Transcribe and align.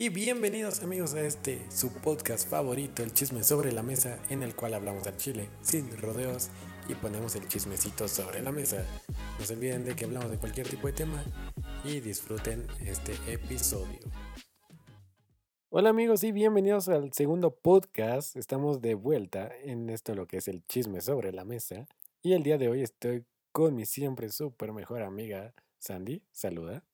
Y 0.00 0.10
bienvenidos 0.10 0.84
amigos 0.84 1.14
a 1.14 1.22
este 1.22 1.68
su 1.72 1.92
podcast 1.92 2.48
favorito, 2.48 3.02
el 3.02 3.12
chisme 3.12 3.42
sobre 3.42 3.72
la 3.72 3.82
mesa, 3.82 4.20
en 4.30 4.44
el 4.44 4.54
cual 4.54 4.74
hablamos 4.74 5.04
al 5.08 5.16
chile 5.16 5.48
sin 5.60 5.90
rodeos 6.00 6.50
y 6.88 6.94
ponemos 6.94 7.34
el 7.34 7.48
chismecito 7.48 8.06
sobre 8.06 8.40
la 8.40 8.52
mesa. 8.52 8.86
No 9.40 9.44
se 9.44 9.54
olviden 9.54 9.84
de 9.84 9.96
que 9.96 10.04
hablamos 10.04 10.30
de 10.30 10.38
cualquier 10.38 10.68
tipo 10.68 10.86
de 10.86 10.92
tema 10.92 11.24
y 11.82 11.98
disfruten 11.98 12.64
este 12.86 13.14
episodio. 13.26 13.98
Hola 15.68 15.90
amigos 15.90 16.22
y 16.22 16.30
bienvenidos 16.30 16.88
al 16.88 17.12
segundo 17.12 17.56
podcast. 17.56 18.36
Estamos 18.36 18.80
de 18.80 18.94
vuelta 18.94 19.50
en 19.64 19.90
esto 19.90 20.14
lo 20.14 20.28
que 20.28 20.36
es 20.36 20.46
el 20.46 20.64
chisme 20.68 21.00
sobre 21.00 21.32
la 21.32 21.44
mesa. 21.44 21.88
Y 22.22 22.34
el 22.34 22.44
día 22.44 22.56
de 22.56 22.68
hoy 22.68 22.82
estoy 22.82 23.24
con 23.50 23.74
mi 23.74 23.84
siempre 23.84 24.28
súper 24.28 24.72
mejor 24.72 25.02
amiga 25.02 25.54
Sandy. 25.80 26.22
Saluda. 26.30 26.84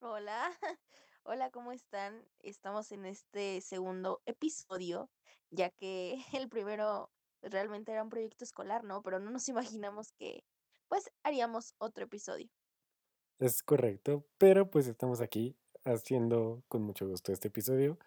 Hola, 0.00 0.52
hola, 1.24 1.50
¿cómo 1.50 1.72
están? 1.72 2.22
Estamos 2.40 2.92
en 2.92 3.06
este 3.06 3.60
segundo 3.60 4.20
episodio, 4.26 5.10
ya 5.50 5.70
que 5.70 6.16
el 6.32 6.48
primero 6.48 7.10
realmente 7.42 7.92
era 7.92 8.02
un 8.02 8.10
proyecto 8.10 8.44
escolar, 8.44 8.84
¿no? 8.84 9.02
Pero 9.02 9.18
no 9.18 9.30
nos 9.30 9.48
imaginamos 9.48 10.12
que 10.12 10.44
pues 10.88 11.10
haríamos 11.22 11.74
otro 11.78 12.04
episodio. 12.04 12.48
Es 13.38 13.62
correcto, 13.62 14.24
pero 14.38 14.70
pues 14.70 14.86
estamos 14.86 15.20
aquí 15.20 15.56
haciendo 15.84 16.62
con 16.68 16.82
mucho 16.82 17.08
gusto 17.08 17.32
este 17.32 17.48
episodio. 17.48 17.98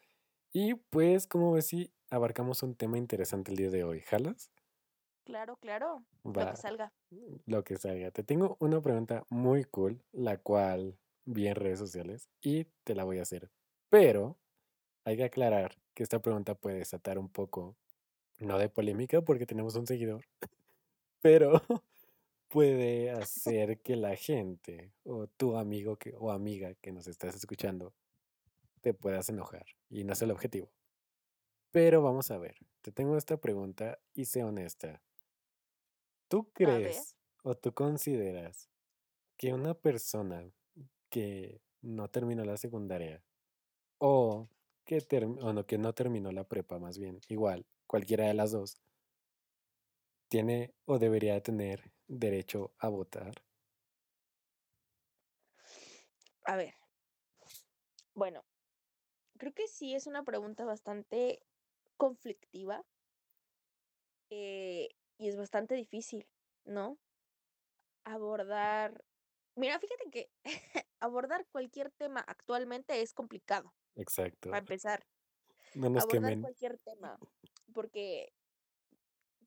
Y 0.54 0.76
pues, 0.76 1.28
como 1.28 1.52
ves, 1.52 1.68
si 1.68 1.92
abarcamos 2.10 2.64
un 2.64 2.76
tema 2.76 2.98
interesante 2.98 3.52
el 3.52 3.58
día 3.58 3.70
de 3.70 3.84
hoy. 3.84 4.00
¿Jalas? 4.02 4.52
Claro, 5.26 5.58
claro, 5.58 6.06
lo 6.24 6.32
que 6.32 6.56
salga. 6.56 6.94
lo 7.46 7.64
que 7.66 7.76
salga. 7.76 8.12
Te 8.12 8.24
tengo 8.24 8.56
una 8.62 8.80
pregunta 8.80 9.26
muy 9.30 9.66
cool, 9.66 10.02
la 10.14 10.38
cual 10.38 10.98
vi 11.28 11.48
en 11.48 11.56
redes 11.56 11.78
sociales 11.78 12.30
y 12.42 12.66
te 12.84 12.96
la 12.96 13.04
voy 13.04 13.20
a 13.20 13.24
hacer. 13.24 13.52
Pero 13.90 14.38
hay 15.04 15.18
que 15.18 15.26
aclarar 15.26 15.78
que 15.94 16.04
esta 16.04 16.22
pregunta 16.22 16.56
puede 16.56 16.78
desatar 16.78 17.20
un 17.20 17.30
poco, 17.30 17.76
no 18.40 18.58
de 18.58 18.70
polémica 18.70 19.22
porque 19.22 19.46
tenemos 19.46 19.76
un 19.76 19.86
seguidor, 19.86 20.26
pero 21.22 21.62
puede 22.48 23.12
hacer 23.12 23.82
que 23.82 23.96
la 23.96 24.16
gente 24.16 24.94
o 25.04 25.28
tu 25.28 25.58
amigo 25.58 25.98
que, 25.98 26.16
o 26.18 26.32
amiga 26.32 26.74
que 26.76 26.92
nos 26.92 27.08
estás 27.08 27.36
escuchando 27.36 27.94
te 28.82 28.94
puedas 28.94 29.28
enojar 29.30 29.66
y 29.90 30.04
no 30.04 30.14
es 30.14 30.22
el 30.22 30.32
objetivo. 30.32 30.72
Pero 31.72 32.02
vamos 32.02 32.32
a 32.32 32.38
ver, 32.38 32.56
te 32.82 32.92
tengo 32.92 33.18
esta 33.18 33.38
pregunta 33.38 34.00
y 34.14 34.26
sé 34.26 34.44
honesta. 34.44 35.02
¿Tú 36.30 36.52
crees 36.54 37.18
o 37.44 37.56
tú 37.56 37.74
consideras 37.74 38.70
que 39.36 39.54
una 39.54 39.74
persona 39.74 40.50
que 41.10 41.62
no 41.82 42.10
terminó 42.10 42.44
la 42.46 42.58
secundaria 42.58 43.24
o 44.00 44.50
que, 44.86 45.00
no, 45.26 45.66
que 45.66 45.78
no 45.78 45.94
terminó 45.94 46.32
la 46.32 46.46
prepa 46.46 46.80
más 46.80 46.98
bien, 46.98 47.20
igual, 47.30 47.66
cualquiera 47.88 48.26
de 48.28 48.34
las 48.34 48.52
dos, 48.52 48.82
tiene 50.30 50.74
o 50.86 51.00
debería 51.00 51.42
tener 51.42 51.92
derecho 52.08 52.74
a 52.80 52.90
votar? 52.90 53.34
a 56.48 56.56
ver, 56.56 56.74
bueno, 58.14 58.46
creo 59.38 59.54
que 59.54 59.68
sí 59.68 59.94
es 59.94 60.08
una 60.08 60.24
pregunta 60.24 60.64
bastante 60.64 61.42
conflictiva 61.98 62.86
eh, 64.30 64.90
y 65.18 65.28
es 65.28 65.36
bastante 65.36 65.76
difícil, 65.76 66.26
¿no? 66.64 66.98
Abordar, 68.06 69.04
mira, 69.58 69.80
fíjate 69.80 70.10
que 70.10 70.32
abordar 71.00 71.46
cualquier 71.52 71.92
tema 71.92 72.22
actualmente 72.22 73.02
es 73.02 73.14
complicado, 73.14 73.74
Exacto. 73.96 74.50
para 74.50 74.60
empezar. 74.60 75.06
No 75.76 75.90
nos 75.90 76.04
abordar 76.04 76.30
quemen. 76.30 76.42
cualquier 76.42 76.80
tema, 76.80 77.20
porque 77.74 78.32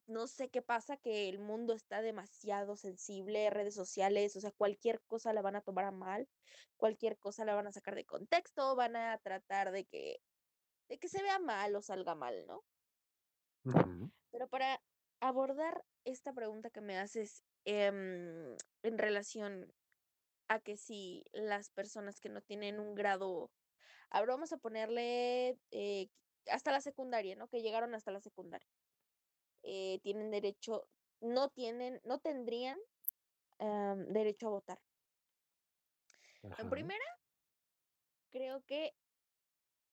no 0.07 0.27
sé 0.27 0.49
qué 0.49 0.61
pasa, 0.61 0.97
que 0.97 1.29
el 1.29 1.39
mundo 1.39 1.73
está 1.73 2.01
demasiado 2.01 2.75
sensible, 2.75 3.49
redes 3.49 3.73
sociales, 3.73 4.35
o 4.35 4.41
sea, 4.41 4.51
cualquier 4.51 5.01
cosa 5.07 5.33
la 5.33 5.41
van 5.41 5.55
a 5.55 5.61
tomar 5.61 5.85
a 5.85 5.91
mal, 5.91 6.27
cualquier 6.75 7.17
cosa 7.17 7.45
la 7.45 7.55
van 7.55 7.67
a 7.67 7.71
sacar 7.71 7.95
de 7.95 8.05
contexto, 8.05 8.75
van 8.75 8.95
a 8.95 9.17
tratar 9.19 9.71
de 9.71 9.85
que, 9.85 10.17
de 10.89 10.99
que 10.99 11.07
se 11.07 11.21
vea 11.23 11.39
mal 11.39 11.75
o 11.75 11.81
salga 11.81 12.15
mal, 12.15 12.45
¿no? 12.45 12.63
Pero 14.31 14.47
para 14.49 14.81
abordar 15.19 15.83
esta 16.03 16.33
pregunta 16.33 16.69
que 16.69 16.81
me 16.81 16.97
haces 16.97 17.43
em, 17.65 18.55
en 18.83 18.97
relación 18.97 19.71
a 20.51 20.59
que 20.59 20.75
si 20.75 21.23
las 21.31 21.69
personas 21.69 22.19
que 22.19 22.29
no 22.29 22.41
tienen 22.41 22.79
un 22.79 22.93
grado, 22.93 23.49
ahora 24.09 24.33
vamos 24.33 24.51
a 24.51 24.57
ponerle 24.57 25.57
eh, 25.71 26.09
hasta 26.47 26.71
la 26.71 26.81
secundaria, 26.81 27.35
¿no? 27.37 27.47
Que 27.47 27.61
llegaron 27.61 27.95
hasta 27.95 28.11
la 28.11 28.19
secundaria. 28.19 28.67
eh, 29.63 29.99
tienen 30.01 30.31
derecho, 30.31 30.87
no 31.21 31.49
tienen, 31.49 32.01
no 32.03 32.19
tendrían 32.19 32.79
em, 33.59 34.07
derecho 34.11 34.47
a 34.47 34.49
votar. 34.49 34.79
En 36.57 36.69
primera, 36.69 37.05
creo 38.31 38.61
que 38.65 38.93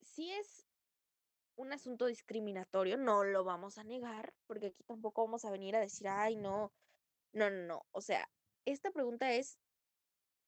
sí 0.03 0.33
es 0.33 0.67
un 1.57 1.73
asunto 1.73 2.07
discriminatorio, 2.07 2.97
no 2.97 3.25
lo 3.25 3.45
vamos 3.45 3.77
a 3.79 3.85
negar, 3.85 4.33
porque 4.47 4.69
aquí 4.69 4.83
tampoco 4.85 5.25
vamos 5.25 5.45
a 5.45 5.51
venir 5.51 5.77
a 5.77 5.81
decir, 5.81 6.09
ay, 6.09 6.37
no, 6.37 6.73
no, 7.33 7.51
no, 7.51 7.63
no. 7.67 7.87
O 7.93 8.01
sea, 8.01 8.31
esta 8.65 8.91
pregunta 8.91 9.33
es, 9.33 9.59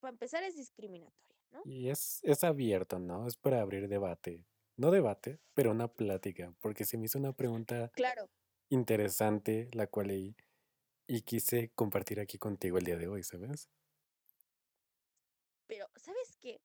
para 0.01 0.13
empezar, 0.13 0.43
es 0.43 0.57
discriminatoria, 0.57 1.41
¿no? 1.53 1.63
Y 1.65 1.89
es, 1.89 2.21
es 2.23 2.45
abierto, 2.45 2.99
¿no? 2.99 3.27
Es 3.27 3.37
para 3.37 3.61
abrir 3.61 3.89
debate. 3.89 4.47
No 4.77 4.91
debate, 4.91 5.41
pero 5.55 5.71
una 5.73 5.89
plática, 5.89 6.55
porque 6.61 6.85
se 6.85 6.97
me 6.97 7.05
hizo 7.07 7.19
una 7.19 7.33
pregunta 7.35 7.91
Claro, 7.93 8.31
interesante, 8.71 9.69
la 9.73 9.87
cual 9.87 10.09
leí 10.09 10.37
y 11.07 11.23
quise 11.23 11.71
compartir 11.75 12.21
aquí 12.21 12.39
contigo 12.39 12.79
el 12.79 12.85
día 12.85 12.97
de 12.97 13.09
hoy, 13.09 13.23
¿sabes? 13.23 13.69
pero 15.71 15.87
¿sabes 15.95 16.37
qué? 16.41 16.61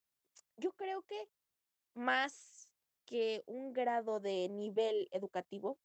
Yo 0.57 0.72
creo 0.73 1.03
que 1.03 1.29
más 1.94 2.67
que 3.06 3.44
un 3.46 3.72
grado 3.72 4.19
de 4.19 4.50
nivel 4.50 5.07
educativo, 5.12 5.78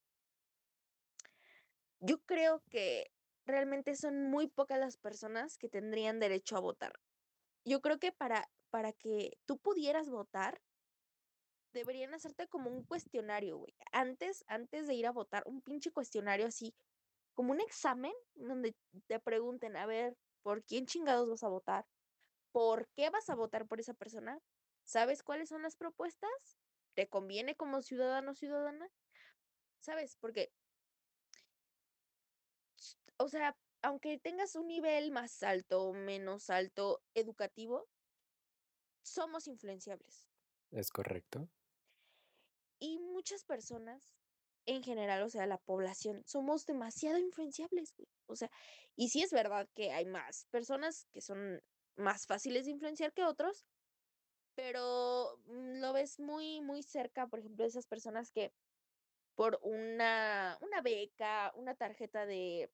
yo 2.00 2.18
creo 2.24 2.62
que 2.70 3.12
realmente 3.44 3.94
son 3.94 4.30
muy 4.30 4.48
pocas 4.48 4.78
las 4.80 4.96
personas 4.96 5.58
que 5.58 5.68
tendrían 5.68 6.18
derecho 6.18 6.56
a 6.56 6.60
votar. 6.60 6.92
Yo 7.65 7.81
creo 7.81 7.98
que 7.98 8.12
para, 8.12 8.50
para 8.71 8.93
que 8.93 9.38
tú 9.47 9.59
pudieras 9.59 10.10
votar, 10.10 10.60
deberían 11.72 12.15
hacerte 12.15 12.48
como 12.48 12.71
un 12.71 12.84
cuestionario, 12.84 13.59
güey. 13.59 13.75
Antes, 13.93 14.44
antes 14.48 14.87
de 14.87 14.94
ir 14.94 15.06
a 15.06 15.12
votar, 15.12 15.43
un 15.47 15.62
pinche 15.62 15.93
cuestionario 15.93 16.47
así, 16.47 16.75
como 17.34 17.53
un 17.53 17.60
examen 17.60 18.12
donde 18.34 18.76
te 19.06 19.21
pregunten, 19.21 19.76
a 19.76 19.87
ver, 19.87 20.16
¿por 20.43 20.65
quién 20.65 20.87
chingados 20.87 21.28
vas 21.31 21.43
a 21.44 21.48
votar? 21.48 21.87
¿Por 22.53 22.88
qué 22.97 23.10
vas 23.10 23.31
a 23.31 23.37
votar 23.37 23.66
por 23.66 23.81
esa 23.81 23.94
persona? 23.94 24.41
¿Sabes 24.84 25.22
cuáles 25.22 25.48
son 25.48 25.62
las 25.62 25.77
propuestas? 25.77 26.31
¿Te 26.94 27.09
conviene 27.09 27.54
como 27.56 27.82
ciudadano 27.82 28.32
o 28.32 28.34
ciudadana? 28.34 28.88
¿Sabes? 29.81 30.16
Porque, 30.16 30.53
o 33.19 33.28
sea, 33.28 33.56
aunque 33.82 34.18
tengas 34.18 34.56
un 34.56 34.66
nivel 34.66 35.10
más 35.10 35.42
alto 35.42 35.82
o 35.82 35.92
menos 35.92 36.50
alto 36.50 37.02
educativo, 37.14 37.88
somos 39.02 39.46
influenciables. 39.46 40.28
Es 40.70 40.91
correcto. 40.91 41.48
Y 42.78 42.98
muchas 42.98 43.44
personas, 43.44 44.10
en 44.66 44.82
general, 44.82 45.22
o 45.22 45.28
sea, 45.28 45.46
la 45.46 45.58
población, 45.58 46.22
somos 46.26 46.66
demasiado 46.66 47.18
influenciables, 47.18 47.92
güey. 47.96 48.08
O 48.26 48.36
sea, 48.36 48.50
y 48.96 49.08
sí 49.08 49.22
es 49.22 49.32
verdad 49.32 49.68
que 49.74 49.92
hay 49.92 50.06
más 50.06 50.47
personas 50.50 51.06
que 51.12 51.20
son 51.20 51.62
más 51.97 52.26
fáciles 52.26 52.64
de 52.64 52.72
influenciar 52.72 53.12
que 53.12 53.24
otros, 53.24 53.66
pero 54.54 55.38
mm, 55.47 55.80
lo 55.80 55.92
ves 55.92 56.18
muy, 56.20 56.60
muy 56.60 56.82
cerca, 56.82 57.26
por 57.26 57.41
ejemplo, 57.41 57.65
de 57.65 57.68
esas 57.68 57.86
personas 57.86 58.30
que 58.30 58.53
por 59.34 59.59
una, 59.62 60.59
una 60.60 60.82
beca, 60.82 61.53
una 61.54 61.74
tarjeta 61.74 62.27
de, 62.27 62.71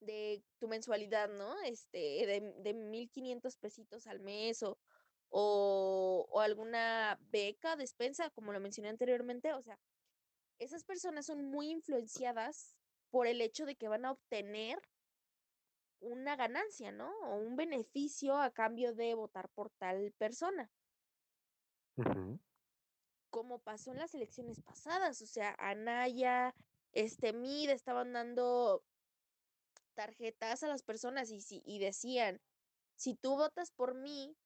de 0.00 0.42
tu 0.58 0.68
mensualidad, 0.68 1.28
¿no? 1.28 1.60
Este, 1.62 2.26
de, 2.26 2.54
de 2.58 2.74
1500 2.74 3.56
pesitos 3.56 4.06
al 4.06 4.20
mes 4.20 4.62
o, 4.62 4.78
o, 5.28 6.26
o 6.30 6.40
alguna 6.40 7.18
beca, 7.30 7.76
despensa, 7.76 8.30
como 8.30 8.52
lo 8.52 8.60
mencioné 8.60 8.88
anteriormente, 8.88 9.52
o 9.52 9.62
sea, 9.62 9.78
esas 10.58 10.84
personas 10.84 11.26
son 11.26 11.44
muy 11.44 11.70
influenciadas 11.70 12.76
por 13.10 13.26
el 13.26 13.40
hecho 13.40 13.66
de 13.66 13.76
que 13.76 13.88
van 13.88 14.04
a 14.04 14.12
obtener 14.12 14.78
una 16.00 16.36
ganancia, 16.36 16.92
¿no? 16.92 17.10
O 17.24 17.36
un 17.36 17.56
beneficio 17.56 18.36
a 18.38 18.50
cambio 18.50 18.94
de 18.94 19.14
votar 19.14 19.48
por 19.50 19.70
tal 19.70 20.12
persona, 20.12 20.70
como 23.30 23.58
pasó 23.58 23.92
en 23.92 23.98
las 23.98 24.14
elecciones 24.14 24.60
pasadas, 24.60 25.20
o 25.22 25.26
sea, 25.26 25.54
Anaya, 25.58 26.54
este 26.92 27.32
Mid 27.32 27.70
estaban 27.70 28.12
dando 28.12 28.82
tarjetas 29.96 30.62
a 30.64 30.68
las 30.68 30.84
personas 30.84 31.30
y, 31.32 31.42
si, 31.42 31.62
y 31.66 31.80
decían, 31.80 32.42
si 32.96 33.16
tú 33.16 33.36
votas 33.36 33.72
por 33.72 33.94
mí 33.96 34.36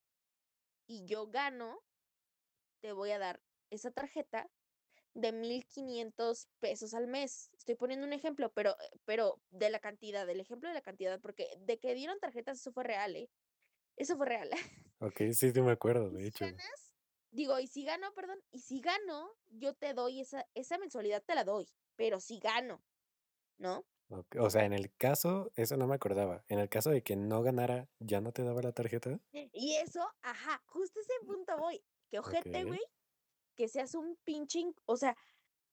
y 0.87 1.07
yo 1.07 1.29
gano, 1.29 1.79
te 2.81 2.93
voy 2.93 3.11
a 3.11 3.19
dar 3.19 3.43
esa 3.71 3.91
tarjeta 3.91 4.51
de 5.15 5.33
1500 5.33 6.49
pesos 6.61 6.95
al 6.95 7.09
mes. 7.09 7.51
Estoy 7.59 7.77
poniendo 7.77 8.07
un 8.07 8.13
ejemplo, 8.15 8.53
pero, 8.53 8.73
eh, 8.73 9.01
pero 9.07 9.43
de 9.51 9.71
la 9.71 9.81
cantidad, 9.81 10.27
del 10.27 10.41
ejemplo 10.41 10.69
de 10.71 10.75
la 10.77 10.83
cantidad, 10.83 11.21
porque 11.21 11.49
de 11.61 11.79
que 11.79 11.95
dieron 11.95 12.21
tarjetas, 12.21 12.61
eso 12.61 12.73
fue 12.73 12.85
real, 12.85 13.17
¿eh? 13.17 13.31
Eso 13.97 14.17
fue 14.17 14.27
real. 14.27 14.51
Okey, 15.01 15.35
sí, 15.35 15.51
sí 15.53 15.61
me 15.61 15.73
acuerdo, 15.73 16.11
de 16.11 16.27
hecho. 16.27 16.47
ganas, 16.49 16.93
digo, 17.31 17.59
y 17.61 17.67
si 17.67 17.85
gano, 17.85 18.13
perdón, 18.15 18.41
y 18.51 18.61
si 18.61 18.81
gano, 18.81 19.31
yo 19.47 19.75
te 19.75 19.95
doy 19.95 20.21
esa 20.21 20.49
esa 20.55 20.79
mensualidad 20.79 21.23
te 21.25 21.35
la 21.35 21.45
doy, 21.45 21.69
pero 21.97 22.21
si 22.21 22.39
gano, 22.39 22.85
¿no? 23.59 23.87
Ok 24.13 24.37
o 24.41 24.51
sea, 24.51 24.65
en 24.65 24.73
el 24.73 24.93
caso 24.97 25.53
eso 25.55 25.77
no 25.77 25.87
me 25.87 25.95
acordaba, 25.95 26.45
en 26.49 26.59
el 26.59 26.69
caso 26.69 26.91
de 26.91 27.03
que 27.05 27.15
no 27.15 27.43
ganara, 27.43 27.89
¿ya 28.01 28.21
no 28.21 28.33
te 28.33 28.43
daba 28.43 28.61
la 28.61 28.73
tarjeta? 28.73 29.21
Y 29.33 29.77
eso 29.77 30.01
ajá, 30.23 30.63
justo 30.67 31.01
ese 31.01 31.13
punto 31.27 31.57
voy. 31.59 31.85
Qué 32.11 32.19
ojete, 32.19 32.65
güey, 32.65 32.81
que 33.57 33.69
seas 33.69 33.95
un 33.95 34.17
pinche 34.25 34.61
in 34.61 34.75
o 34.87 34.97
sea, 34.97 35.17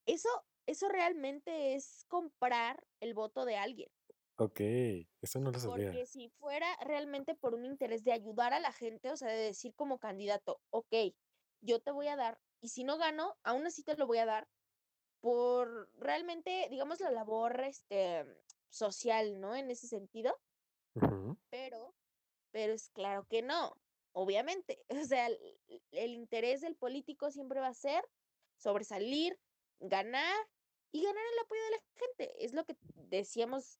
eso 0.06 0.28
eso 0.66 0.88
realmente 0.88 1.74
es 1.76 2.04
comprar 2.08 2.86
el 3.00 3.14
voto 3.14 3.44
de 3.46 3.56
alguien. 3.58 3.90
Okey, 4.36 5.08
eso 5.20 5.40
no 5.40 5.50
lo 5.52 5.58
Porque 5.60 5.60
sabía. 5.60 6.04
si 6.06 6.28
fuera 6.30 6.66
realmente 6.84 7.34
por 7.34 7.54
un 7.54 7.64
interés 7.64 8.04
de 8.04 8.12
ayudar 8.12 8.52
a 8.52 8.60
la 8.60 8.72
gente, 8.72 9.10
o 9.10 9.16
sea, 9.16 9.28
de 9.28 9.36
decir 9.44 9.74
como 9.74 9.98
candidato: 9.98 10.60
"Okey, 10.70 11.16
yo 11.60 11.80
te 11.80 11.90
voy 11.90 12.08
a 12.08 12.16
dar, 12.16 12.40
y 12.60 12.68
si 12.68 12.84
no 12.84 12.98
gano, 12.98 13.36
aún 13.44 13.66
así 13.66 13.82
te 13.82 13.96
lo 13.96 14.06
voy 14.06 14.18
a 14.18 14.26
dar", 14.26 14.48
por 15.20 15.90
realmente, 15.98 16.68
digamos, 16.70 17.00
la 17.00 17.10
labor, 17.10 17.60
este, 17.60 18.24
social, 18.68 19.40
¿no?, 19.40 19.56
en 19.56 19.70
ese 19.70 19.86
sentido. 19.86 20.38
Pero 21.50 21.94
pero 22.50 22.72
es 22.72 22.88
claro 22.90 23.26
que 23.28 23.42
no, 23.42 23.74
obviamente. 24.12 24.84
O 25.02 25.04
sea, 25.04 25.26
el 25.26 25.38
el 25.92 26.12
interés 26.14 26.60
del 26.60 26.76
político 26.76 27.30
siempre 27.30 27.60
va 27.60 27.68
a 27.68 27.74
ser 27.74 28.02
sobresalir, 28.56 29.38
ganar 29.80 30.36
y 30.92 31.04
ganar 31.04 31.24
el 31.32 31.38
apoyo 31.40 31.62
de 31.62 31.70
la 31.70 31.82
gente. 31.94 32.44
Es 32.44 32.52
lo 32.52 32.64
que 32.64 32.76
decíamos 32.94 33.78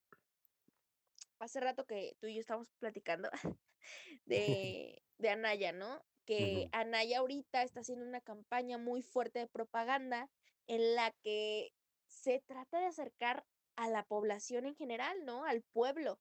hace 1.39 1.61
rato 1.61 1.87
que 1.87 2.17
tú 2.21 2.27
y 2.27 2.35
yo 2.35 2.41
estábamos 2.41 2.71
platicando 2.79 3.31
de 4.27 5.03
de 5.19 5.29
Anaya, 5.31 5.73
¿no? 5.73 6.05
Que. 6.25 6.69
Anaya 6.73 7.19
ahorita 7.19 7.63
está 7.63 7.81
haciendo 7.81 8.05
una 8.05 8.21
campaña 8.21 8.79
muy 8.79 9.03
fuerte 9.03 9.39
de 9.41 9.47
propaganda 9.49 10.31
en 10.69 10.95
la 10.95 11.11
que 11.23 11.73
se 12.07 12.41
trata 12.47 12.79
de 12.79 12.87
acercar 12.87 13.45
a 13.77 13.89
la 13.89 14.05
población 14.05 14.67
en 14.67 14.77
general, 14.77 15.25
¿no?, 15.25 15.45
al 15.45 15.63
pueblo. 15.63 16.21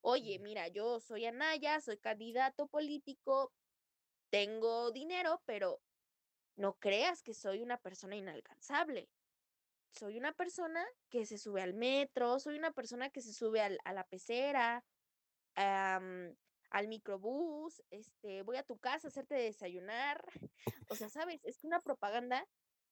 Oye, 0.00 0.38
mira, 0.38 0.68
yo 0.68 1.00
soy 1.00 1.26
Anaya, 1.26 1.80
soy 1.80 1.98
candidato 1.98 2.68
político, 2.68 3.52
tengo 4.30 4.90
dinero, 4.92 5.42
pero 5.44 5.82
no 6.56 6.78
creas 6.78 7.22
que 7.22 7.34
soy 7.34 7.62
una 7.62 7.78
persona 7.78 8.16
inalcanzable. 8.16 9.10
Soy 9.92 10.16
una 10.16 10.32
persona 10.32 10.86
que 11.10 11.26
se 11.26 11.36
sube 11.36 11.62
al 11.62 11.74
metro, 11.74 12.38
soy 12.38 12.56
una 12.56 12.72
persona 12.72 13.10
que 13.10 13.22
se 13.22 13.34
sube 13.34 13.60
al 13.60 13.78
a 13.84 13.92
la 13.92 14.04
pecera, 14.04 14.84
al 15.56 16.88
microbús, 16.88 17.82
este, 17.90 18.42
voy 18.42 18.56
a 18.56 18.62
tu 18.62 18.78
casa 18.78 19.08
a 19.08 19.10
hacerte 19.10 19.34
desayunar. 19.34 20.24
O 20.92 20.96
sea, 20.96 21.08
¿sabes? 21.08 21.44
Es 21.44 21.64
una 21.64 21.80
propaganda 21.80 22.46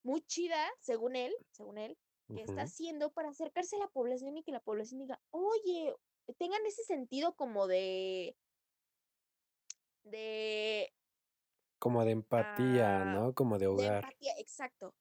muy 0.09 0.23
chida, 0.23 0.71
según 0.81 1.17
él 1.17 1.35
según 1.53 1.79
él, 1.79 1.99
que 2.35 2.43
está 2.43 2.63
haciendo 2.63 3.13
para 3.13 3.31
acercarse 3.31 3.77
a 3.77 3.81
la 3.81 3.89
población 3.89 4.37
y 4.39 4.45
que 4.45 4.53
la 4.53 4.61
población 4.61 5.01
diga: 5.01 5.21
"Oye", 5.31 5.95
tengan 6.39 6.65
ese 6.67 6.85
sentido 6.85 7.35
como 7.37 7.67
de 7.69 8.37
de 10.05 10.91
Como 11.81 12.05
de 12.05 12.13
empatía, 12.13 13.05
ah, 13.05 13.05
¿no? 13.05 13.35
Como 13.35 13.59
de 13.59 13.67
de 13.73 13.87
hogar. 13.87 14.05
empatía, 14.05 14.33
exacto, 14.39 14.95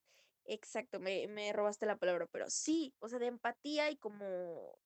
exacto, 0.45 0.99
me 0.99 1.27
me 1.27 1.53
robaste 1.53 1.85
la 1.85 1.97
palabra, 1.97 2.27
pero 2.31 2.49
sí, 2.49 2.95
o 2.99 3.07
sea, 3.09 3.19
de 3.19 3.27
empatía 3.27 3.89
y 3.91 3.97
como 3.97 4.77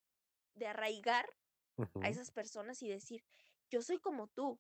de 0.55 0.67
arraigar 0.67 1.27
a 2.01 2.09
esas 2.09 2.31
personas 2.31 2.81
y 2.83 2.89
decir: 2.89 3.23
"Yo 3.71 3.81
soy 3.83 3.99
como 3.99 4.27
tú, 4.29 4.59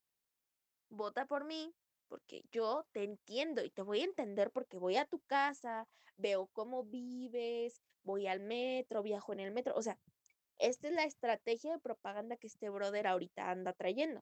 vota 0.89 1.27
por 1.27 1.45
mí, 1.45 1.75
porque 2.11 2.43
yo 2.51 2.85
te 2.91 3.05
entiendo 3.05 3.63
y 3.63 3.69
te 3.69 3.83
voy 3.83 4.01
a 4.01 4.03
entender 4.03 4.51
porque 4.51 4.77
voy 4.77 4.97
a 4.97 5.05
tu 5.05 5.21
casa, 5.21 5.87
veo 6.17 6.47
cómo 6.51 6.83
vives, 6.83 7.81
voy 8.03 8.27
al 8.27 8.41
metro, 8.41 9.01
viajo 9.01 9.31
en 9.31 9.39
el 9.39 9.53
metro". 9.53 9.73
O 9.77 9.81
sea, 9.81 9.97
esta 10.59 10.89
es 10.89 10.93
la 10.93 11.05
estrategia 11.05 11.71
de 11.71 11.79
propaganda 11.79 12.35
que 12.35 12.47
este 12.47 12.69
brother 12.69 13.07
ahorita 13.07 13.49
anda 13.49 13.71
trayendo. 13.71 14.21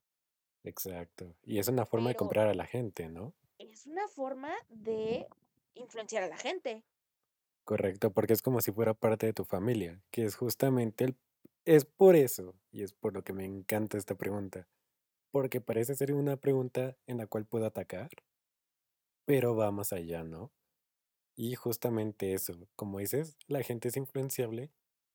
Exacto. 0.64 1.36
Y 1.42 1.58
es 1.58 1.68
una 1.68 1.88
forma 1.88 2.10
de 2.10 2.16
comprar 2.16 2.48
a 2.48 2.54
la 2.54 2.68
gente, 2.68 3.10
¿no? 3.10 3.34
es 3.58 3.88
una 3.88 4.08
forma 4.08 4.54
de 4.70 5.26
influenciar 5.74 6.22
a 6.22 6.28
la 6.28 6.38
gente. 6.38 6.86
Correcto, 7.64 8.12
porque 8.12 8.34
es 8.34 8.44
como 8.44 8.62
si 8.62 8.72
fuera 8.72 8.94
parte 8.94 9.26
de 9.26 9.34
tu 9.34 9.46
familia, 9.46 10.00
que 10.12 10.26
es 10.26 10.36
justamente 10.36 11.06
el 11.06 11.18
es 11.66 11.86
por 11.86 12.16
eso, 12.16 12.56
y 12.72 12.84
es 12.84 12.94
por 12.94 13.14
lo 13.14 13.24
que 13.24 13.34
me 13.34 13.46
encanta 13.46 13.98
esta 13.98 14.16
pregunta, 14.16 14.68
porque 15.32 15.62
parece 15.62 15.96
ser 15.96 16.14
una 16.14 16.38
pregunta 16.38 16.98
en 17.08 17.18
la 17.18 17.28
cual 17.28 17.46
puedo 17.46 17.66
atacar 17.66 18.10
pero 19.30 19.56
va 19.56 19.70
más 19.70 19.94
allá, 19.94 20.24
¿no? 20.24 20.52
Y 21.36 21.54
justamente 21.54 22.34
eso, 22.34 22.68
como 22.76 22.98
dices, 22.98 23.38
la 23.46 23.62
gente 23.62 23.90
es 23.90 23.96
influenciable 23.96 24.72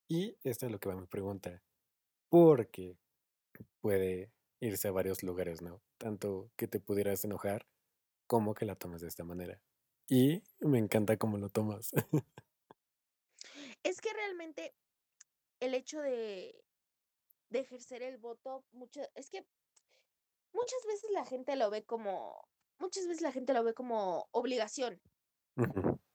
y 0.08 0.36
esto 0.44 0.66
es 0.66 0.72
lo 0.72 0.78
que 0.78 0.88
va 0.88 0.94
mi 0.94 1.08
pregunta, 1.08 1.64
porque 2.28 2.96
puede 3.80 4.32
irse 4.60 4.86
a 4.86 4.92
varios 4.92 5.24
lugares, 5.24 5.62
¿no? 5.62 5.82
Tanto 5.98 6.48
que 6.54 6.68
te 6.68 6.78
pudieras 6.78 7.24
enojar 7.24 7.66
como 8.28 8.54
que 8.54 8.66
la 8.66 8.76
tomes 8.76 9.00
de 9.00 9.08
esta 9.08 9.24
manera. 9.24 9.60
Y 10.08 10.44
me 10.60 10.78
encanta 10.78 11.16
cómo 11.16 11.36
lo 11.36 11.48
tomas. 11.48 11.90
Es 13.82 14.00
que 14.00 14.12
realmente 14.14 14.74
el 15.60 15.74
hecho 15.74 16.00
de 16.00 16.64
de 17.50 17.60
ejercer 17.60 18.02
el 18.02 18.18
voto, 18.18 18.64
mucho 18.72 19.00
es 19.14 19.30
que 19.30 19.46
muchas 20.54 20.80
veces 20.86 21.10
la 21.10 21.26
gente 21.26 21.56
lo 21.56 21.70
ve 21.70 21.84
como 21.84 22.48
muchas 22.78 23.06
veces 23.06 23.22
la 23.22 23.32
gente 23.32 23.52
lo 23.52 23.64
ve 23.64 23.74
como 23.74 24.28
obligación. 24.32 25.00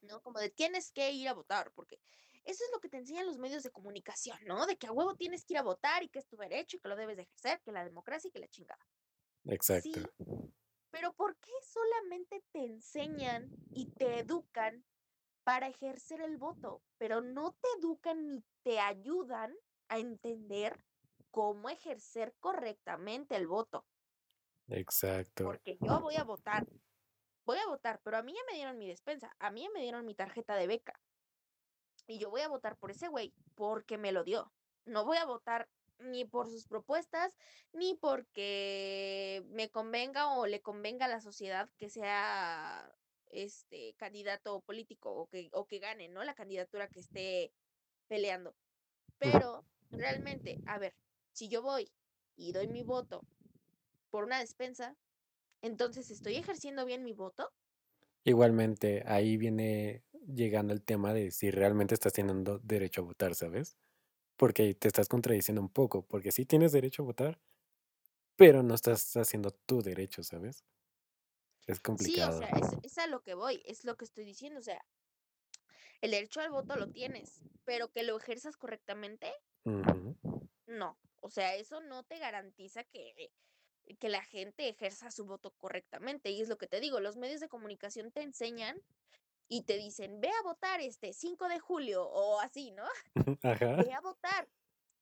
¿No? 0.02 0.22
Como 0.22 0.38
de 0.40 0.50
tienes 0.50 0.90
que 0.92 1.12
ir 1.12 1.28
a 1.28 1.34
votar, 1.34 1.72
porque 1.72 2.00
eso 2.44 2.64
es 2.64 2.70
lo 2.72 2.80
que 2.80 2.88
te 2.88 2.96
enseñan 2.96 3.26
los 3.26 3.38
medios 3.38 3.62
de 3.62 3.70
comunicación, 3.70 4.38
¿no? 4.44 4.66
De 4.66 4.76
que 4.76 4.86
a 4.86 4.92
huevo 4.92 5.14
tienes 5.14 5.44
que 5.44 5.54
ir 5.54 5.58
a 5.58 5.62
votar 5.62 6.02
y 6.02 6.08
que 6.08 6.18
es 6.18 6.26
tu 6.26 6.36
derecho 6.36 6.76
y 6.76 6.80
que 6.80 6.88
lo 6.88 6.96
debes 6.96 7.16
de 7.16 7.22
ejercer, 7.22 7.60
que 7.62 7.72
la 7.72 7.84
democracia 7.84 8.28
y 8.28 8.32
que 8.32 8.40
la 8.40 8.48
chingada. 8.48 8.84
Exacto. 9.44 10.00
Sí, 10.00 10.52
pero 10.90 11.12
¿por 11.12 11.36
qué 11.36 11.52
solamente 11.62 12.42
te 12.52 12.64
enseñan 12.64 13.50
y 13.72 13.86
te 13.86 14.18
educan 14.18 14.84
para 15.44 15.68
ejercer 15.68 16.20
el 16.20 16.36
voto, 16.36 16.82
pero 16.98 17.20
no 17.20 17.52
te 17.52 17.68
educan 17.78 18.26
ni 18.26 18.44
te 18.62 18.80
ayudan 18.80 19.54
a 19.88 19.98
entender 19.98 20.84
cómo 21.30 21.68
ejercer 21.68 22.34
correctamente 22.40 23.36
el 23.36 23.46
voto? 23.46 23.86
Exacto. 24.70 25.44
Porque 25.44 25.78
yo 25.80 26.00
voy 26.00 26.16
a 26.16 26.24
votar, 26.24 26.66
voy 27.44 27.58
a 27.58 27.66
votar, 27.66 28.00
pero 28.02 28.16
a 28.16 28.22
mí 28.22 28.32
ya 28.32 28.40
me 28.50 28.56
dieron 28.56 28.78
mi 28.78 28.88
despensa, 28.88 29.34
a 29.38 29.50
mí 29.50 29.62
ya 29.62 29.70
me 29.70 29.80
dieron 29.80 30.06
mi 30.06 30.14
tarjeta 30.14 30.54
de 30.56 30.66
beca. 30.66 31.00
Y 32.06 32.18
yo 32.18 32.30
voy 32.30 32.40
a 32.40 32.48
votar 32.48 32.76
por 32.76 32.90
ese 32.90 33.08
güey, 33.08 33.34
porque 33.54 33.98
me 33.98 34.12
lo 34.12 34.24
dio. 34.24 34.52
No 34.84 35.04
voy 35.04 35.18
a 35.18 35.24
votar 35.24 35.68
ni 35.98 36.24
por 36.24 36.48
sus 36.48 36.66
propuestas, 36.66 37.36
ni 37.72 37.94
porque 37.94 39.44
me 39.48 39.70
convenga 39.70 40.34
o 40.34 40.46
le 40.46 40.62
convenga 40.62 41.04
a 41.04 41.08
la 41.08 41.20
sociedad 41.20 41.68
que 41.76 41.90
sea, 41.90 42.90
este, 43.30 43.94
candidato 43.94 44.60
político 44.62 45.12
o 45.12 45.26
que 45.28 45.50
o 45.52 45.66
que 45.66 45.78
gane, 45.78 46.08
¿no?, 46.08 46.24
la 46.24 46.34
candidatura 46.34 46.88
que 46.88 47.00
esté 47.00 47.52
peleando. 48.08 48.56
Pero 49.18 49.64
realmente, 49.90 50.58
a 50.66 50.78
ver, 50.78 50.94
si 51.32 51.48
yo 51.48 51.62
voy 51.62 51.92
y 52.36 52.52
doy 52.52 52.66
mi 52.68 52.82
voto 52.82 53.22
por 54.10 54.24
una 54.24 54.40
despensa, 54.40 54.96
entonces, 55.62 56.10
¿estoy 56.10 56.36
ejerciendo 56.36 56.84
bien 56.86 57.04
mi 57.04 57.14
voto? 57.14 57.52
Igualmente, 58.24 59.02
ahí 59.06 59.36
viene 59.38 60.04
llegando 60.26 60.72
el 60.74 60.82
tema 60.82 61.14
de 61.14 61.30
si 61.30 61.50
realmente 61.50 61.94
estás 61.94 62.12
teniendo 62.12 62.58
derecho 62.58 63.00
a 63.00 63.04
votar, 63.04 63.34
¿sabes? 63.34 63.78
Porque 64.36 64.74
te 64.74 64.88
estás 64.88 65.08
contradiciendo 65.08 65.62
un 65.62 65.70
poco, 65.70 66.06
porque 66.06 66.32
sí 66.32 66.46
tienes 66.46 66.72
derecho 66.72 67.02
a 67.02 67.06
votar, 67.06 67.40
pero 68.36 68.62
no 68.62 68.74
estás 68.74 69.16
haciendo 69.16 69.50
tu 69.52 69.82
derecho, 69.82 70.22
¿sabes? 70.24 70.64
Es 71.66 71.80
Sí, 71.94 72.24
o 72.28 72.32
complicado. 72.32 72.32
sea, 72.32 72.48
es 72.50 72.76
es 72.82 72.98
a 72.98 73.06
lo 73.06 73.22
que 73.22 73.34
voy, 73.34 73.62
es 73.64 73.84
lo 73.84 73.96
que 73.96 74.04
estoy 74.04 74.24
diciendo, 74.24 74.58
o 74.60 74.62
sea 74.62 74.84
el 76.02 76.10
derecho 76.10 76.40
al 76.40 76.50
voto 76.50 76.76
lo 76.76 76.88
tienes, 76.88 77.42
pero 77.64 77.90
que 77.90 78.02
lo 78.02 78.16
ejerzas 78.18 78.56
correctamente 78.58 79.32
no. 80.66 80.98
O 81.20 81.30
sea, 81.30 81.54
eso 81.56 81.80
no 81.80 82.04
te 82.04 82.18
garantiza 82.18 82.84
que 82.84 83.32
que 83.98 84.08
la 84.08 84.22
gente 84.24 84.68
ejerza 84.68 85.10
su 85.10 85.26
voto 85.26 85.52
correctamente. 85.56 86.30
Y 86.30 86.40
es 86.42 86.48
lo 86.48 86.58
que 86.58 86.66
te 86.68 86.80
digo, 86.80 87.00
los 87.00 87.16
medios 87.16 87.40
de 87.40 87.48
comunicación 87.48 88.12
te 88.12 88.22
enseñan 88.22 88.80
y 89.48 89.64
te 89.64 89.78
dicen: 89.78 90.20
"Ve 90.20 90.28
a 90.30 90.42
votar 90.44 90.80
este 90.80 91.12
5 91.14 91.48
de 91.48 91.60
julio", 91.60 92.08
o 92.08 92.40
así, 92.40 92.72
¿no? 92.72 92.84
Ajá. 93.42 93.84
"Ve 93.84 93.92
a 93.92 94.00
votar, 94.00 94.48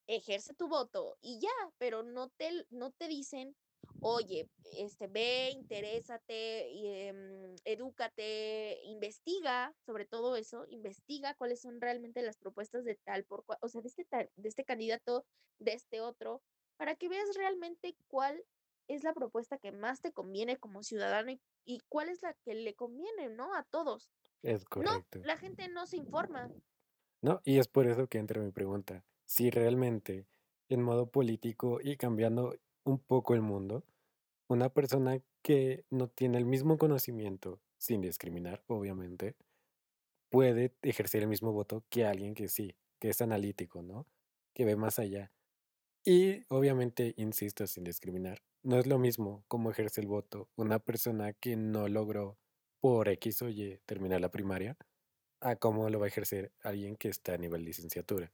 ejerce 0.07 0.55
tu 0.55 0.69
voto", 0.69 1.19
y 1.21 1.41
ya, 1.41 1.51
pero 1.79 2.03
no 2.03 2.31
te 2.31 2.67
no 2.71 2.93
te 2.93 3.09
dicen 3.09 3.57
oye, 4.01 4.49
este, 4.65 5.09
ve, 5.09 5.51
interésate, 5.53 6.69
y, 6.71 6.87
em, 7.09 7.57
edúcate, 7.65 8.81
investiga 8.85 9.75
sobre 9.87 10.07
todo 10.07 10.37
eso, 10.37 10.67
investiga 10.69 11.35
cuáles 11.35 11.61
son 11.63 11.81
realmente 11.81 12.23
las 12.23 12.39
propuestas 12.39 12.85
de 12.85 12.97
tal 12.97 13.25
por 13.25 13.45
cual, 13.45 13.59
o 13.63 13.69
sea, 13.69 13.81
de 13.83 13.89
este 13.89 14.07
de 14.37 14.49
este 14.49 14.65
candidato, 14.65 15.27
de 15.59 15.73
este 15.75 16.01
otro, 16.03 16.43
para 16.77 16.97
que 16.97 17.09
veas 17.09 17.29
realmente 17.37 17.97
cuál 18.09 18.45
es 18.89 19.05
la 19.05 19.13
propuesta 19.13 19.59
que 19.59 19.73
más 19.73 20.01
te 20.01 20.13
conviene 20.13 20.57
como 20.59 20.83
ciudadano 20.83 21.31
y, 21.31 21.41
y 21.65 21.81
cuál 21.89 22.09
es 22.09 22.23
la 22.23 22.35
que 22.45 22.55
le 22.55 22.75
conviene, 22.75 23.29
¿no? 23.29 23.55
A 23.55 23.63
todos. 23.65 24.11
Es 24.43 24.63
No, 24.63 24.69
correcto. 24.71 25.21
la 25.25 25.37
gente 25.37 25.69
no 25.69 25.87
se 25.87 25.97
informa. 25.99 26.51
No, 27.23 27.41
y 27.45 27.59
es 27.59 27.69
por 27.69 27.87
eso 27.87 28.07
que 28.09 28.19
entra 28.19 28.41
mi 28.43 28.51
pregunta. 28.51 29.05
Si 29.25 29.51
realmente, 29.51 30.27
en 30.69 30.83
modo 30.83 31.11
político 31.11 31.81
y 31.83 31.97
cambiando 31.97 32.57
un 32.85 32.99
poco 32.99 33.35
el 33.35 33.43
mundo, 33.43 33.85
una 34.49 34.71
persona 34.71 35.21
que 35.43 35.85
no 35.91 36.09
tiene 36.09 36.39
el 36.39 36.45
mismo 36.47 36.79
conocimiento, 36.79 37.61
sin 37.77 38.01
discriminar, 38.01 38.63
obviamente, 38.67 39.37
puede 40.31 40.75
ejercer 40.83 41.23
el 41.23 41.29
mismo 41.29 41.53
voto 41.53 41.85
que 41.89 42.05
alguien 42.07 42.35
que 42.35 42.49
sí, 42.49 42.77
que 42.99 43.11
es 43.11 43.21
analítico, 43.21 43.83
¿no? 43.83 44.07
Que 44.55 44.65
ve 44.65 44.77
más 44.77 44.99
allá. 44.99 45.33
Y 46.11 46.47
obviamente, 46.49 47.13
insisto, 47.19 47.67
sin 47.67 47.85
discriminar, 47.85 48.43
no 48.63 48.79
es 48.79 48.87
lo 48.87 48.99
mismo 48.99 49.45
cómo 49.47 49.71
ejerce 49.71 50.01
el 50.01 50.07
voto 50.07 50.49
una 50.57 50.79
persona 50.79 51.35
que 51.35 51.55
no 51.55 51.87
logró 51.87 52.39
por 52.81 53.11
X 53.11 53.43
o 53.43 53.51
Y 53.51 53.79
terminar 53.85 54.23
la 54.23 54.31
primaria 54.31 54.79
a 55.43 55.57
cómo 55.57 55.91
lo 55.91 55.99
va 56.01 56.07
a 56.07 56.09
ejercer 56.09 56.51
alguien 56.63 56.97
que 56.97 57.11
está 57.11 57.35
a 57.35 57.37
nivel 57.37 57.63
licenciatura. 57.63 58.33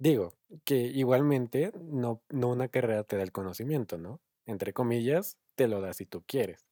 Digo, 0.00 0.34
que 0.64 0.74
igualmente 0.74 1.70
no, 1.80 2.24
no 2.28 2.48
una 2.48 2.66
carrera 2.66 3.04
te 3.04 3.18
da 3.18 3.22
el 3.22 3.30
conocimiento, 3.30 3.96
¿no? 3.96 4.20
Entre 4.44 4.72
comillas, 4.72 5.38
te 5.54 5.68
lo 5.68 5.80
da 5.80 5.92
si 5.92 6.06
tú 6.06 6.24
quieres. 6.26 6.66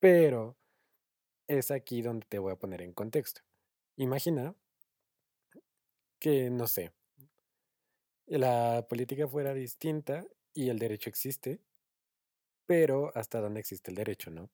Pero 0.00 0.56
es 1.46 1.70
aquí 1.70 2.02
donde 2.02 2.26
te 2.28 2.40
voy 2.40 2.50
a 2.50 2.58
poner 2.58 2.82
en 2.82 2.92
contexto. 2.92 3.42
Imagina 3.94 4.56
que, 6.18 6.50
no 6.50 6.66
sé, 6.66 6.90
la 8.38 8.86
política 8.88 9.28
fuera 9.28 9.54
distinta 9.54 10.26
y 10.54 10.70
el 10.70 10.78
derecho 10.78 11.10
existe, 11.10 11.60
pero 12.66 13.10
hasta 13.14 13.40
dónde 13.40 13.60
existe 13.60 13.90
el 13.90 13.96
derecho, 13.96 14.30
¿no? 14.30 14.50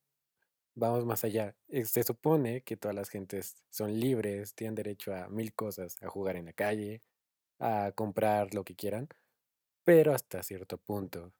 Vamos 0.75 1.05
más 1.05 1.23
allá. 1.23 1.55
Eh, 1.69 1.85
Se 1.85 2.03
supone 2.03 2.63
que 2.63 2.77
todas 2.77 2.95
las 2.95 3.09
gentes 3.09 3.55
son 3.69 3.99
libres, 3.99 4.55
tienen 4.55 4.75
derecho 4.75 5.13
a 5.15 5.29
mil 5.29 5.53
cosas, 5.55 6.01
a 6.03 6.09
jugar 6.09 6.37
en 6.37 6.45
la 6.45 6.53
calle, 6.53 7.01
a 7.59 7.93
comprar 7.95 8.53
lo 8.53 8.63
que 8.63 8.75
quieran, 8.75 9.09
pero 9.85 10.13
hasta 10.13 10.43
cierto 10.43 10.77
punto. 10.79 11.33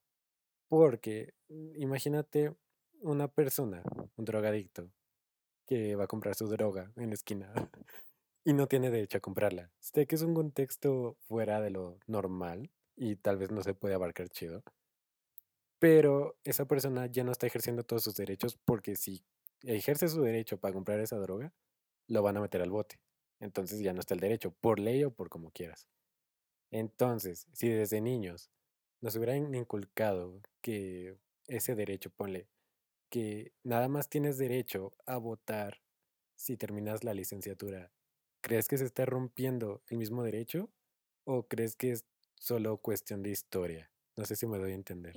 Porque 0.70 1.36
mm, 1.50 1.82
imagínate 1.82 2.56
una 3.01 3.27
persona, 3.29 3.84
un 4.17 4.25
drogadicto, 4.25 4.91
que 5.67 5.96
va 5.96 6.06
a 6.06 6.08
comprar 6.08 6.36
su 6.36 6.48
droga 6.48 6.91
en 6.98 7.10
la 7.10 7.15
esquina 7.15 7.53
y 8.48 8.54
no 8.54 8.68
tiene 8.68 8.89
derecho 8.89 9.18
a 9.18 9.22
comprarla. 9.22 9.74
Sé 9.82 10.08
que 10.08 10.16
es 10.16 10.22
un 10.22 10.34
contexto 10.34 11.18
fuera 11.27 11.60
de 11.60 11.70
lo 11.70 12.00
normal 12.08 12.72
y 12.96 13.18
tal 13.18 13.36
vez 13.36 13.51
no 13.51 13.62
se 13.62 13.74
puede 13.74 13.94
abarcar 13.94 14.30
chido, 14.30 14.63
pero 15.80 16.38
esa 16.46 16.63
persona 16.66 17.08
ya 17.08 17.25
no 17.25 17.34
está 17.34 17.46
ejerciendo 17.46 17.84
todos 17.84 18.04
sus 18.04 18.16
derechos 18.16 18.58
porque 18.63 18.96
si 18.96 19.22
ejerce 19.63 20.08
su 20.08 20.22
derecho 20.22 20.58
para 20.62 20.74
comprar 20.74 21.01
esa 21.01 21.18
droga, 21.18 21.51
lo 22.08 22.24
van 22.24 22.38
a 22.38 22.39
meter 22.39 22.62
al 22.62 22.72
bote. 22.72 23.01
Entonces 23.42 23.82
ya 23.82 23.92
no 23.92 24.00
está 24.00 24.13
el 24.13 24.22
derecho, 24.22 24.51
por 24.62 24.80
ley 24.80 25.04
o 25.04 25.12
por 25.12 25.27
como 25.27 25.51
quieras. 25.51 25.86
Entonces, 26.72 27.48
si 27.51 27.68
desde 27.68 28.00
niños 28.00 28.50
nos 29.01 29.18
hubieran 29.18 29.54
inculcado 29.56 30.39
que 30.62 31.18
ese 31.48 31.75
derecho, 31.75 32.12
ponle, 32.12 32.48
que 33.10 33.51
nada 33.63 33.89
más 33.89 34.08
tienes 34.08 34.38
derecho 34.38 34.94
a 35.06 35.18
votar 35.18 35.82
si 36.36 36.56
terminas 36.56 37.04
la 37.04 37.13
licenciatura, 37.13 37.92
¿crees 38.48 38.70
que 38.70 38.77
se 38.77 38.86
está 38.86 39.06
rompiendo 39.06 39.84
el 39.89 39.98
mismo 39.98 40.24
derecho 40.24 40.70
o 41.25 41.48
crees 41.48 41.75
que 41.75 41.92
es 41.92 42.06
solo 42.36 42.77
cuestión 42.77 43.22
de 43.22 43.30
historia? 43.30 43.92
No 44.16 44.24
sé 44.24 44.38
si 44.38 44.48
me 44.48 44.58
doy 44.58 44.72
a 44.72 44.75
entender. 44.75 45.16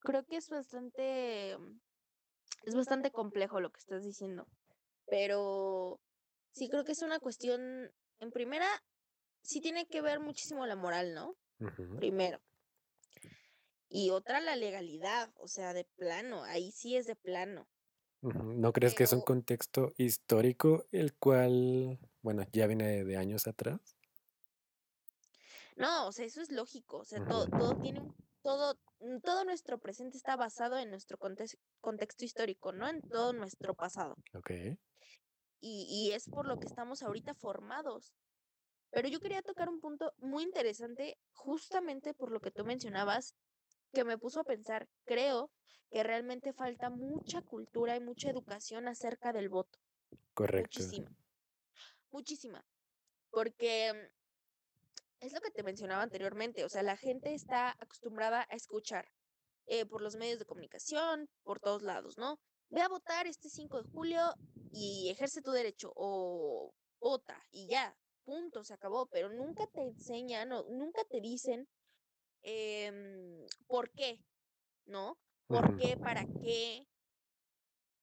Creo 0.00 0.24
que 0.26 0.36
es 0.36 0.50
bastante, 0.50 1.52
es 2.62 2.74
bastante 2.74 3.10
complejo 3.10 3.60
lo 3.60 3.70
que 3.70 3.80
estás 3.80 4.04
diciendo, 4.04 4.46
pero 5.06 5.98
sí 6.52 6.68
creo 6.68 6.84
que 6.84 6.92
es 6.92 7.02
una 7.02 7.18
cuestión, 7.20 7.90
en 8.20 8.30
primera, 8.30 8.68
sí 9.40 9.62
tiene 9.62 9.86
que 9.86 10.02
ver 10.02 10.20
muchísimo 10.20 10.66
la 10.66 10.76
moral, 10.76 11.14
¿no? 11.14 11.36
Primero. 11.96 12.40
Y 13.88 14.10
otra, 14.10 14.40
la 14.40 14.56
legalidad, 14.56 15.32
o 15.36 15.48
sea, 15.48 15.72
de 15.72 15.84
plano, 15.96 16.44
ahí 16.44 16.70
sí 16.70 16.96
es 16.96 17.06
de 17.06 17.16
plano. 17.16 17.66
¿No 18.22 18.72
crees 18.72 18.94
que 18.94 19.04
es 19.04 19.12
un 19.12 19.22
contexto 19.22 19.92
histórico 19.96 20.86
el 20.92 21.14
cual, 21.16 21.98
bueno, 22.22 22.44
ya 22.52 22.66
viene 22.66 23.04
de, 23.04 23.16
años 23.16 23.46
atrás? 23.46 23.96
no, 25.76 26.08
o 26.08 26.12
sea, 26.12 26.26
eso 26.26 26.40
es 26.42 26.50
lógico, 26.52 26.98
o 26.98 27.04
sea, 27.04 27.20
todo, 27.22 27.48
todo 27.48 27.74
tiene 27.74 28.00
un, 28.00 28.14
todo, 28.42 28.78
mm, 29.00 29.20
todo 29.20 29.44
nuestro 29.44 29.78
presente 29.78 30.16
está 30.16 30.36
basado 30.36 30.78
en 30.78 30.90
nuestro 30.90 31.18
contex- 31.18 31.58
contexto 31.80 32.24
histórico, 32.24 32.72
¿no? 32.72 32.88
En 32.88 33.02
todo 33.02 33.32
nuestro 33.32 33.74
pasado. 33.74 34.16
Ok, 34.34 34.50
Y, 35.60 35.86
y 35.88 36.12
es 36.14 36.28
por 36.28 36.46
lo 36.46 36.58
que 36.58 36.66
estamos 36.66 37.02
ahorita 37.02 37.34
formados. 37.34 38.12
Pero 38.90 39.08
yo 39.08 39.20
quería 39.20 39.42
tocar 39.42 39.68
un 39.68 39.80
punto 39.80 40.12
muy 40.18 40.44
interesante, 40.44 41.18
justamente 41.32 42.14
por 42.14 42.32
lo 42.32 42.40
que 42.40 42.50
tú 42.52 42.64
mencionabas, 42.64 43.34
que 43.92 44.04
me 44.04 44.18
puso 44.18 44.40
a 44.40 44.44
pensar, 44.44 44.88
creo 45.04 45.50
que 45.90 46.02
realmente 46.02 46.52
falta 46.52 46.90
mucha 46.90 47.42
cultura 47.42 47.96
y 47.96 48.00
mucha 48.00 48.30
educación 48.30 48.88
acerca 48.88 49.32
del 49.32 49.48
voto, 49.48 49.78
correcto. 50.34 50.80
muchísima, 50.80 51.16
muchísima, 52.10 52.64
porque 53.30 53.92
mm, 53.92 55.24
es 55.26 55.32
lo 55.32 55.40
que 55.40 55.50
te 55.50 55.62
mencionaba 55.62 56.02
anteriormente, 56.02 56.64
o 56.64 56.68
sea, 56.68 56.82
la 56.82 56.96
gente 56.96 57.34
está 57.34 57.70
acostumbrada 57.78 58.46
a 58.50 58.56
escuchar 58.56 59.10
eh, 59.66 59.86
por 59.86 60.02
los 60.02 60.16
medios 60.16 60.38
de 60.38 60.46
comunicación, 60.46 61.28
por 61.42 61.60
todos 61.60 61.82
lados, 61.82 62.16
¿no? 62.18 62.38
Ve 62.70 62.82
a 62.82 62.88
votar 62.88 63.26
este 63.26 63.48
5 63.48 63.82
de 63.82 63.90
julio 63.90 64.34
y 64.72 65.08
ejerce 65.10 65.42
tu 65.42 65.50
derecho 65.50 65.92
o 65.96 66.72
vota 67.00 67.42
y 67.50 67.68
ya, 67.68 67.96
punto, 68.24 68.62
se 68.64 68.74
acabó, 68.74 69.06
pero 69.06 69.30
nunca 69.30 69.66
te 69.66 69.82
enseñan 69.82 70.52
o 70.52 70.64
nunca 70.70 71.02
te 71.04 71.20
dicen 71.20 71.66
em, 72.42 73.46
por 73.66 73.90
qué, 73.90 74.24
¿no? 74.86 75.18
¿Por 75.46 75.76
qué? 75.78 75.96
¿Para 75.96 76.24
qué? 76.24 76.86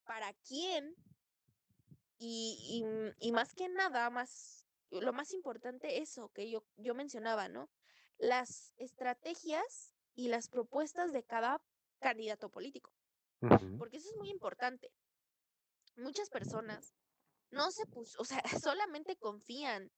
¿Para 0.04 0.34
quién? 0.34 0.96
Y, 2.18 2.58
y, 3.20 3.28
y 3.28 3.32
más 3.32 3.54
que 3.54 3.68
nada, 3.70 4.10
más, 4.10 4.66
lo 4.90 5.14
más 5.14 5.34
importante, 5.34 6.02
eso 6.02 6.30
que 6.30 6.50
yo, 6.50 6.66
yo 6.78 6.96
mencionaba, 6.96 7.50
¿no? 7.50 7.70
Las 8.18 8.74
estrategias 8.78 9.94
y 10.16 10.30
las 10.30 10.48
propuestas 10.48 11.12
de 11.12 11.24
cada 11.24 11.62
candidato 12.00 12.50
político, 12.50 12.94
porque 13.78 13.98
eso 13.98 14.10
es 14.10 14.16
muy 14.18 14.30
importante. 14.30 14.92
Muchas 15.98 16.30
personas 16.30 16.94
no 17.52 17.72
se 17.72 17.86
puso, 17.86 18.22
o 18.22 18.26
sea, 18.26 18.42
solamente 18.64 19.18
confían 19.18 19.92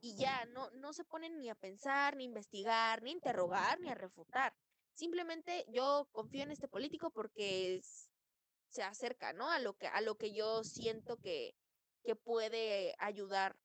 y 0.00 0.16
ya 0.16 0.44
no, 0.46 0.70
no 0.72 0.92
se 0.92 1.04
ponen 1.04 1.38
ni 1.38 1.48
a 1.50 1.54
pensar, 1.54 2.16
ni 2.16 2.24
a 2.24 2.26
investigar, 2.26 3.02
ni 3.02 3.10
a 3.10 3.14
interrogar, 3.14 3.80
ni 3.80 3.88
a 3.88 3.94
refutar. 3.94 4.54
Simplemente 4.94 5.64
yo 5.68 6.08
confío 6.12 6.42
en 6.42 6.50
este 6.50 6.68
político 6.68 7.10
porque 7.10 7.80
se 8.68 8.82
acerca, 8.82 9.32
¿no? 9.32 9.50
A 9.50 9.58
lo 9.58 9.74
que, 9.74 9.86
a 9.86 10.00
lo 10.00 10.16
que 10.16 10.32
yo 10.32 10.62
siento 10.64 11.16
que, 11.16 11.54
que 12.02 12.16
puede 12.16 12.94
ayudar. 12.98 13.56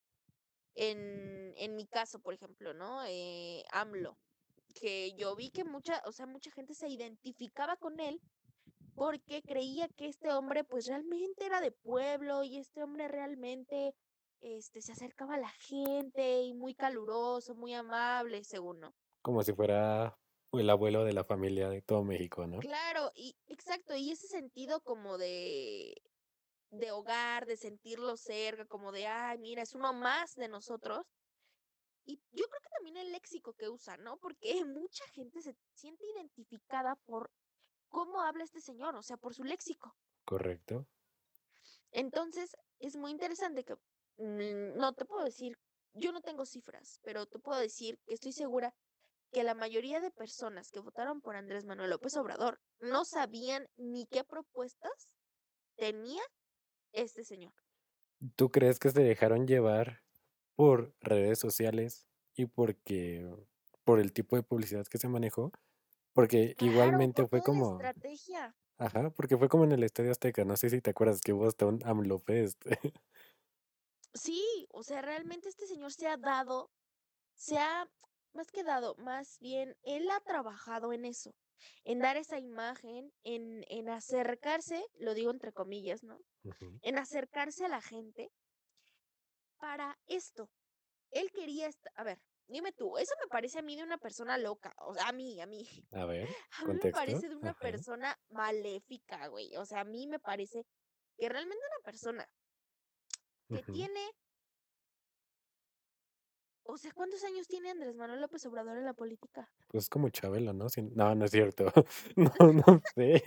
En, 0.76 1.54
en 1.58 1.76
mi 1.76 1.86
caso, 1.86 2.20
por 2.20 2.34
ejemplo, 2.34 2.74
¿no? 2.74 3.06
Eh, 3.06 3.64
AMLO, 3.72 4.18
que 4.74 5.14
yo 5.14 5.36
vi 5.36 5.52
que 5.52 5.64
mucha, 5.64 6.02
o 6.06 6.12
sea, 6.12 6.26
mucha 6.26 6.50
gente 6.50 6.74
se 6.74 6.90
identificaba 6.90 7.78
con 7.78 8.00
él 8.00 8.20
porque 8.96 9.42
creía 9.44 9.88
que 9.90 10.08
este 10.08 10.32
hombre 10.32 10.64
pues 10.64 10.88
realmente 10.88 11.46
era 11.46 11.62
de 11.62 11.72
pueblo 11.72 12.44
y 12.44 12.58
este 12.58 12.82
hombre 12.82 13.08
realmente 13.08 13.94
este, 14.44 14.82
se 14.82 14.92
acercaba 14.92 15.36
a 15.36 15.40
la 15.40 15.50
gente 15.50 16.42
y 16.42 16.54
muy 16.54 16.76
caluroso, 16.76 17.56
muy 17.56 17.74
amable, 17.74 18.44
según 18.44 18.82
no. 18.82 18.94
Como 19.22 19.42
si 19.42 19.54
fuera 19.54 20.18
el 20.52 20.70
abuelo 20.70 21.06
de 21.06 21.14
la 21.14 21.24
familia 21.24 21.70
de 21.70 21.82
todo 21.82 22.04
México, 22.04 22.46
¿no? 22.46 22.60
Claro, 22.60 23.12
y 23.16 23.36
exacto, 23.48 23.96
y 23.96 24.12
ese 24.12 24.28
sentido 24.28 24.82
como 24.82 25.18
de, 25.18 25.96
de 26.72 26.92
hogar, 26.92 27.46
de 27.46 27.56
sentirlo 27.56 28.18
cerca, 28.18 28.66
como 28.66 28.92
de, 28.92 29.08
ay, 29.08 29.38
mira, 29.40 29.64
es 29.64 29.76
uno 29.76 29.94
más 29.94 30.36
de 30.36 30.50
nosotros. 30.50 31.08
Y 32.06 32.18
yo 32.32 32.46
creo 32.50 32.62
que 32.62 32.70
también 32.70 32.98
el 32.98 33.14
léxico 33.14 33.54
que 33.54 33.70
usa, 33.70 33.96
¿no? 33.98 34.18
Porque 34.18 34.42
mucha 34.68 35.06
gente 35.14 35.42
se 35.42 35.56
siente 35.74 36.06
identificada 36.16 36.98
por 37.06 37.32
cómo 37.88 38.22
habla 38.22 38.44
este 38.44 38.60
señor, 38.60 38.96
o 38.96 39.04
sea, 39.04 39.16
por 39.16 39.34
su 39.34 39.44
léxico. 39.46 39.96
Correcto. 40.26 40.86
Entonces, 41.92 42.58
es 42.80 42.98
muy 42.98 43.12
interesante 43.12 43.64
que 43.64 43.76
no 44.18 44.94
te 44.94 45.06
puedo 45.06 45.24
decir, 45.26 45.58
yo 45.94 46.12
no 46.12 46.22
tengo 46.22 46.46
cifras, 46.46 47.00
pero 47.04 47.26
te 47.28 47.40
puedo 47.40 47.60
decir 47.60 48.00
que 48.06 48.14
estoy 48.16 48.32
segura 48.34 48.74
que 49.32 49.44
la 49.44 49.56
mayoría 49.56 50.02
de 50.02 50.12
personas 50.12 50.72
que 50.72 50.80
votaron 50.82 51.22
por 51.22 51.36
Andrés 51.36 51.66
Manuel 51.66 51.92
López 51.92 52.18
Obrador 52.18 52.60
no 52.80 53.06
sabían 53.06 53.68
ni 53.78 54.08
qué 54.08 54.24
propuestas 54.24 55.10
tenía 55.78 56.24
este 56.94 57.24
señor. 57.26 57.54
¿Tú 58.36 58.52
crees 58.52 58.80
que 58.80 58.90
se 58.90 59.02
dejaron 59.02 59.48
llevar 59.48 60.04
por 60.56 60.96
redes 61.02 61.40
sociales 61.40 62.08
y 62.36 62.46
porque 62.48 63.30
por 63.84 64.00
el 64.00 64.14
tipo 64.14 64.36
de 64.36 64.44
publicidad 64.44 64.86
que 64.88 64.98
se 64.98 65.10
manejó? 65.10 65.52
Porque 66.14 66.56
Claro, 66.58 67.06
igualmente 67.06 67.14
por 67.14 67.28
fue 67.28 67.44
como 67.44 67.94
estrategia. 67.94 68.56
ajá, 68.78 69.12
porque 69.12 69.38
fue 69.38 69.50
como 69.50 69.66
en 69.66 69.74
el 69.74 69.84
Estadio 69.84 70.12
Azteca, 70.12 70.46
no 70.46 70.58
sé 70.58 70.70
si 70.72 70.82
te 70.82 70.92
acuerdas 70.92 71.22
que 71.22 71.34
hubo 71.34 71.48
hasta 71.48 71.66
un 71.68 71.82
AMLOFest. 71.86 72.64
Sí, 74.14 74.68
o 74.72 74.84
sea, 74.84 75.02
realmente 75.02 75.50
este 75.50 75.68
señor 75.68 75.92
se 75.92 76.08
ha 76.08 76.18
dado, 76.18 76.72
se 77.36 77.58
ha, 77.60 77.88
más 78.34 78.52
que 78.52 78.64
dado, 78.64 78.96
más 78.98 79.38
bien, 79.40 79.76
él 79.84 80.10
ha 80.12 80.20
trabajado 80.22 80.94
en 80.94 81.06
eso, 81.06 81.32
en 81.84 82.00
dar 82.00 82.18
esa 82.18 82.40
imagen, 82.40 83.12
en, 83.24 83.64
en 83.70 83.90
acercarse, 83.90 84.86
lo 84.96 85.14
digo 85.16 85.32
entre 85.32 85.54
comillas, 85.54 86.04
¿no? 86.04 86.20
En 86.82 87.00
acercarse 87.00 87.66
a 87.66 87.70
la 87.70 87.82
gente 87.82 88.30
para 89.58 89.98
esto. 90.08 90.50
Él 91.12 91.32
quería, 91.32 91.70
a 91.96 92.04
ver, 92.04 92.20
dime 92.48 92.72
tú, 92.74 92.98
eso 92.98 93.14
me 93.22 93.28
parece 93.28 93.60
a 93.60 93.64
mí 93.64 93.76
de 93.76 93.84
una 93.84 93.98
persona 93.98 94.38
loca, 94.38 94.74
o 94.80 94.94
sea, 94.94 95.10
a 95.10 95.14
mí, 95.14 95.42
a 95.42 95.48
mí, 95.48 95.66
A 95.94 96.06
ver, 96.06 96.28
a 96.58 96.66
mí 96.66 96.76
me 96.78 96.88
parece 96.90 97.30
de 97.30 97.36
una 97.36 97.52
Ajá. 97.52 97.60
persona 97.62 98.18
maléfica, 98.30 99.28
güey, 99.28 99.56
o 99.58 99.66
sea, 99.66 99.82
a 99.82 99.86
mí 99.86 100.08
me 100.08 100.20
parece 100.20 100.64
que 101.18 101.30
realmente 101.30 101.64
una 101.66 101.84
persona 101.84 102.28
que 103.54 103.72
tiene 103.72 104.00
O 106.66 106.78
sea, 106.78 106.92
¿cuántos 106.94 107.24
años 107.24 107.48
tiene 107.48 107.70
Andrés 107.72 107.96
Manuel 107.96 108.22
López 108.22 108.46
Obrador 108.46 108.78
en 108.78 108.86
la 108.86 108.94
política? 108.94 109.50
Pues 109.68 109.90
como 109.90 110.10
Chabelo, 110.10 110.54
¿no? 110.54 110.70
Sin 110.70 110.96
no, 110.96 111.14
no 111.16 111.26
es 111.26 111.32
cierto. 111.32 111.66
No, 112.16 112.32
no 112.54 112.82
sé. 112.96 113.22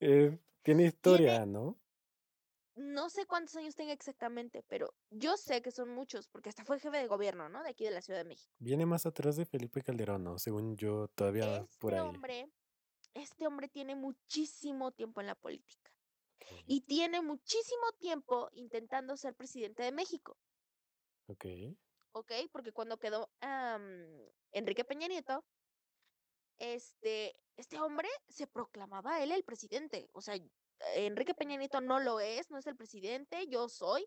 Eh, 0.00 0.38
tiene 0.62 0.84
Tiene, 0.84 0.84
historia, 0.84 1.46
¿no? 1.46 1.78
no 2.76 3.10
sé 3.10 3.26
cuántos 3.26 3.56
años 3.56 3.74
tenga 3.74 3.92
exactamente, 3.92 4.62
pero 4.68 4.94
yo 5.10 5.36
sé 5.36 5.62
que 5.62 5.70
son 5.72 5.90
muchos, 5.90 6.28
porque 6.28 6.48
hasta 6.48 6.64
fue 6.64 6.78
jefe 6.78 6.96
de 6.96 7.08
gobierno, 7.08 7.48
¿no? 7.48 7.62
De 7.62 7.70
aquí 7.70 7.84
de 7.84 7.90
la 7.90 8.00
Ciudad 8.02 8.20
de 8.20 8.24
México. 8.24 8.54
Viene 8.58 8.86
más 8.86 9.04
atrás 9.04 9.36
de 9.36 9.44
Felipe 9.44 9.82
Calderón, 9.82 10.22
¿no? 10.24 10.38
Según 10.38 10.76
yo, 10.76 11.08
todavía 11.08 11.66
por 11.78 11.92
Este 11.92 12.00
ahí. 12.00 12.08
hombre, 12.08 12.48
este 13.14 13.46
hombre 13.46 13.68
tiene 13.68 13.96
muchísimo 13.96 14.92
tiempo 14.92 15.20
en 15.20 15.26
la 15.26 15.34
política 15.34 15.90
y 16.66 16.82
tiene 16.82 17.20
muchísimo 17.22 17.92
tiempo 17.98 18.48
intentando 18.52 19.16
ser 19.16 19.34
presidente 19.34 19.82
de 19.82 19.92
México, 19.92 20.36
okey, 21.28 21.76
¿ok? 22.12 22.32
Porque 22.52 22.72
cuando 22.72 22.98
quedó 22.98 23.30
Enrique 24.52 24.84
Peña 24.84 25.08
Nieto, 25.08 25.44
este, 26.58 27.34
este 27.56 27.80
hombre 27.80 28.08
se 28.28 28.46
proclamaba 28.46 29.22
él 29.22 29.32
el 29.32 29.44
presidente. 29.44 30.08
O 30.12 30.20
sea, 30.20 30.36
Enrique 30.96 31.34
Peña 31.34 31.56
Nieto 31.56 31.80
no 31.80 32.00
lo 32.00 32.20
es, 32.20 32.50
no 32.50 32.58
es 32.58 32.66
el 32.66 32.76
presidente, 32.76 33.46
yo 33.48 33.68
soy. 33.68 34.06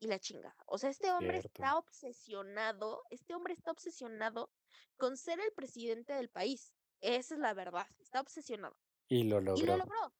y 0.00 0.06
la 0.08 0.18
chingada. 0.18 0.56
O 0.66 0.78
sea, 0.78 0.90
este 0.90 1.10
hombre 1.12 1.40
cierto. 1.40 1.48
está 1.48 1.78
obsesionado, 1.78 3.02
este 3.10 3.34
hombre 3.34 3.54
está 3.54 3.70
obsesionado 3.72 4.50
con 4.98 5.16
ser 5.16 5.40
el 5.40 5.52
presidente 5.52 6.12
del 6.14 6.28
país. 6.30 6.72
Esa 7.00 7.34
es 7.34 7.40
la 7.40 7.54
verdad, 7.54 7.86
está 7.98 8.20
obsesionado. 8.20 8.76
Y 9.08 9.24
lo 9.24 9.40
Y 9.56 9.62
lo 9.62 9.76
logró. 9.76 10.12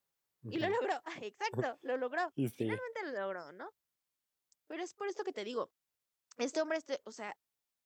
Y 0.50 0.58
lo 0.58 0.68
logró, 0.68 1.00
exacto, 1.22 1.78
lo 1.82 1.96
logró. 1.96 2.32
Sí. 2.36 2.48
Finalmente 2.48 3.02
lo 3.04 3.12
logró, 3.12 3.52
¿no? 3.52 3.72
Pero 4.66 4.82
es 4.82 4.94
por 4.94 5.08
esto 5.08 5.24
que 5.24 5.32
te 5.32 5.44
digo, 5.44 5.70
este 6.38 6.60
hombre, 6.60 6.78
este, 6.78 7.00
o 7.04 7.12
sea, 7.12 7.36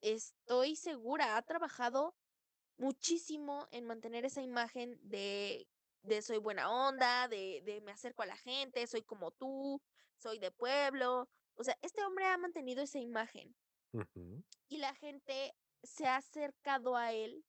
estoy 0.01 0.77
segura, 0.77 1.37
ha 1.37 1.43
trabajado 1.43 2.17
muchísimo 2.79 3.69
en 3.71 3.87
mantener 3.87 4.25
esa 4.25 4.43
imagen 4.43 4.99
de, 5.03 5.69
de 6.03 6.23
soy 6.23 6.39
buena 6.39 6.71
onda, 6.71 7.29
de, 7.29 7.63
de 7.65 7.81
me 7.83 7.93
acerco 7.93 8.23
a 8.23 8.27
la 8.27 8.37
gente, 8.37 8.87
soy 8.87 9.03
como 9.03 9.31
tú, 9.33 9.83
soy 10.17 10.39
de 10.39 10.51
pueblo. 10.51 11.29
O 11.55 11.65
sea, 11.65 11.77
este 11.83 12.03
hombre 12.03 12.25
ha 12.27 12.39
mantenido 12.39 12.83
esa 12.83 12.99
imagen 12.99 13.55
y 14.69 14.79
la 14.79 14.95
gente 14.95 15.55
se 15.83 16.07
ha 16.07 16.17
acercado 16.17 16.97
a 16.97 17.13
él. 17.13 17.45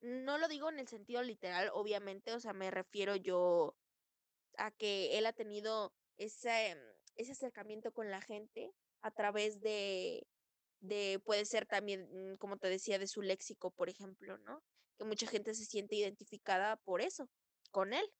No 0.00 0.38
lo 0.38 0.48
digo 0.48 0.68
en 0.68 0.78
el 0.78 0.88
sentido 0.88 1.22
literal, 1.22 1.70
obviamente, 1.72 2.32
o 2.32 2.40
sea, 2.40 2.52
me 2.52 2.70
refiero 2.70 3.14
yo 3.14 3.76
a 4.56 4.70
que 4.70 5.18
él 5.18 5.26
ha 5.26 5.32
tenido 5.32 5.92
ese, 6.16 6.76
ese 7.16 7.32
acercamiento 7.32 7.92
con 7.92 8.10
la 8.10 8.20
gente 8.20 8.72
a 9.00 9.10
través 9.10 9.60
de, 9.60 10.26
de, 10.80 11.20
puede 11.24 11.44
ser 11.44 11.66
también, 11.66 12.08
mm, 12.32 12.36
como 12.36 12.56
te 12.58 12.68
decía, 12.68 12.98
de 12.98 13.06
su 13.06 13.22
léxico, 13.22 13.70
por 13.70 13.88
ejemplo, 13.88 14.38
¿no? 14.38 14.62
Que 14.98 15.04
mucha 15.04 15.26
gente 15.26 15.54
se 15.54 15.64
siente 15.64 15.96
identificada 15.96 16.76
por 16.76 17.00
eso, 17.00 17.28
con 17.70 17.92
él. 17.92 18.12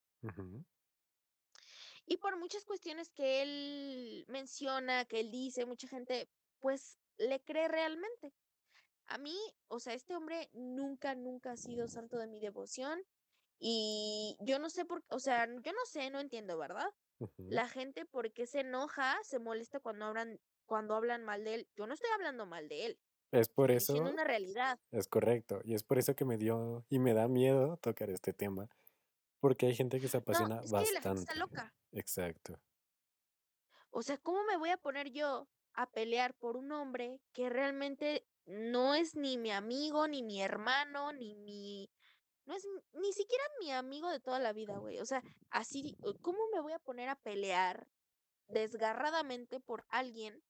Y 2.06 2.16
por 2.18 2.38
muchas 2.38 2.64
cuestiones 2.64 3.10
que 3.10 3.42
él 3.42 4.24
menciona, 4.28 5.04
que 5.04 5.20
él 5.20 5.30
dice, 5.30 5.66
mucha 5.66 5.88
gente 5.88 6.28
pues 6.60 6.98
le 7.18 7.40
cree 7.40 7.68
realmente. 7.68 8.32
A 9.06 9.18
mí, 9.18 9.36
o 9.68 9.80
sea, 9.80 9.94
este 9.94 10.14
hombre 10.14 10.48
nunca, 10.52 11.14
nunca 11.14 11.52
ha 11.52 11.56
sido 11.56 11.88
santo 11.88 12.18
de 12.18 12.28
mi 12.28 12.40
devoción 12.40 13.02
y 13.64 14.36
yo 14.40 14.58
no 14.58 14.70
sé 14.70 14.84
por, 14.84 15.04
o 15.08 15.20
sea, 15.20 15.46
yo 15.46 15.72
no 15.72 15.84
sé, 15.86 16.10
no 16.10 16.20
entiendo, 16.20 16.58
¿verdad? 16.58 16.88
La 17.48 17.68
gente 17.68 18.06
por 18.06 18.32
qué 18.32 18.46
se 18.46 18.60
enoja, 18.60 19.16
se 19.24 19.38
molesta 19.38 19.80
cuando 19.80 20.06
hablan, 20.06 20.40
cuando 20.66 20.94
hablan 20.96 21.24
mal 21.24 21.44
de 21.44 21.54
él. 21.56 21.68
Yo 21.76 21.86
no 21.86 21.94
estoy 21.94 22.10
hablando 22.14 22.46
mal 22.46 22.68
de 22.68 22.86
él, 22.86 23.00
Es 23.32 23.48
por 23.48 23.70
eso 23.70 23.94
una 24.10 24.24
realidad. 24.24 24.78
es 24.92 25.08
correcto, 25.08 25.60
y 25.64 25.74
es 25.74 25.84
por 25.84 25.98
eso 25.98 26.14
que 26.16 26.24
me 26.24 26.38
dio 26.38 26.86
y 26.90 26.98
me 27.00 27.14
da 27.14 27.28
miedo 27.28 27.78
tocar 27.78 28.10
este 28.10 28.32
tema, 28.34 28.68
porque 29.40 29.66
hay 29.66 29.74
gente 29.76 30.00
que 30.00 30.08
se 30.08 30.18
No, 30.24 30.24
apasiona 30.24 30.62
es 30.62 30.74
que 30.74 30.90
la 30.90 31.00
gente 31.02 31.22
está 31.22 31.34
bastante. 31.34 31.34
loca. 31.34 31.74
Exacto. 31.92 32.60
O 33.90 34.02
sea, 34.02 34.18
¿cómo 34.18 34.44
me 34.44 34.56
voy 34.56 34.70
a 34.70 34.76
poner 34.76 35.10
yo 35.12 35.48
a 35.74 35.90
pelear 35.90 36.34
por 36.34 36.56
un 36.56 36.72
hombre 36.72 37.20
que 37.32 37.48
realmente 37.48 38.26
no 38.44 38.94
es 38.94 39.14
ni 39.14 39.38
mi 39.38 39.50
amigo, 39.52 40.08
ni 40.08 40.22
mi 40.22 40.42
hermano, 40.42 41.12
ni 41.12 41.34
mi... 41.36 41.90
No 42.46 42.54
es 42.54 42.66
ni 42.94 43.12
siquiera 43.12 43.44
mi 43.60 43.70
amigo 43.70 44.10
de 44.10 44.20
toda 44.20 44.38
la 44.38 44.52
vida, 44.52 44.78
güey. 44.78 44.98
O 45.00 45.06
sea, 45.06 45.22
así, 45.50 45.96
¿cómo 46.20 46.38
me 46.52 46.60
voy 46.60 46.72
a 46.72 46.78
poner 46.78 47.08
a 47.08 47.16
pelear 47.16 47.86
desgarradamente 48.48 49.60
por 49.60 49.84
alguien, 49.88 50.42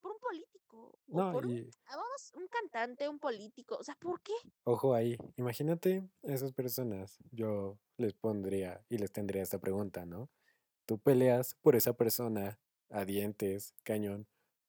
por 0.00 0.12
un 0.12 0.18
político 0.18 0.98
o 1.08 1.18
No, 1.18 1.32
por 1.32 1.46
un, 1.46 1.52
y 1.52 1.70
ah, 1.86 1.96
vamos, 1.96 2.32
un 2.34 2.46
cantante, 2.48 3.08
un 3.08 3.18
político? 3.18 3.76
O 3.76 3.84
sea, 3.84 3.96
¿por 3.96 4.20
qué? 4.22 4.34
ojo 4.64 4.94
ahí, 4.94 5.16
imagínate 5.36 6.08
a 6.22 6.32
esas 6.32 6.52
personas, 6.52 7.18
yo 7.30 7.78
les 7.96 8.14
pondría 8.14 8.84
y 8.88 8.98
les 8.98 9.10
tendría 9.12 9.42
esta 9.42 9.58
pregunta, 9.58 10.06
¿no? 10.06 10.30
Tú 10.86 10.98
peleas 10.98 11.54
por 11.54 11.76
esa 11.76 11.94
persona 11.94 12.60
a 12.90 13.04
dientes, 13.04 13.74
cañón, 13.82 14.26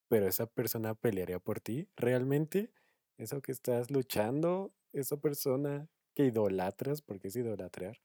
pero 0.07 0.27
esa 0.27 0.45
persona 0.45 0.93
pelearía 0.95 1.39
por 1.39 1.59
ti. 1.59 1.89
¿Realmente 1.95 2.71
eso 3.17 3.41
que 3.41 3.51
estás 3.51 3.91
luchando, 3.91 4.73
esa 4.93 5.17
persona 5.17 5.89
que 6.21 6.27
idolatras, 6.27 7.01
porque 7.01 7.29
es 7.29 7.35
idolatrar, 7.35 7.99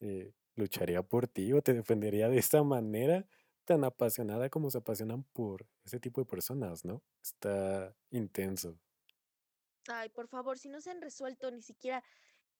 eh, 0.00 0.32
lucharía 0.56 1.02
por 1.02 1.28
ti 1.28 1.52
o 1.52 1.62
te 1.62 1.74
defendería 1.74 2.28
de 2.28 2.38
esa 2.38 2.62
manera 2.62 3.26
tan 3.64 3.84
apasionada 3.84 4.50
como 4.50 4.70
se 4.70 4.78
apasionan 4.78 5.24
por 5.32 5.66
ese 5.84 6.00
tipo 6.00 6.20
de 6.20 6.26
personas, 6.26 6.84
¿no? 6.84 7.02
Está 7.22 7.94
intenso. 8.10 8.78
Ay, 9.88 10.08
por 10.10 10.28
favor, 10.28 10.58
si 10.58 10.68
no 10.68 10.80
se 10.80 10.90
han 10.90 11.02
resuelto 11.02 11.50
ni 11.50 11.62
siquiera, 11.62 12.02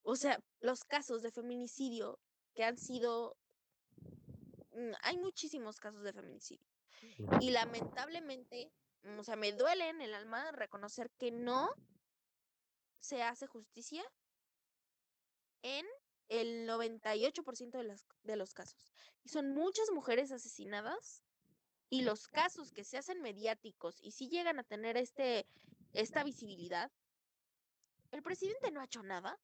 o 0.02 0.16
sea, 0.16 0.42
los 0.60 0.84
casos 0.84 1.22
de 1.22 1.30
feminicidio 1.30 2.18
que 2.54 2.64
han 2.64 2.76
sido, 2.76 3.36
mm, 4.72 4.92
hay 5.02 5.18
muchísimos 5.18 5.80
casos 5.80 6.02
de 6.02 6.12
feminicidio. 6.12 6.66
Y 7.40 7.50
lamentablemente, 7.50 8.72
o 9.18 9.24
sea, 9.24 9.36
me 9.36 9.52
duele 9.52 9.88
en 9.88 10.00
el 10.00 10.14
alma 10.14 10.52
reconocer 10.52 11.10
que 11.18 11.30
no 11.30 11.70
se 13.00 13.22
hace 13.22 13.46
justicia 13.46 14.02
en 15.64 15.86
el 16.28 16.68
98% 16.68 17.70
de, 17.70 17.84
las, 17.84 18.06
de 18.22 18.36
los 18.36 18.52
casos. 18.54 18.92
Y 19.24 19.30
son 19.30 19.52
muchas 19.54 19.90
mujeres 19.90 20.30
asesinadas 20.30 21.24
y 21.88 22.02
los 22.02 22.28
casos 22.28 22.70
que 22.70 22.84
se 22.84 22.98
hacen 22.98 23.20
mediáticos 23.22 23.98
y 24.02 24.12
si 24.12 24.28
llegan 24.28 24.58
a 24.58 24.64
tener 24.64 24.96
este, 24.96 25.46
esta 25.92 26.22
visibilidad, 26.22 26.92
el 28.12 28.22
presidente 28.22 28.70
no 28.70 28.80
ha 28.80 28.84
hecho 28.84 29.02
nada. 29.02 29.40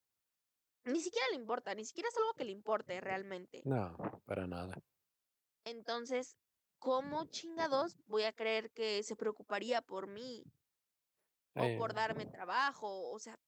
Ni 0.85 1.01
siquiera 1.01 1.27
le 1.31 1.37
importa, 1.37 1.75
ni 1.75 1.85
siquiera 1.85 2.09
es 2.09 2.17
algo 2.17 2.35
que 2.35 2.45
le 2.45 2.53
importe 2.53 3.01
realmente. 3.01 3.63
No, 3.65 3.97
para 4.27 4.47
nada. 4.47 4.83
Entonces, 5.65 6.37
¿cómo 6.79 7.27
chingados 7.27 7.97
voy 8.07 8.25
a 8.25 8.33
creer 8.33 8.71
que 8.73 9.03
se 9.03 9.17
preocuparía 9.17 9.83
por 9.83 10.07
mí 10.07 10.45
o 11.55 11.63
Eh, 11.65 11.79
por 11.79 11.95
darme 11.95 12.27
trabajo? 12.27 13.11
O 13.11 13.19
sea, 13.19 13.39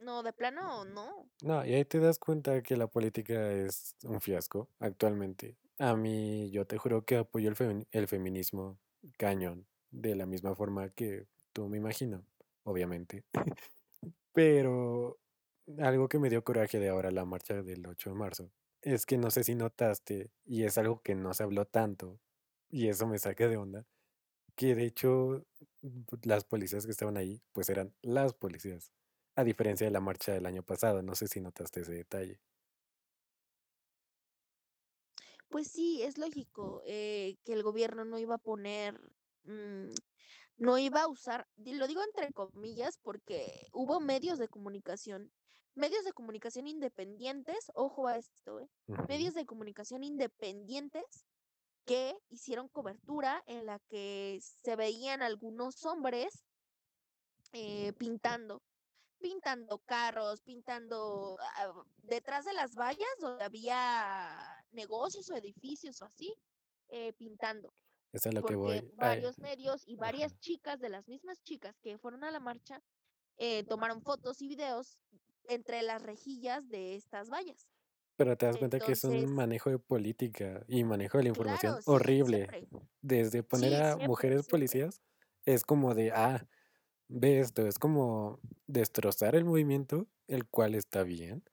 no, 0.00 0.22
de 0.22 0.32
plano, 0.32 0.84
no. 0.84 1.26
no, 1.42 1.64
y 1.64 1.74
ahí 1.74 1.84
te 1.84 1.98
das 2.00 2.18
cuenta 2.18 2.62
que 2.62 2.76
la 2.76 2.86
política 2.86 3.52
es 3.52 3.94
un 4.04 4.20
fiasco 4.20 4.68
actualmente. 4.78 5.56
A 5.78 5.96
mí, 5.96 6.50
yo 6.50 6.66
te 6.66 6.76
juro 6.78 7.04
que 7.04 7.16
apoyo 7.16 7.48
el, 7.48 7.56
femi- 7.56 7.86
el 7.92 8.06
feminismo 8.08 8.78
cañón, 9.16 9.66
de 9.90 10.14
la 10.14 10.26
misma 10.26 10.54
forma 10.54 10.90
que 10.90 11.26
tú 11.52 11.68
me 11.68 11.78
imagino, 11.78 12.24
obviamente. 12.64 13.24
Pero 14.32 15.18
Algo 15.78 16.08
que 16.08 16.18
me 16.18 16.30
dio 16.30 16.44
coraje 16.44 16.78
de 16.80 16.88
ahora 16.90 17.10
la 17.12 17.24
marcha 17.24 17.62
del 17.62 17.86
8 17.86 18.10
de 18.10 18.16
marzo, 18.16 18.50
es 18.82 19.06
que 19.06 19.18
no 19.18 19.30
sé 19.30 19.44
si 19.44 19.54
notaste, 19.54 20.30
y 20.46 20.64
es 20.64 20.78
algo 20.78 21.02
que 21.02 21.14
no 21.14 21.34
se 21.34 21.44
habló 21.44 21.66
tanto, 21.66 22.20
y 22.70 22.88
eso 22.88 23.06
me 23.06 23.18
saca 23.18 23.48
de 23.48 23.56
onda, 23.58 23.86
que 24.56 24.74
de 24.74 24.84
hecho, 24.86 25.46
las 26.24 26.44
policías 26.44 26.86
que 26.86 26.92
estaban 26.92 27.16
ahí, 27.16 27.42
pues 27.52 27.68
eran 27.70 27.94
las 28.02 28.34
policías, 28.34 28.92
a 29.40 29.44
diferencia 29.44 29.86
de 29.86 29.90
la 29.90 30.00
marcha 30.00 30.32
del 30.32 30.46
año 30.46 30.62
pasado, 30.62 31.02
no 31.02 31.14
sé 31.14 31.26
si 31.28 31.40
notaste 31.40 31.80
ese 31.80 31.92
detalle. 31.92 32.40
Pues 35.48 35.68
sí, 35.68 36.02
es 36.02 36.16
lógico, 36.16 36.82
eh, 36.86 37.36
que 37.44 37.52
el 37.52 37.62
gobierno 37.62 38.04
no 38.04 38.18
iba 38.18 38.36
a 38.36 38.38
poner, 38.38 39.00
mm, 39.44 39.92
no 40.58 40.78
iba 40.78 41.02
a 41.02 41.08
usar, 41.08 41.48
lo 41.56 41.88
digo 41.88 42.02
entre 42.04 42.32
comillas, 42.32 42.98
porque 43.02 43.66
hubo 43.72 43.98
medios 43.98 44.38
de 44.38 44.46
comunicación, 44.46 45.32
medios 45.74 46.04
de 46.04 46.12
comunicación 46.12 46.68
independientes, 46.68 47.72
ojo 47.74 48.06
a 48.06 48.16
esto, 48.16 48.60
¿eh? 48.60 48.68
Medios 49.08 49.34
de 49.34 49.46
comunicación 49.46 50.04
independientes 50.04 51.26
que 51.84 52.14
hicieron 52.28 52.68
cobertura 52.68 53.42
en 53.46 53.66
la 53.66 53.80
que 53.88 54.38
se 54.62 54.76
veían 54.76 55.22
algunos 55.22 55.84
hombres 55.84 56.44
eh, 57.52 57.92
pintando, 57.94 58.62
pintando 59.20 59.78
carros, 59.80 60.42
pintando, 60.42 61.38
ah, 61.40 61.84
detrás 61.98 62.44
de 62.44 62.54
las 62.54 62.74
vallas 62.76 63.08
donde 63.20 63.44
había 63.44 64.64
negocios 64.72 65.30
o 65.30 65.36
edificios 65.36 66.02
o 66.02 66.06
así, 66.06 66.34
eh, 66.88 67.12
pintando, 67.14 67.74
Es 68.14 68.26
a 68.26 68.32
lo 68.32 68.44
que 68.44 68.54
porque 68.54 68.56
voy, 68.56 68.92
ay 68.98 69.22
varios 69.22 69.38
medios 69.40 69.82
y 69.86 69.96
varias 69.96 70.32
ajá. 70.32 70.40
chicas, 70.40 70.80
de 70.80 70.90
las 70.90 71.08
mismas 71.08 71.42
chicas 71.42 71.78
que 71.80 71.98
fueron 71.98 72.24
a 72.24 72.30
la 72.32 72.40
marcha, 72.40 72.82
eh, 73.38 73.64
tomaron 73.64 74.02
fotos 74.02 74.42
y 74.42 74.48
videos 74.48 74.98
entre 75.44 75.82
las 75.82 76.02
rejillas 76.02 76.68
de 76.70 76.96
estas 76.96 77.30
vallas. 77.30 77.66
Pero 78.18 78.36
te 78.36 78.46
das 78.46 78.58
cuenta 78.58 78.80
que 78.80 78.92
es 78.92 79.04
un 79.04 79.32
manejo 79.34 79.70
de 79.70 79.78
política 79.78 80.64
y 80.68 80.84
manejo 80.84 81.18
de 81.18 81.24
la 81.24 81.28
información 81.30 81.76
Claro, 81.76 81.84
horrible. 81.84 82.52
Desde 83.00 83.42
poner 83.42 83.74
Sí, 83.74 83.82
a 83.82 83.96
siempre, 83.96 83.98
mujeres 83.98 84.42
siempre. 84.42 84.48
policías, 84.48 85.02
es 85.46 85.64
como 85.64 85.94
de, 85.94 86.12
ah, 86.12 86.46
ve 87.10 87.40
esto, 87.40 87.66
es 87.66 87.78
como 87.78 88.40
destrozar 88.68 89.34
el 89.36 89.44
movimiento, 89.44 90.08
el 90.28 90.46
cual 90.48 90.74
está 90.76 91.02
bien, 91.04 91.44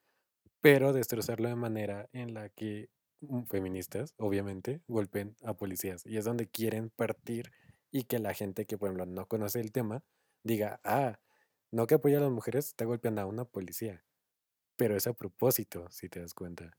pero 0.62 0.94
destrozarlo 0.94 1.50
de 1.50 1.56
manera 1.56 2.10
en 2.14 2.34
la 2.36 2.50
que, 2.50 2.90
mm, 3.22 3.44
feministas, 3.46 4.16
obviamente, 4.18 4.82
golpeen 4.88 5.36
a 5.44 5.56
policías, 5.56 6.06
y 6.06 6.18
es 6.18 6.26
donde 6.26 6.48
quieren 6.50 6.90
partir 6.92 7.52
y 7.92 8.04
que 8.06 8.20
la 8.20 8.34
gente 8.36 8.66
que, 8.68 8.78
por 8.78 8.90
ejemplo, 8.90 9.06
no 9.08 9.28
conoce 9.28 9.62
el 9.62 9.72
tema, 9.74 10.04
diga: 10.44 10.82
"Ah, 10.86 11.20
no 11.72 11.88
que 11.88 11.96
apoya 11.96 12.20
a 12.20 12.22
las 12.22 12.32
mujeres, 12.32 12.68
está 12.68 12.86
golpeando 12.86 13.22
a 13.22 13.26
una 13.28 13.46
policía", 13.46 14.06
pero 14.78 14.96
es 14.98 15.08
a 15.08 15.14
propósito, 15.14 15.90
si 15.92 16.10
te 16.10 16.22
das 16.22 16.34
cuenta. 16.36 16.78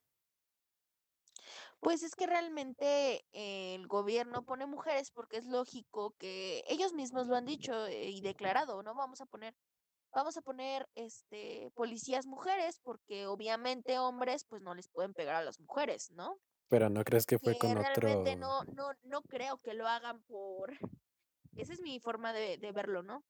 Pues 1.82 2.02
es 2.02 2.16
que 2.16 2.26
realmente 2.26 3.24
el 3.30 3.86
gobierno 3.86 4.44
pone 4.44 4.66
mujeres 4.66 5.12
porque 5.12 5.36
es 5.36 5.46
lógico 5.46 6.12
que 6.18 6.64
ellos 6.66 6.92
mismos 6.92 7.28
lo 7.28 7.36
han 7.36 7.44
dicho, 7.46 7.86
eh, 7.86 8.10
y 8.10 8.20
declarado, 8.20 8.82
¿no? 8.82 8.94
Vamos 8.96 9.20
a 9.20 9.26
poner 9.26 9.54
vamos 10.14 10.36
a 10.38 10.42
poner, 10.42 10.88
este, 10.96 11.70
policías 11.74 12.26
mujeres 12.26 12.80
porque 12.82 13.26
obviamente 13.28 13.98
hombres, 13.98 14.44
pues, 14.46 14.62
no 14.62 14.74
les 14.74 14.88
pueden 14.88 15.14
pegar 15.14 15.36
a 15.36 15.42
las 15.44 15.60
mujeres, 15.60 16.10
¿no? 16.12 16.38
Pero, 16.70 16.90
¿no 16.90 17.02
crees 17.04 17.24
que 17.26 17.38
fue 17.38 17.56
Que 17.56 17.56
con 17.56 17.76
realmente 17.76 18.34
otro? 18.36 18.36
no 18.36 18.64
no 18.64 18.90
no 19.02 19.22
creo 19.22 19.58
que 19.58 19.74
lo 19.74 19.86
hagan 19.86 20.22
por 20.24 20.70
esa 21.56 21.72
es 21.74 21.80
mi 21.80 22.00
forma 22.00 22.32
de 22.32 22.58
de 22.58 22.72
verlo, 22.72 23.02
¿no? 23.02 23.24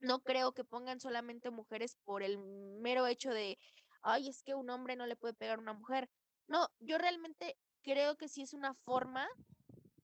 No 0.00 0.22
creo 0.22 0.54
que 0.54 0.64
pongan 0.64 1.00
solamente 1.00 1.50
mujeres 1.50 1.96
por 2.04 2.22
el 2.24 2.38
mero 2.38 3.06
hecho 3.06 3.30
de: 3.32 3.58
"Ay, 4.02 4.28
es 4.28 4.42
que 4.44 4.54
un 4.54 4.70
hombre 4.70 4.96
no 4.96 5.06
le 5.06 5.16
puede 5.16 5.34
pegar 5.34 5.58
a 5.58 5.62
una 5.62 5.74
mujer". 5.74 6.10
No, 6.48 6.68
yo 6.80 6.98
realmente 6.98 7.58
creo 7.84 8.16
que 8.16 8.28
sí 8.28 8.42
es 8.42 8.54
una 8.54 8.74
forma 8.74 9.28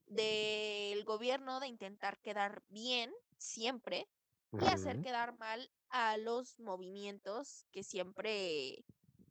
del 0.07 1.05
gobierno 1.05 1.59
de 1.59 1.67
intentar 1.67 2.21
quedar 2.21 2.63
bien, 2.69 3.13
siempre, 3.39 4.07
y 4.53 4.67
hacer 4.67 5.01
quedar 5.01 5.39
mal 5.39 5.71
a 5.91 6.17
los 6.19 6.59
movimientos 6.59 7.67
que 7.73 7.83
siempre, 7.85 8.85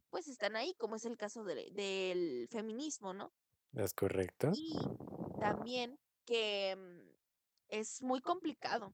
pues, 0.10 0.28
están 0.28 0.56
ahí, 0.56 0.74
como 0.76 0.96
es 0.96 1.06
el 1.06 1.18
caso 1.18 1.44
de 1.44 1.70
del 1.72 2.48
feminismo, 2.50 3.14
¿no? 3.14 3.34
Es 3.74 3.94
correcto. 3.94 4.52
Y 4.54 4.80
también 5.40 6.00
que, 6.26 6.76
mm, 6.76 7.10
es 7.68 8.02
muy 8.02 8.22
complicado, 8.22 8.94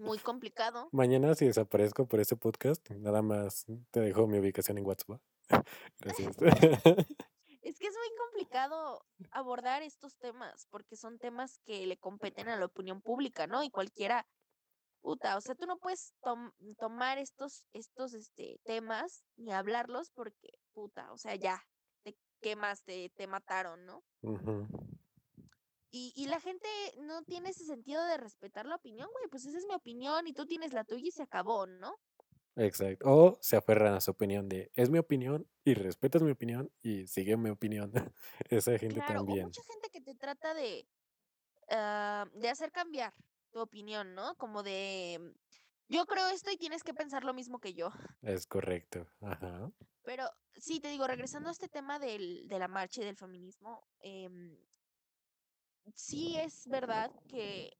muy 0.00 0.18
complicado. 0.24 0.88
Mañana, 0.92 1.34
si 1.34 1.46
desaparezco 1.46 2.06
por 2.06 2.20
ese 2.20 2.36
podcast, 2.36 2.88
nada 2.90 3.20
más 3.20 3.66
te 3.90 4.00
dejo 4.00 4.26
mi 4.26 4.38
ubicación 4.38 4.78
en 4.78 4.86
WhatsApp. 4.86 5.20
Gracias. 5.98 6.36
Es 7.62 7.78
que 7.78 7.86
es 7.86 7.94
muy 7.94 8.08
complicado 8.68 9.04
abordar 9.30 9.82
estos 9.82 10.16
temas, 10.18 10.66
porque 10.70 10.96
son 10.96 11.18
temas 11.18 11.58
que 11.64 11.86
le 11.86 11.96
competen 11.96 12.48
a 12.48 12.56
la 12.56 12.66
opinión 12.66 13.00
pública, 13.00 13.46
¿no? 13.46 13.62
Y 13.62 13.70
cualquiera, 13.70 14.26
puta, 15.00 15.36
o 15.36 15.40
sea, 15.40 15.54
tú 15.54 15.66
no 15.66 15.78
puedes 15.78 16.14
tom 16.22 16.52
tomar 16.78 17.18
estos 17.18 17.64
estos, 17.72 18.14
este, 18.14 18.60
temas 18.64 19.24
ni 19.36 19.52
hablarlos 19.52 20.10
porque, 20.10 20.50
puta, 20.72 21.12
o 21.12 21.18
sea, 21.18 21.34
ya, 21.36 21.62
te 22.02 22.16
quemaste, 22.40 23.10
te 23.14 23.26
mataron, 23.26 23.84
¿no? 23.86 24.02
Y 25.90 26.12
y 26.16 26.26
la 26.26 26.40
gente 26.40 26.68
no 27.00 27.22
tiene 27.22 27.50
ese 27.50 27.64
sentido 27.64 28.02
de 28.04 28.16
respetar 28.16 28.66
la 28.66 28.76
opinión, 28.76 29.08
güey, 29.12 29.28
pues 29.28 29.44
esa 29.44 29.58
es 29.58 29.66
mi 29.66 29.74
opinión 29.74 30.26
y 30.26 30.32
tú 30.32 30.46
tienes 30.46 30.72
la 30.72 30.84
tuya 30.84 31.08
y 31.08 31.12
se 31.12 31.22
acabó, 31.22 31.66
¿no? 31.66 31.98
Exacto, 32.56 33.06
o 33.08 33.38
se 33.40 33.56
aferran 33.56 33.94
a 33.94 34.00
su 34.02 34.10
opinión 34.10 34.46
de: 34.48 34.70
"Es 34.74 34.90
mi 34.90 34.98
opinión 34.98 35.48
y 35.64 35.72
respetas 35.74 36.22
mi 36.22 36.32
opinión 36.32 36.70
y 36.82 37.06
sigue 37.06 37.36
mi 37.38 37.48
opinión". 37.48 37.92
Esa 38.50 38.76
gente 38.78 39.00
Claro, 39.00 39.22
o 39.26 39.36
también. 39.36 39.36
mucha 39.36 39.62
gente 39.62 39.88
que 39.90 40.00
te 40.00 40.14
trata 40.14 40.54
de, 40.54 40.88
ah, 41.70 42.26
de 42.34 42.50
hacer 42.50 42.72
cambiar 42.72 43.14
tu 43.52 43.60
opinión, 43.60 44.14
¿no? 44.14 44.36
Como 44.36 44.62
de: 44.64 45.34
"Yo 45.88 46.06
creo 46.06 46.28
esto 46.28 46.50
y 46.52 46.58
tienes 46.58 46.84
que 46.84 46.94
pensar 46.94 47.24
lo 47.24 47.34
mismo 47.34 47.60
que 47.60 47.74
yo". 47.74 47.90
Es 48.22 48.46
correcto, 48.46 49.06
ajá. 49.20 49.72
Pero 50.04 50.28
sí, 50.54 50.80
te 50.80 50.88
digo, 50.88 51.06
regresando 51.06 51.48
a 51.48 51.52
este 51.52 51.68
tema 51.68 51.98
del 51.98 52.48
de 52.48 52.58
la 52.58 52.68
marcha 52.68 53.00
y 53.02 53.04
del 53.04 53.16
feminismo, 53.16 53.86
em 54.00 54.56
sí 55.94 56.36
es 56.38 56.66
verdad 56.68 57.10
que 57.28 57.72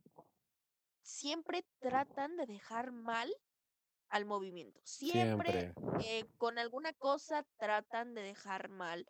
siempre 1.04 1.64
tratan 1.80 2.36
de 2.36 2.46
dejar 2.46 2.92
mal 2.92 3.32
al 4.12 4.26
movimiento. 4.26 4.78
Siempre, 4.84 5.72
Siempre. 5.72 6.18
eh, 6.18 6.26
con 6.36 6.58
alguna 6.58 6.92
cosa 6.92 7.44
tratan 7.56 8.14
de 8.14 8.22
dejar 8.22 8.68
mal 8.68 9.06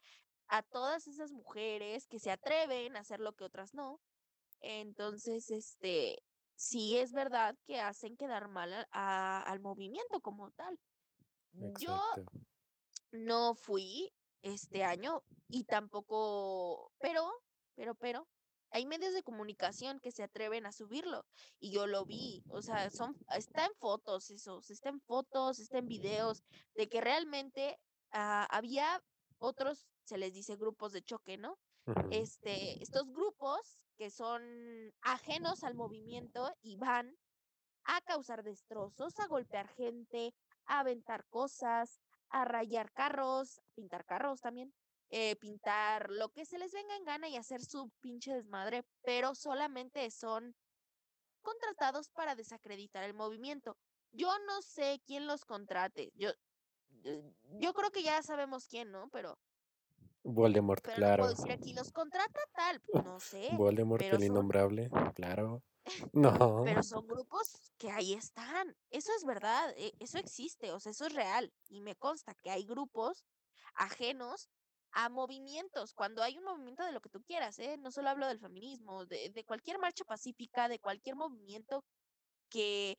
a 0.47 0.63
todas 0.63 1.09
esas 1.09 1.33
mujeres 1.33 2.07
que 2.07 2.21
se 2.21 2.31
atreven 2.31 2.97
a 2.97 3.01
hacer 3.01 3.19
lo 3.21 3.33
que 3.35 3.45
otras 3.45 3.75
no. 3.75 4.01
Entonces, 4.61 5.51
este, 5.51 6.23
sí 6.55 6.97
es 6.99 7.13
verdad 7.13 7.57
que 7.67 7.81
hacen 7.81 8.17
quedar 8.17 8.49
mal 8.49 8.73
a 8.73 8.87
a 8.93 9.43
al 9.43 9.61
movimiento 9.61 10.21
como 10.21 10.53
tal. 10.53 10.79
Yo 11.81 12.01
no 13.11 13.55
fui 13.57 14.13
este 14.43 14.85
año 14.85 15.25
y 15.49 15.65
tampoco 15.65 16.93
pero 17.01 17.29
pero 17.75 17.95
pero 17.97 18.29
hay 18.73 18.87
medios 18.87 19.13
de 19.13 19.23
comunicación 19.23 20.01
que 20.01 20.11
se 20.11 20.23
atreven 20.23 20.67
a 20.67 20.73
subirlo 20.73 21.27
y 21.61 21.71
yo 21.71 21.87
lo 21.87 22.05
vi, 22.07 22.43
o 22.49 22.63
sea, 22.63 22.91
son 22.91 23.17
está 23.37 23.67
en 23.67 23.75
fotos 23.79 24.31
esos, 24.31 24.71
está 24.71 24.89
en 24.89 25.01
fotos, 25.03 25.59
está 25.59 25.79
en 25.79 25.89
videos 25.89 26.43
de 26.75 26.89
que 26.89 27.01
realmente, 27.01 27.79
ah, 28.13 28.49
había 28.51 29.03
otros, 29.39 29.87
se 30.05 30.17
les 30.17 30.33
dice 30.33 30.57
grupos 30.57 30.93
de 30.93 31.03
choque, 31.03 31.37
¿no? 31.37 31.59
Este, 32.11 32.83
estos 32.83 33.13
grupos 33.13 33.79
que 33.97 34.11
son 34.11 34.43
ajenos 35.03 35.65
al 35.65 35.75
movimiento 35.75 36.51
y 36.63 36.77
van 36.77 37.17
a 37.85 38.01
causar 38.03 38.43
destrozos, 38.43 39.19
a 39.19 39.27
golpear 39.27 39.69
gente, 39.69 40.35
a 40.67 40.81
aventar 40.81 41.27
cosas, 41.29 42.01
a 42.31 42.45
rayar 42.45 42.93
carros, 42.93 43.61
pintar 43.75 44.07
carros 44.07 44.41
también, 44.41 44.73
eh, 45.13 45.37
pintar 45.37 46.11
lo 46.11 46.31
que 46.31 46.47
se 46.47 46.59
les 46.59 46.73
venga 46.73 46.97
en 46.97 47.05
gana 47.07 47.29
y 47.31 47.37
hacer 47.39 47.65
su 47.65 47.93
pinche 48.01 48.35
desmadre, 48.35 48.85
pero 49.03 49.37
solamente 49.37 50.11
son 50.13 50.57
contratados 51.43 52.11
para 52.11 52.35
desacreditar 52.37 53.05
el 53.05 53.15
movimiento. 53.15 53.79
Yo 54.13 54.33
no 54.47 54.63
sé 54.63 55.03
quién 55.07 55.27
los 55.27 55.45
contrate, 55.45 56.13
yo, 56.15 56.31
eh, 57.05 57.33
yo 57.61 57.75
creo 57.75 57.91
que 57.93 58.03
ya 58.05 58.23
sabemos 58.23 58.69
quién, 58.69 58.93
¿no? 58.93 59.09
Pero 59.11 59.39
Voldemort, 60.25 60.83
pero 60.83 61.03
no 61.03 61.15
puedo 61.15 61.31
claro. 61.31 61.31
decir 61.31 61.51
aquí: 61.53 61.73
"Los 61.73 61.93
contrata 61.93 62.41
tal", 62.55 62.83
no 63.01 63.21
sé, 63.21 63.61
Voldemort, 63.61 64.13
el 64.13 64.25
son 64.25 64.25
innombrable, 64.25 64.91
claro. 65.15 65.63
No. 66.13 66.33
pero 66.63 66.83
son 66.83 67.07
grupos 67.07 67.73
que 67.79 67.91
ahí 67.91 68.15
están. 68.15 68.77
Eso 68.91 69.13
es 69.17 69.25
verdad, 69.25 69.75
e 69.77 69.95
eso 69.99 70.19
existe, 70.19 70.73
o 70.73 70.81
sea, 70.81 70.93
eso 70.93 71.07
es 71.07 71.13
real, 71.15 71.53
y 71.69 71.81
me 71.81 71.97
consta 71.97 72.35
que 72.35 72.51
hay 72.51 72.65
grupos 72.65 73.25
ajenos 73.75 74.51
a 74.93 75.09
movimientos, 75.09 75.95
cuando 75.95 76.23
hay 76.23 76.39
un 76.39 76.45
movimiento 76.45 76.85
de 76.85 76.93
lo 76.93 77.01
que 77.01 77.09
tú 77.11 77.23
quieras, 77.23 77.59
¿eh? 77.59 77.77
No 77.79 77.91
solo 77.91 78.11
hablo 78.11 78.27
del 78.29 78.41
feminismo, 78.41 79.07
de 79.07 79.31
de 79.31 79.45
cualquier 79.45 79.79
marcha 79.79 80.05
pacífica, 80.05 80.69
de 80.69 80.79
cualquier 80.79 81.17
movimiento 81.17 81.85
que 82.51 82.99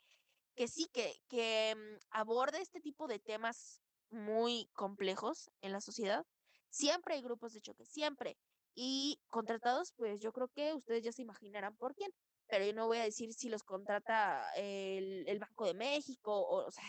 que 0.55 0.67
sí, 0.67 0.87
que 0.93 1.15
que, 1.29 1.75
mm, 1.75 1.99
aborde 2.11 2.61
este 2.61 2.79
tipo 2.81 3.07
de 3.07 3.19
temas 3.19 3.81
muy 4.09 4.69
complejos 4.73 5.49
en 5.61 5.71
la 5.71 5.81
sociedad, 5.81 6.25
siempre 6.69 7.15
hay 7.15 7.21
grupos 7.21 7.53
de 7.53 7.61
choque, 7.61 7.85
siempre. 7.85 8.37
Y 8.75 9.19
contratados, 9.27 9.93
pues 9.95 10.21
yo 10.21 10.31
creo 10.33 10.47
que 10.49 10.73
ustedes 10.73 11.03
ya 11.03 11.11
se 11.11 11.21
imaginarán 11.21 11.75
por 11.77 11.95
quién, 11.95 12.11
pero 12.47 12.65
yo 12.65 12.73
no 12.73 12.87
voy 12.87 12.97
a 12.97 13.03
decir 13.03 13.33
si 13.33 13.49
los 13.49 13.63
contrata 13.63 14.51
el, 14.55 15.27
el 15.27 15.39
Banco 15.39 15.65
de 15.65 15.73
México 15.75 16.31
o, 16.35 16.65
o 16.67 16.71
sea, 16.71 16.83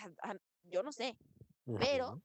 yo 0.65 0.83
no 0.83 0.93
sé, 0.93 1.17
pero 1.79 2.23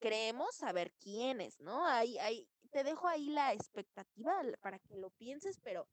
creemos 0.00 0.54
saber 0.54 0.92
quiénes, 1.00 1.60
¿no? 1.60 1.86
Ahí, 1.86 2.18
ahí, 2.18 2.48
te 2.70 2.84
dejo 2.84 3.08
ahí 3.08 3.30
la 3.30 3.52
expectativa 3.52 4.40
para 4.60 4.78
que 4.78 4.96
lo 4.96 5.10
pienses, 5.10 5.58
pero, 5.62 5.88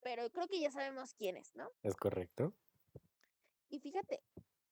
pero 0.00 0.28
creo 0.30 0.46
que 0.48 0.60
ya 0.60 0.70
sabemos 0.70 1.14
quiénes, 1.14 1.54
¿no? 1.54 1.70
¿Es 1.82 1.94
correcto? 1.96 2.52
Y 3.68 3.80
fíjate, 3.80 4.22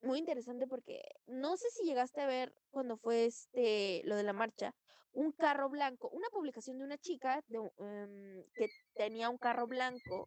muy 0.03 0.19
interesante 0.19 0.67
porque 0.67 1.03
no 1.27 1.57
sé 1.57 1.69
si 1.71 1.85
llegaste 1.85 2.21
a 2.21 2.27
ver 2.27 2.55
cuando 2.71 2.97
fue 2.97 3.27
este 3.27 4.03
lo 4.05 4.17
de 4.17 4.23
la 4.23 4.33
marcha, 4.33 4.75
un 5.13 5.33
carro 5.33 5.69
blanco, 5.69 6.09
una 6.11 6.29
publicación 6.29 6.79
de 6.79 6.85
una 6.85 6.99
chica 6.99 7.43
de, 7.49 7.59
em, 7.59 8.45
que 8.55 8.69
tenía 8.95 9.31
un 9.31 9.39
carro 9.39 9.67
blanco 9.67 10.27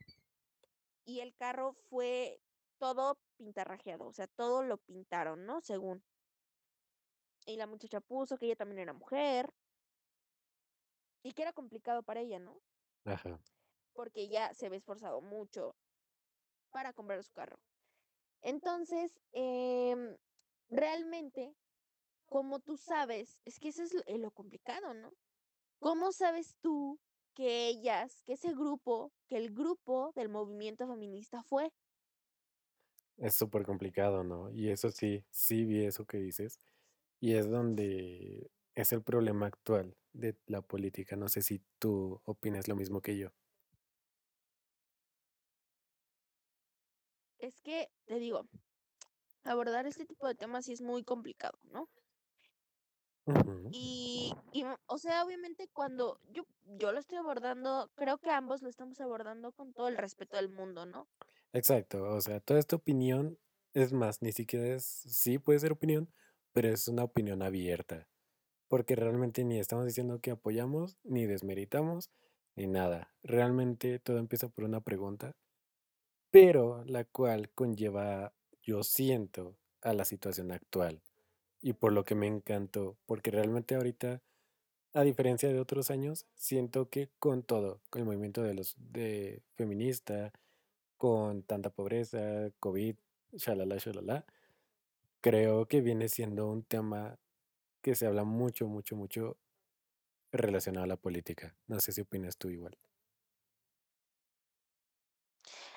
y 1.06 1.20
el 1.20 1.34
carro 1.36 1.74
fue 1.90 2.40
todo 2.80 3.18
pintarrajeado, 3.38 4.06
o 4.06 4.14
sea, 4.14 4.28
todo 4.28 4.64
lo 4.64 4.78
pintaron, 4.78 5.46
¿no? 5.46 5.62
Según. 5.62 6.04
Y 7.48 7.56
la 7.56 7.66
muchacha 7.66 8.00
puso 8.00 8.38
que 8.38 8.46
ella 8.46 8.56
también 8.56 8.80
era 8.80 8.94
mujer 8.94 9.50
y 11.24 11.32
que 11.32 11.42
era 11.42 11.54
complicado 11.54 12.04
para 12.04 12.20
ella, 12.20 12.38
¿no? 12.38 12.62
Ajá. 13.06 13.40
Porque 13.94 14.22
ella 14.22 14.54
se 14.54 14.70
ve 14.70 14.78
esforzado 14.78 15.22
mucho 15.22 15.76
para 16.70 16.94
comprar 16.94 17.24
su 17.24 17.34
carro. 17.34 17.60
Entonces, 18.44 19.20
em, 19.32 20.16
realmente 20.70 21.56
como 22.28 22.60
tú 22.60 22.78
sabes, 22.78 23.40
es 23.46 23.60
que 23.60 23.70
eso 23.70 23.84
es 23.84 23.94
lo, 23.94 24.02
eh, 24.06 24.18
lo 24.18 24.32
complicado, 24.32 24.94
¿no? 24.94 25.14
¿Cómo 25.80 26.12
sabes 26.12 26.56
tú 26.62 27.00
que 27.34 27.68
ellas, 27.68 28.22
que 28.26 28.34
ese 28.34 28.54
grupo, 28.54 29.12
que 29.28 29.38
el 29.38 29.54
grupo 29.54 30.12
del 30.16 30.30
movimiento 30.30 30.88
feminista 30.88 31.44
fue? 31.44 31.72
Es 33.18 33.36
súper 33.36 33.66
complicado, 33.66 34.24
¿no? 34.24 34.52
Y 34.52 34.70
eso 34.70 34.92
sí, 34.92 35.24
sí 35.32 35.66
vi 35.66 35.86
eso 35.86 36.06
que 36.06 36.18
dices. 36.18 36.60
Y 37.20 37.36
es 37.36 37.50
donde 37.50 38.52
es 38.76 38.92
el 38.92 39.02
problema 39.02 39.48
actual 39.48 39.96
de 40.14 40.36
la 40.46 40.62
política. 40.62 41.16
No 41.16 41.30
sé 41.30 41.42
si 41.42 41.62
tú 41.80 42.22
opinas 42.26 42.68
lo 42.68 42.76
mismo 42.76 43.02
que 43.02 43.18
yo. 43.18 43.32
Es 47.40 47.62
que, 47.62 47.90
te 48.06 48.20
digo, 48.20 48.48
abordar 49.44 49.86
este 49.86 50.06
tipo 50.06 50.28
de 50.28 50.36
temas 50.36 50.66
sí 50.66 50.74
es 50.74 50.82
muy 50.82 51.04
complicado, 51.04 51.58
¿no? 51.72 51.90
Y, 53.72 54.34
y, 54.54 54.64
mm, 54.64 54.76
o 54.86 54.98
sea, 54.98 55.26
obviamente 55.26 55.68
cuando 55.74 56.20
yo, 56.32 56.46
yo 56.64 56.92
lo 56.94 57.00
estoy 57.00 57.18
abordando, 57.18 57.92
creo 57.96 58.18
que 58.20 58.30
ambos 58.30 58.62
lo 58.62 58.70
estamos 58.70 59.00
abordando 59.02 59.52
con 59.52 59.74
todo 59.74 59.90
el 59.90 59.98
respeto 59.98 60.38
del 60.38 60.50
mundo, 60.50 60.86
¿no? 60.86 61.10
Exacto. 61.54 62.04
O 62.04 62.22
sea, 62.22 62.40
toda 62.40 62.60
esta 62.60 62.76
opinión, 62.78 63.38
es 63.74 63.92
más, 63.92 64.22
ni 64.22 64.32
siquiera 64.32 64.68
es, 64.68 64.86
sí 64.86 65.40
puede 65.40 65.60
ser 65.60 65.74
opinión, 65.74 66.10
pero 66.58 66.74
es 66.74 66.88
una 66.88 67.04
opinión 67.04 67.44
abierta. 67.44 68.08
Porque 68.68 68.96
realmente 68.96 69.44
ni 69.44 69.60
estamos 69.60 69.86
diciendo 69.86 70.22
que 70.22 70.32
apoyamos, 70.32 70.98
ni 71.04 71.28
desmeritamos, 71.28 72.10
ni 72.56 72.66
nada. 72.66 73.14
Realmente 73.22 74.00
todo 74.00 74.18
empieza 74.18 74.50
por 74.50 74.64
una 74.64 74.82
pregunta, 74.82 75.36
pero 76.32 76.84
la 76.86 77.04
cual 77.06 77.52
conlleva, 77.52 78.34
yo 78.64 78.82
siento, 78.82 79.56
a 79.84 79.94
la 79.94 80.04
situación 80.04 80.52
actual. 80.52 81.04
Y 81.62 81.74
por 81.74 81.94
lo 81.94 82.04
que 82.04 82.16
me 82.16 82.26
encantó, 82.26 82.98
porque 83.06 83.30
realmente 83.30 83.76
ahorita, 83.76 84.24
a 84.96 85.02
diferencia 85.04 85.50
de 85.50 85.60
otros 85.60 85.92
años, 85.92 86.26
siento 86.34 86.90
que 86.90 87.12
con 87.20 87.44
todo, 87.44 87.82
con 87.92 88.00
el 88.00 88.08
movimiento 88.08 88.42
de 88.42 88.56
los 88.56 88.76
de 88.80 89.44
feminista, 89.54 90.34
con 90.98 91.44
tanta 91.44 91.70
pobreza, 91.70 92.50
COVID, 92.60 92.96
shalala, 93.34 93.78
shalala, 93.78 94.26
creo 95.28 95.68
que 95.68 95.82
viene 95.82 96.08
siendo 96.08 96.48
un 96.48 96.64
tema 96.64 97.20
que 97.82 97.96
se 97.96 98.08
habla 98.08 98.24
mucho, 98.24 98.68
mucho, 98.68 98.96
mucho 98.96 99.38
relacionado 100.32 100.86
a 100.86 100.88
la 100.88 100.96
política. 100.96 101.58
No 101.68 101.82
sé 101.82 101.92
si 101.92 102.00
opinas 102.00 102.38
tú 102.38 102.50
igual. 102.50 102.78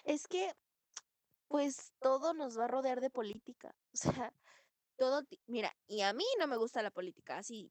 Es 0.05 0.29
que, 0.29 0.53
pues, 1.49 1.93
todo 2.01 2.33
nos 2.33 2.57
va 2.57 2.67
a 2.67 2.69
rodear 2.69 3.01
de 3.01 3.11
política. 3.11 3.75
O 3.93 3.97
sea, 3.97 4.33
todo, 4.97 5.23
mira, 5.49 5.77
y 5.89 6.03
a 6.03 6.13
mí 6.13 6.25
no 6.39 6.47
me 6.47 6.57
gusta 6.57 6.81
la 6.81 6.93
política, 6.93 7.39
así, 7.39 7.69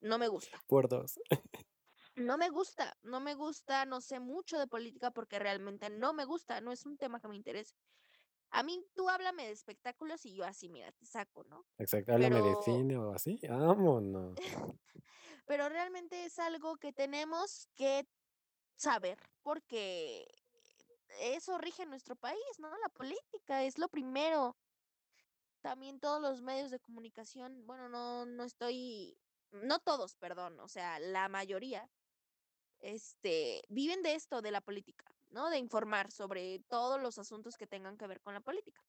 no 0.00 0.18
me 0.18 0.28
gusta. 0.28 0.60
Por 0.68 0.88
dos. 0.88 1.18
No 2.14 2.38
me 2.38 2.48
gusta, 2.48 2.96
no 3.02 3.20
me 3.20 3.34
gusta, 3.34 3.84
no 3.84 4.00
sé 4.00 4.20
mucho 4.20 4.58
de 4.58 4.66
política 4.66 5.10
porque 5.10 5.38
realmente 5.38 5.90
no 5.90 6.14
me 6.14 6.24
gusta, 6.24 6.62
no 6.62 6.72
es 6.72 6.86
un 6.86 6.96
tema 6.96 7.20
que 7.20 7.28
me 7.28 7.36
interese. 7.36 7.74
A 8.56 8.62
mí 8.62 8.82
tú 8.94 9.06
háblame 9.10 9.44
de 9.44 9.52
espectáculos 9.52 10.24
y 10.24 10.34
yo 10.34 10.42
así, 10.42 10.70
mira, 10.70 10.90
te 10.92 11.04
saco, 11.04 11.44
¿no? 11.44 11.66
Exacto, 11.76 12.14
háblame 12.14 12.40
de 12.40 12.56
cine 12.64 12.96
o 12.96 13.12
así. 13.12 13.38
Vámonos. 13.46 14.34
pero 15.46 15.68
realmente 15.68 16.24
es 16.24 16.38
algo 16.38 16.78
que 16.78 16.90
tenemos 16.90 17.68
que 17.74 18.08
saber 18.74 19.18
porque 19.42 20.26
eso 21.20 21.58
rige 21.58 21.84
nuestro 21.84 22.16
país, 22.16 22.40
¿no? 22.58 22.70
La 22.78 22.88
política 22.88 23.62
es 23.62 23.76
lo 23.76 23.90
primero. 23.90 24.56
También 25.60 26.00
todos 26.00 26.22
los 26.22 26.40
medios 26.40 26.70
de 26.70 26.80
comunicación, 26.80 27.66
bueno, 27.66 27.90
no, 27.90 28.24
no 28.24 28.44
estoy, 28.44 29.18
no 29.50 29.80
todos, 29.80 30.14
perdón, 30.14 30.60
o 30.60 30.68
sea, 30.68 30.98
la 30.98 31.28
mayoría 31.28 31.90
este, 32.78 33.62
viven 33.68 34.02
de 34.02 34.14
esto, 34.14 34.40
de 34.40 34.50
la 34.50 34.62
política, 34.62 35.04
¿no? 35.30 35.50
De 35.50 35.58
informar 35.58 36.10
sobre 36.10 36.60
todos 36.68 37.00
los 37.00 37.18
asuntos 37.18 37.56
que 37.56 37.66
tengan 37.66 37.96
que 37.96 38.06
ver 38.06 38.20
con 38.20 38.34
la 38.34 38.40
política. 38.40 38.82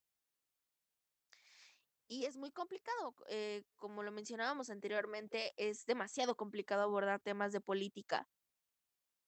Y 2.10 2.26
es 2.26 2.38
muy 2.38 2.52
complicado, 2.52 3.14
eh, 3.28 3.64
como 3.76 4.02
lo 4.02 4.12
mencionábamos 4.12 4.70
anteriormente, 4.70 5.54
es 5.58 5.86
demasiado 5.86 6.36
complicado 6.36 6.84
abordar 6.84 7.20
temas 7.20 7.52
de 7.52 7.60
política, 7.60 8.30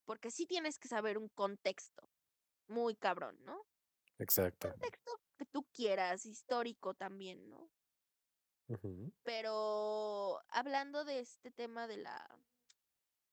porque 0.06 0.32
sí 0.32 0.46
tienes 0.46 0.80
que 0.80 0.88
saber 0.88 1.18
un 1.18 1.28
contexto 1.30 2.10
muy 2.68 2.96
cabrón, 2.96 3.38
¿no? 3.44 3.66
Exacto. 4.18 4.70
Contexto 4.70 5.12
que 5.38 5.46
tú 5.46 5.66
quieras, 5.74 6.26
histórico 6.26 6.94
también, 6.94 7.50
¿no? 7.50 7.70
Pero 9.24 10.40
hablando 10.50 11.04
de 11.04 11.20
este 11.20 11.50
tema 11.52 11.88
de 11.88 11.98
la, 11.98 12.40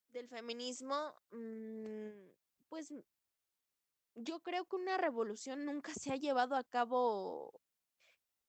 del 0.09 0.29
feminismo, 0.29 1.15
mm, 1.31 2.31
pues 2.69 2.93
Yo 4.17 4.41
creo 4.41 4.65
que 4.65 4.77
una 4.77 4.97
revolución 4.97 5.67
nunca 5.67 5.93
se 5.93 6.11
ha 6.11 6.17
llevado 6.17 6.57
a 6.57 6.65
cabo 6.65 7.53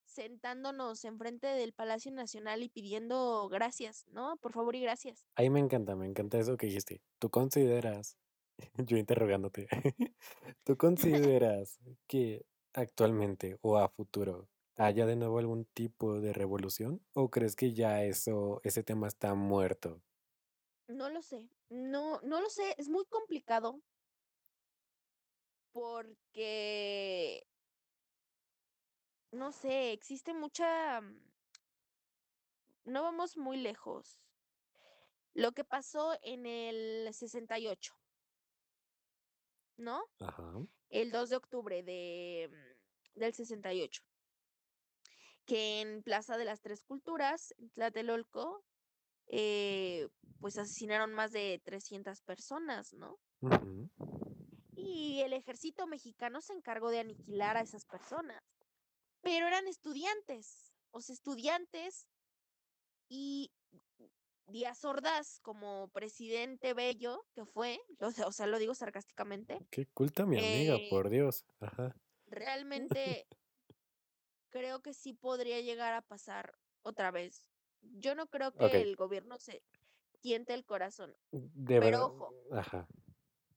sentándonos 0.05 1.03
enfrente 1.03 1.47
del 1.47 1.73
Palacio 1.73 2.11
Nacional 2.11 2.63
y 2.63 2.69
pidiendo 2.69 3.49
gracias, 3.49 4.07
¿no? 4.07 4.37
Por 4.37 4.53
favor 4.53 4.75
y 4.75 4.81
gracias. 4.81 5.27
Ahí 5.35 5.49
me 5.49 5.59
encanta, 5.59 5.95
me 5.95 6.07
encanta 6.07 6.39
eso 6.39 6.55
que 6.55 6.67
dijiste. 6.67 7.01
¿Tú 7.19 7.29
consideras, 7.29 8.17
yo 8.87 8.97
interrogándote, 8.97 9.67
¿tú 10.63 10.77
consideras 11.35 11.79
que 12.07 12.45
actualmente 12.73 13.59
o 13.61 13.77
a 13.77 13.89
futuro 13.89 14.47
haya 14.77 15.05
de 15.05 15.17
nuevo 15.17 15.37
algún 15.37 15.65
tipo 15.65 16.21
de 16.21 16.31
revolución? 16.31 17.01
¿O 17.13 17.29
crees 17.29 17.57
que 17.57 17.73
ya 17.73 18.03
eso, 18.03 18.61
ese 18.63 18.83
tema 18.83 19.07
está 19.07 19.35
muerto? 19.35 20.01
No 20.87 21.09
lo 21.09 21.21
sé, 21.21 21.45
no, 21.69 22.21
no 22.21 22.39
lo 22.39 22.49
sé, 22.49 22.73
es 22.77 22.87
muy 22.87 23.03
complicado 23.05 23.81
porque, 25.77 27.47
no 29.31 29.51
sé, 29.51 29.91
existe 29.91 30.33
mucha, 30.33 31.01
mm, 31.01 31.21
no 32.85 33.03
vamos 33.03 33.37
muy 33.37 33.57
lejos. 33.57 34.19
Lo 35.35 35.51
que 35.51 35.63
pasó 35.63 36.17
en 36.23 36.47
el 36.47 37.13
68, 37.13 37.93
¿no? 39.77 40.03
Ajá. 40.19 40.51
El 40.89 41.11
2 41.11 41.29
de 41.29 41.35
octubre 41.35 41.83
de, 41.83 42.49
mm, 42.51 43.19
del 43.19 43.33
68. 43.35 44.01
que 45.45 45.79
en 45.79 46.03
Plaza 46.03 46.37
de 46.37 46.43
las 46.43 46.59
Tres 46.61 46.83
Culturas, 46.83 47.53
en 47.57 47.69
Tlatelolco, 47.69 48.65
eh, 49.27 50.09
pues 50.41 50.57
asesinaron 50.57 51.13
más 51.13 51.31
de 51.31 51.61
300 51.63 52.21
personas, 52.21 52.93
¿no? 52.93 53.17
ujú. 53.41 53.89
Y 54.87 55.21
el 55.21 55.33
ejército 55.33 55.85
mexicano 55.85 56.41
se 56.41 56.53
encargó 56.53 56.89
de 56.89 56.99
aniquilar 56.99 57.57
a 57.57 57.61
esas 57.61 57.85
personas, 57.85 58.41
pero 59.21 59.47
eran 59.47 59.67
estudiantes, 59.67 60.71
o 60.91 61.01
sea, 61.01 61.13
estudiantes 61.13 62.07
y 63.09 63.51
Díaz 64.47 64.85
Ordaz 64.85 65.39
como 65.41 65.89
presidente 65.89 66.73
bello 66.73 67.25
que 67.33 67.45
fue, 67.45 67.79
o 67.99 68.31
sea, 68.31 68.47
lo 68.47 68.59
digo 68.59 68.73
sarcásticamente, 68.75 69.59
Qué 69.69 69.85
culta 69.87 70.25
mi 70.25 70.37
amiga, 70.37 70.75
eh, 70.75 70.87
por 70.89 71.09
Dios. 71.09 71.45
Ajá. 71.59 71.95
realmente 72.27 73.27
creo 74.49 74.81
que 74.81 74.93
sí 74.93 75.13
podría 75.13 75.59
llegar 75.61 75.93
a 75.93 76.01
pasar 76.01 76.53
otra 76.81 77.11
vez. 77.11 77.45
Yo 77.81 78.15
no 78.15 78.27
creo 78.27 78.53
que 78.53 78.81
el 78.81 78.95
gobierno 78.95 79.37
se 79.37 79.61
tiente 80.21 80.53
el 80.53 80.65
corazón, 80.65 81.13
De 81.31 81.79
pero 81.79 81.85
verdad 81.85 82.03
ojo 82.05 82.33
ajá. 82.53 82.87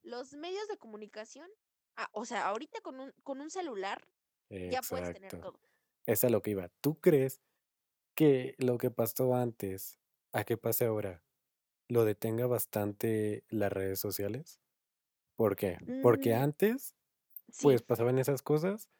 Los 0.02 0.34
medios 0.34 0.68
de 0.68 0.78
comunicación, 0.78 1.48
ah, 1.96 2.08
o 2.12 2.24
sea, 2.24 2.46
ahorita 2.48 2.80
con 2.82 3.00
un 3.00 3.12
con 3.24 3.40
un 3.40 3.50
celular 3.50 4.08
ya 4.66 4.82
puedes 4.82 5.10
tener 5.10 5.36
todo. 5.36 5.60
Es 6.06 6.24
a 6.24 6.30
lo 6.30 6.42
que 6.42 6.52
iba. 6.52 6.70
¿Tú 6.80 7.00
crees 7.00 7.40
que 8.16 8.56
lo 8.58 8.78
que 8.78 8.90
pasó 8.90 9.34
antes 9.36 10.00
a 10.32 10.44
que 10.44 10.56
pase 10.58 10.86
ahora 10.86 11.24
lo 11.88 12.04
detenga 12.06 12.46
bastante 12.48 13.44
las 13.50 13.72
redes 13.72 14.00
sociales? 14.00 14.60
¿Por 15.36 15.56
qué? 15.56 15.78
Porque 16.00 16.34
Mm. 16.34 16.36
antes, 16.36 16.96
Sí. 17.52 17.70
pues, 17.72 17.82
pasaban 17.82 18.18
esas 18.18 18.42
cosas 18.42 18.90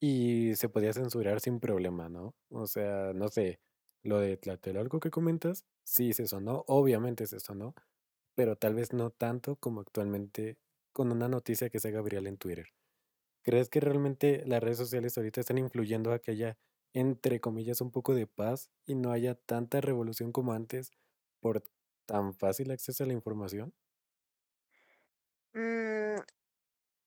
y 0.00 0.54
se 0.56 0.68
podía 0.70 0.92
censurar 0.94 1.40
sin 1.40 1.60
problema, 1.60 2.08
¿no? 2.10 2.36
O 2.50 2.66
sea, 2.66 3.12
no 3.14 3.28
sé, 3.28 3.60
lo 4.02 4.20
de 4.20 4.36
Tlatelolco 4.38 5.00
que 5.00 5.10
comentas, 5.10 5.66
sí 5.84 6.12
se 6.14 6.26
sonó, 6.28 6.64
obviamente 6.68 7.26
se 7.26 7.40
sonó, 7.40 7.74
pero 8.36 8.56
tal 8.56 8.76
vez 8.76 8.94
no 8.94 9.10
tanto 9.12 9.56
como 9.58 9.82
actualmente 9.82 10.58
con 10.94 11.12
una 11.12 11.28
noticia 11.28 11.70
que 11.70 11.80
se 11.80 11.88
haga 11.90 12.02
viral 12.02 12.28
en 12.28 12.38
Twitter. 12.38 12.68
¿Crees 13.44 13.70
que 13.70 13.80
realmente 13.80 14.44
las 14.46 14.62
redes 14.62 14.78
sociales 14.78 15.16
ahorita 15.18 15.40
están 15.40 15.58
influyendo 15.58 16.12
a 16.12 16.18
que 16.20 16.32
haya, 16.32 16.58
entre 16.94 17.40
comillas, 17.40 17.80
un 17.80 17.92
poco 17.92 18.14
de 18.14 18.26
paz 18.26 18.70
y 18.86 18.94
no 18.96 19.12
haya 19.12 19.34
tanta 19.36 19.80
revolución 19.80 20.32
como 20.32 20.52
antes 20.52 20.90
por 21.40 21.64
tan 22.06 22.34
fácil 22.34 22.70
acceso 22.72 23.04
a 23.04 23.06
la 23.06 23.12
información? 23.14 23.74
Mm. 25.54 26.20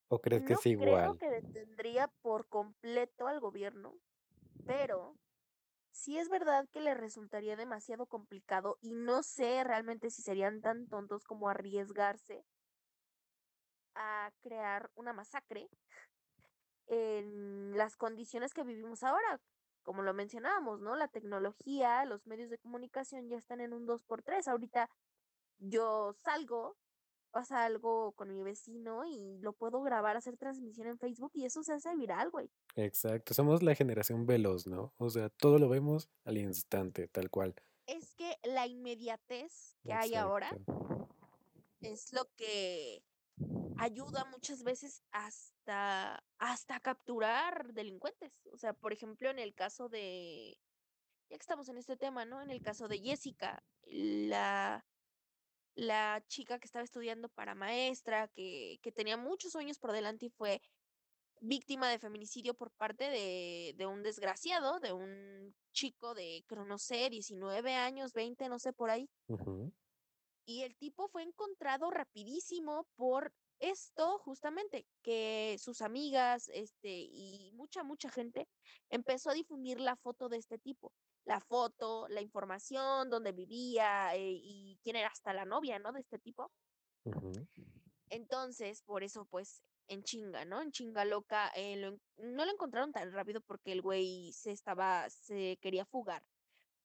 ¿O 0.07 0.21
crees 0.21 0.43
que 0.43 0.53
No 0.53 0.57
es 0.57 0.65
creo 0.75 1.15
igual? 1.15 1.19
que 1.19 1.29
detendría 1.29 2.07
por 2.21 2.47
completo 2.49 3.27
al 3.27 3.39
gobierno, 3.39 3.99
pero 4.65 5.17
sí 5.99 6.17
es 6.17 6.29
verdad 6.29 6.65
que 6.71 6.79
le 6.79 6.93
resultaría 6.93 7.57
demasiado 7.57 8.05
complicado 8.05 8.77
y 8.81 8.93
no 8.93 9.21
sé 9.21 9.63
realmente 9.63 10.09
si 10.09 10.21
serían 10.21 10.61
tan 10.61 10.87
tontos 10.87 11.25
como 11.25 11.49
arriesgarse 11.49 12.45
a 13.95 14.31
crear 14.41 14.89
una 14.95 15.11
masacre 15.11 15.69
en 16.87 17.77
las 17.77 17.97
condiciones 17.97 18.53
que 18.53 18.63
vivimos 18.63 19.03
ahora, 19.03 19.41
como 19.83 20.01
lo 20.01 20.13
mencionábamos, 20.13 20.79
¿no? 20.79 20.95
La 20.95 21.09
tecnología, 21.09 22.05
los 22.05 22.25
medios 22.25 22.49
de 22.49 22.57
comunicación 22.57 23.27
ya 23.27 23.37
están 23.37 23.59
en 23.59 23.73
un 23.73 23.85
2 23.85 24.03
por 24.03 24.23
3. 24.23 24.47
Ahorita 24.47 24.89
yo 25.57 26.13
salgo, 26.23 26.77
pasa 27.31 27.65
algo 27.65 28.11
con 28.13 28.31
mi 28.31 28.41
vecino 28.43 29.05
y 29.05 29.37
lo 29.39 29.53
puedo 29.53 29.81
grabar, 29.81 30.17
hacer 30.17 30.37
transmisión 30.37 30.87
en 30.87 30.97
Facebook 30.97 31.31
y 31.33 31.45
eso 31.45 31.63
se 31.63 31.73
hace 31.73 31.95
viral, 31.95 32.29
güey. 32.29 32.49
Exacto, 32.75 33.33
somos 33.33 33.63
la 33.63 33.75
generación 33.75 34.25
veloz, 34.25 34.67
¿no? 34.67 34.93
O 34.97 35.09
sea, 35.09 35.29
todo 35.29 35.59
lo 35.59 35.69
vemos 35.69 36.09
al 36.25 36.37
instante, 36.37 37.07
tal 37.07 37.29
cual. 37.29 37.55
Es 37.85 38.13
que 38.15 38.37
la 38.43 38.67
inmediatez 38.67 39.77
que 39.83 39.93
hay 39.93 40.15
ahora 40.15 40.49
es 41.81 42.13
lo 42.13 42.25
que 42.35 43.03
ayuda 43.77 44.25
muchas 44.25 44.63
veces 44.63 45.01
hasta 45.11 46.23
hasta 46.37 46.79
capturar 46.79 47.73
delincuentes. 47.73 48.47
O 48.51 48.57
sea, 48.57 48.73
por 48.73 48.93
ejemplo, 48.93 49.29
en 49.29 49.39
el 49.39 49.55
caso 49.55 49.89
de 49.89 50.57
ya 51.29 51.37
que 51.37 51.41
estamos 51.41 51.69
en 51.69 51.77
este 51.77 51.95
tema, 51.95 52.25
¿no? 52.25 52.41
En 52.41 52.49
el 52.49 52.61
caso 52.61 52.87
de 52.87 52.99
Jessica, 52.99 53.63
la 53.83 54.85
la 55.75 56.23
chica 56.27 56.59
que 56.59 56.65
estaba 56.65 56.83
estudiando 56.85 57.29
para 57.29 57.55
maestra, 57.55 58.27
que 58.29 58.79
que 58.81 58.91
tenía 58.91 59.17
muchos 59.17 59.51
sueños 59.51 59.79
por 59.79 59.91
delante 59.91 60.27
y 60.27 60.29
fue 60.29 60.61
víctima 61.41 61.89
de 61.89 61.99
feminicidio 61.99 62.53
por 62.53 62.71
parte 62.71 63.09
de 63.09 63.73
de 63.77 63.85
un 63.87 64.03
desgraciado, 64.03 64.79
de 64.79 64.93
un 64.93 65.55
chico 65.73 66.13
de, 66.13 66.43
creo, 66.47 66.65
no 66.65 66.77
sé, 66.77 67.09
19 67.09 67.73
años, 67.75 68.13
20, 68.13 68.49
no 68.49 68.59
sé, 68.59 68.73
por 68.73 68.89
ahí. 68.89 69.09
Y 70.45 70.63
el 70.63 70.75
tipo 70.75 71.07
fue 71.09 71.23
encontrado 71.23 71.91
rapidísimo 71.91 72.87
por 72.95 73.33
esto, 73.59 74.17
justamente, 74.19 74.87
que 75.03 75.57
sus 75.59 75.81
amigas, 75.81 76.49
este, 76.49 76.89
y 76.89 77.51
mucha, 77.53 77.83
mucha 77.83 78.09
gente 78.09 78.47
empezó 78.89 79.29
a 79.29 79.33
difundir 79.33 79.79
la 79.79 79.95
foto 79.95 80.27
de 80.29 80.37
este 80.37 80.57
tipo. 80.57 80.91
La 81.29 81.39
foto, 81.39 82.07
la 82.07 82.21
información, 82.21 83.07
dónde 83.11 83.31
vivía, 83.33 84.15
eh, 84.15 84.31
y 84.33 84.79
quién 84.81 84.95
era 84.95 85.09
hasta 85.09 85.31
la 85.31 85.45
novia, 85.45 85.77
¿no?, 85.77 85.91
de 85.91 85.99
este 85.99 86.17
tipo. 86.17 86.51
Entonces, 88.09 88.81
por 88.81 89.03
eso, 89.03 89.25
pues, 89.25 89.61
en 89.87 90.01
chinga, 90.01 90.43
¿no? 90.45 90.59
En 90.59 90.71
chinga 90.71 91.05
loca, 91.05 91.51
eh, 91.55 91.75
lo 91.77 91.99
no 92.17 92.45
lo 92.45 92.51
encontraron 92.51 92.91
tan 92.91 93.11
rápido 93.11 93.41
porque 93.41 93.71
el 93.71 93.83
güey 93.83 94.31
se 94.33 94.51
estaba 94.51 95.07
se 95.11 95.57
quería 95.61 95.85
fugar, 95.85 96.23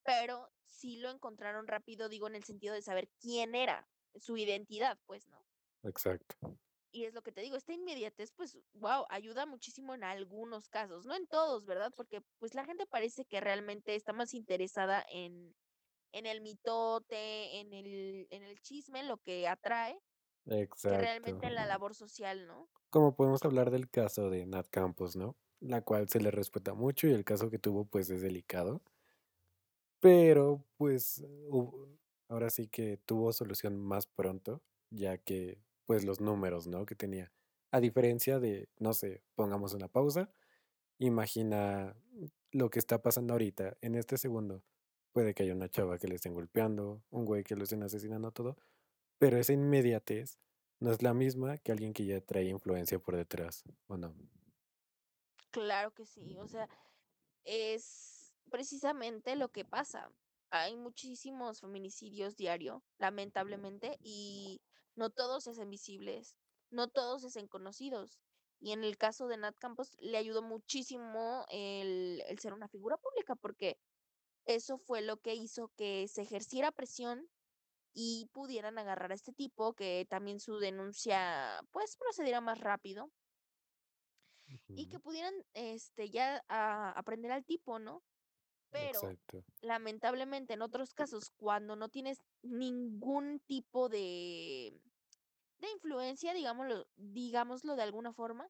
pero 0.05 0.51
sí 0.67 0.99
lo 0.99 1.11
encontraron 1.11 1.67
rápido, 1.67 2.11
digo, 2.11 2.27
en 2.29 2.35
el 2.35 2.45
sentido 2.45 2.75
de 2.75 2.83
saber 2.83 3.09
quién 3.21 3.55
era, 3.55 3.89
su 4.17 4.37
identidad, 4.37 4.99
pues, 5.07 5.27
¿no? 5.29 5.43
Exacto. 5.85 6.59
Y 6.95 7.07
es 7.07 7.13
lo 7.15 7.23
que 7.23 7.33
te 7.33 7.41
digo, 7.41 7.57
esta 7.57 7.73
inmediatez, 7.73 8.31
pues, 8.31 8.57
guau, 8.73 9.05
ayuda 9.11 9.47
muchísimo 9.47 9.95
en 9.97 10.05
algunos 10.05 10.69
casos, 10.69 11.07
no 11.07 11.17
en 11.17 11.27
todos, 11.27 11.67
¿verdad? 11.67 11.93
Porque, 11.97 12.23
pues, 12.39 12.55
la 12.55 12.65
gente 12.65 12.87
parece 12.87 13.25
que 13.25 13.41
realmente 13.41 13.97
está 13.97 14.13
más 14.13 14.33
interesada 14.35 15.05
en 15.11 15.57
en 16.13 16.27
el 16.27 16.41
mitote, 16.43 17.61
en 17.61 17.73
el 17.75 18.29
en 18.31 18.43
el 18.45 18.61
chisme, 18.61 19.01
en 19.01 19.09
lo 19.09 19.19
que 19.19 19.49
atrae, 19.49 19.99
que 20.87 20.99
Exacto. 20.99 20.99
realmente 20.99 21.47
en 21.49 21.57
la 21.57 21.67
labor 21.67 21.95
social, 21.97 22.47
¿no? 22.47 22.69
Como 22.93 23.15
podemos 23.17 23.45
hablar 23.45 23.71
del 23.71 23.91
caso 23.91 24.31
de 24.31 24.47
Nat 24.47 24.69
Campos, 24.71 25.17
¿no? 25.17 25.37
La 25.61 25.83
cual 25.83 26.09
se 26.09 26.21
le 26.21 26.31
respeta 26.31 26.75
mucho 26.75 27.07
y 27.09 27.13
el 27.13 27.25
caso 27.25 27.51
que 27.51 27.59
tuvo, 27.59 27.87
pues, 27.87 28.09
es 28.11 28.23
delicado. 28.23 28.83
Pero, 30.03 30.67
pues, 30.77 31.25
ahora 32.29 32.51
sí 32.51 32.69
que 32.69 32.97
tuvo 32.99 33.33
solución 33.33 33.79
más 33.81 34.07
pronto, 34.07 34.63
ya 34.91 35.19
que, 35.19 35.64
pues, 35.87 36.05
los 36.05 36.21
números, 36.21 36.67
¿no?, 36.67 36.87
que 36.87 36.95
tenía. 36.95 37.33
A 37.71 37.81
diferencia 37.81 38.39
de, 38.39 38.69
no 38.79 38.95
sé, 38.95 39.23
pongamos 39.35 39.75
una 39.75 39.89
pausa, 39.89 40.33
imagina 40.99 41.97
lo 42.53 42.71
que 42.71 42.79
está 42.79 43.03
pasando 43.03 43.35
ahorita, 43.35 43.77
en 43.81 43.97
este 43.97 44.17
segundo. 44.17 44.63
Puede 45.13 45.35
que 45.35 45.43
haya 45.43 45.55
una 45.55 45.69
chava 45.69 45.99
que 45.99 46.09
le 46.09 46.17
estén 46.17 46.35
golpeando, 46.35 47.03
un 47.11 47.25
güey 47.25 47.45
que 47.45 47.57
lo 47.57 47.65
estén 47.65 47.83
asesinando, 47.83 48.33
todo, 48.33 48.57
pero 49.19 49.39
esa 49.39 49.53
inmediatez 49.53 50.39
no 50.81 50.91
es 50.91 51.03
la 51.03 51.15
misma 51.15 51.59
que 51.59 51.73
alguien 51.73 51.93
que 51.93 52.05
ya 52.05 52.21
trae 52.21 52.45
influencia 52.45 52.99
por 52.99 53.17
detrás, 53.17 53.65
¿o 53.87 53.97
no? 53.97 54.15
Claro 55.51 55.95
que 55.95 56.05
sí, 56.05 56.37
o 56.39 56.47
sea, 56.47 56.69
es 57.45 58.33
precisamente 58.51 59.37
lo 59.37 59.51
que 59.51 59.65
pasa. 59.65 60.13
Hay 60.51 60.77
muchísimos 60.77 61.61
feminicidios 61.61 62.37
diario, 62.37 62.85
lamentablemente, 62.99 63.99
y 64.01 64.61
no 64.97 65.11
todos 65.11 65.45
se 65.45 65.51
hacen 65.51 65.71
visibles, 65.71 66.37
no 66.71 66.89
todos 66.89 67.23
se 67.23 67.29
hacen 67.29 67.49
conocidos. 67.49 68.21
Y 68.61 68.73
en 68.73 68.85
el 68.85 68.97
caso 68.99 69.29
de 69.29 69.37
Nat 69.39 69.57
Campos, 69.59 69.97
le 70.01 70.17
ayudó 70.19 70.43
muchísimo 70.43 71.45
el 71.51 72.23
el 72.29 72.39
ser 72.39 72.53
una 72.55 72.69
figura 72.69 72.97
pública, 72.99 73.37
porque 73.37 73.79
eso 74.47 74.79
fue 74.79 75.03
lo 75.03 75.19
que 75.19 75.35
hizo 75.35 75.71
que 75.77 76.09
se 76.09 76.23
ejerciera 76.23 76.73
presión 76.73 77.29
y 77.95 78.29
pudieran 78.33 78.79
agarrar 78.79 79.13
a 79.13 79.15
este 79.17 79.33
tipo, 79.33 79.75
que 79.75 80.07
también 80.11 80.41
su 80.41 80.59
denuncia, 80.59 81.61
pues, 81.73 81.97
procediera 81.97 82.41
más 82.43 82.61
rápido 82.61 83.11
y 84.77 84.87
que 84.89 85.01
pudieran, 85.01 85.35
este, 85.55 86.11
ya 86.11 86.43
a 86.49 86.91
aprender 86.93 87.31
al 87.33 87.45
tipo, 87.45 87.79
¿no? 87.79 88.03
Pero, 88.75 89.15
Exacto. 89.15 89.45
lamentablemente, 89.63 90.55
en 90.55 90.63
otros 90.63 90.95
casos, 90.95 91.31
cuando 91.37 91.77
no 91.77 91.89
tienes 91.91 92.19
ningún 92.43 93.39
tipo 93.47 93.89
de 93.89 94.81
de 95.59 95.71
influencia, 95.73 96.35
digámoslo 96.35 96.87
digámoslo 96.97 97.77
de 97.77 97.83
alguna 97.85 98.13
forma, 98.15 98.49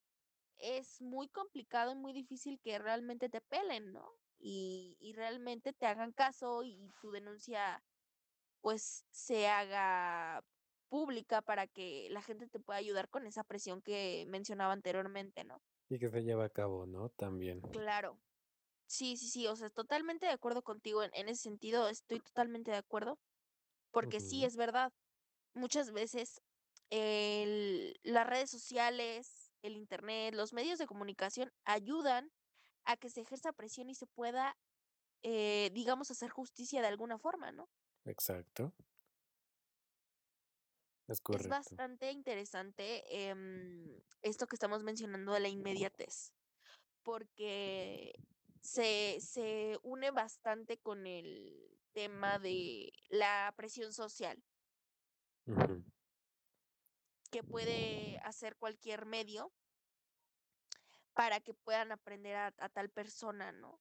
es 0.56 1.02
muy 1.02 1.28
complicado 1.28 1.92
y 1.92 1.96
muy 1.96 2.12
difícil 2.14 2.60
que 2.62 2.78
realmente 2.80 3.28
te 3.30 3.40
pelen, 3.42 3.92
¿no? 3.92 4.18
Y 4.38 4.96
y 5.00 5.12
realmente 5.14 5.72
te 5.74 5.86
hagan 5.86 6.12
caso 6.12 6.64
y 6.64 6.90
tu 7.00 7.10
denuncia, 7.12 7.84
pues, 8.62 9.06
se 9.10 9.48
haga 9.48 10.44
pública 10.90 11.42
para 11.42 11.66
que 11.68 12.08
la 12.10 12.22
gente 12.22 12.48
te 12.48 12.60
pueda 12.60 12.78
ayudar 12.80 13.10
con 13.10 13.26
esa 13.26 13.44
presión 13.44 13.82
que 13.82 14.26
mencionaba 14.28 14.72
anteriormente, 14.74 15.44
¿no? 15.44 15.60
Y 15.90 15.98
que 15.98 16.08
se 16.10 16.22
lleva 16.22 16.44
a 16.46 16.48
cabo, 16.50 16.86
¿no?, 16.86 17.10
también. 17.10 17.60
Claro. 17.72 18.23
Sí, 18.90 19.16
sí, 19.16 19.28
sí, 19.28 19.46
o 19.46 19.56
sea, 19.56 19.70
totalmente 19.70 20.26
de 20.26 20.32
acuerdo 20.32 20.62
contigo 20.62 21.02
en 21.02 21.10
en 21.14 21.28
ese 21.28 21.42
sentido, 21.42 21.88
estoy 21.88 22.20
totalmente 22.20 22.70
de 22.70 22.76
acuerdo, 22.76 23.18
porque 23.92 24.20
sí, 24.20 24.44
es 24.44 24.56
verdad. 24.56 24.92
Muchas 25.54 25.92
veces 25.92 26.42
el 26.90 27.94
las 28.04 28.26
redes 28.28 28.50
sociales, 28.50 29.52
el 29.62 29.76
Internet, 29.76 30.34
los 30.34 30.52
medios 30.54 30.78
de 30.78 30.86
comunicación 30.86 31.50
ayudan 31.64 32.30
a 32.84 32.96
que 32.98 33.10
se 33.10 33.22
ejerza 33.22 33.52
presión 33.54 33.90
y 33.90 33.94
se 33.96 34.06
pueda, 34.08 34.56
eh, 35.24 35.70
digamos, 35.74 36.10
hacer 36.12 36.30
justicia 36.30 36.82
de 36.82 36.88
alguna 36.88 37.18
forma, 37.18 37.52
¿no? 37.52 37.68
Exacto. 38.06 38.74
Es 41.08 41.20
Es 41.30 41.46
correcto. 41.46 41.80
bastante 41.88 42.12
interesante, 42.12 43.02
em, 43.30 44.00
esto 44.22 44.46
que 44.46 44.56
estamos 44.56 44.82
mencionando 44.84 45.32
de 45.32 45.40
la 45.40 45.48
inmediatez, 45.48 46.32
porque 47.02 48.12
se 48.64 49.18
se 49.20 49.78
une 49.82 50.10
bastante 50.10 50.78
con 50.78 51.06
el 51.06 51.70
tema 51.92 52.38
de 52.38 52.92
la 53.10 53.52
presión 53.56 53.92
social 53.92 54.42
que 57.30 57.44
puede 57.44 58.18
hacer 58.24 58.56
cualquier 58.56 59.04
medio 59.04 59.52
para 61.12 61.40
que 61.40 61.52
puedan 61.52 61.92
aprender 61.92 62.36
a, 62.36 62.54
a 62.58 62.68
tal 62.70 62.88
persona, 62.88 63.52
¿no? 63.52 63.80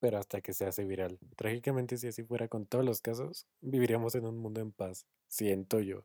Pero 0.00 0.18
hasta 0.18 0.42
que 0.42 0.52
se 0.52 0.66
hace 0.66 0.84
viral. 0.84 1.18
Trágicamente, 1.36 1.96
si 1.96 2.08
así 2.08 2.22
fuera 2.24 2.46
con 2.46 2.66
todos 2.66 2.84
los 2.84 3.00
casos, 3.00 3.46
viviríamos 3.60 4.14
en 4.16 4.26
un 4.26 4.38
mundo 4.38 4.60
en 4.60 4.70
paz, 4.70 5.06
siento 5.28 5.80
yo. 5.80 6.04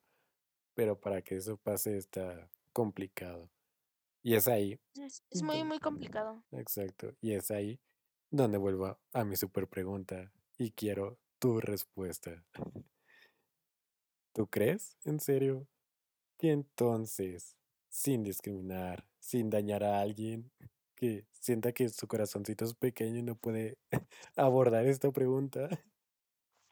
Pero 0.74 1.00
para 1.00 1.22
que 1.22 1.36
eso 1.36 1.58
pase 1.58 1.97
está 1.97 2.50
complicado. 2.72 3.52
Y 4.22 4.36
es 4.36 4.47
ahí, 4.47 4.80
Es, 4.95 5.24
es 5.30 5.41
muy, 5.43 5.63
muy 5.63 5.80
complicado. 5.80 6.43
exacto, 6.51 7.13
y 7.22 7.34
es 7.34 7.51
ahí 7.51 7.80
donde 8.32 8.57
vuelvo 8.57 8.99
a 9.13 9.24
mi 9.24 9.36
super 9.36 9.67
pregunta 9.67 10.32
y 10.57 10.72
quiero 10.72 11.17
tu 11.39 11.59
respuesta. 11.61 12.43
¿Tú 14.34 14.47
crees, 14.47 14.97
en 15.05 15.20
serio, 15.20 15.67
que 16.38 16.51
entonces, 16.51 17.55
sin 17.89 18.24
discriminar, 18.24 19.05
sin 19.20 19.49
dañar 19.49 19.84
a 19.84 20.01
alguien 20.01 20.51
que 20.95 21.26
sienta 21.32 21.72
que 21.74 21.89
su 21.89 22.07
corazoncito 22.07 22.65
es 22.65 22.74
pequeño 22.76 23.20
y 23.20 23.24
no 23.24 23.36
puede 23.36 23.78
abordar 24.36 24.86
esta 24.86 25.11
pregunta, 25.11 25.70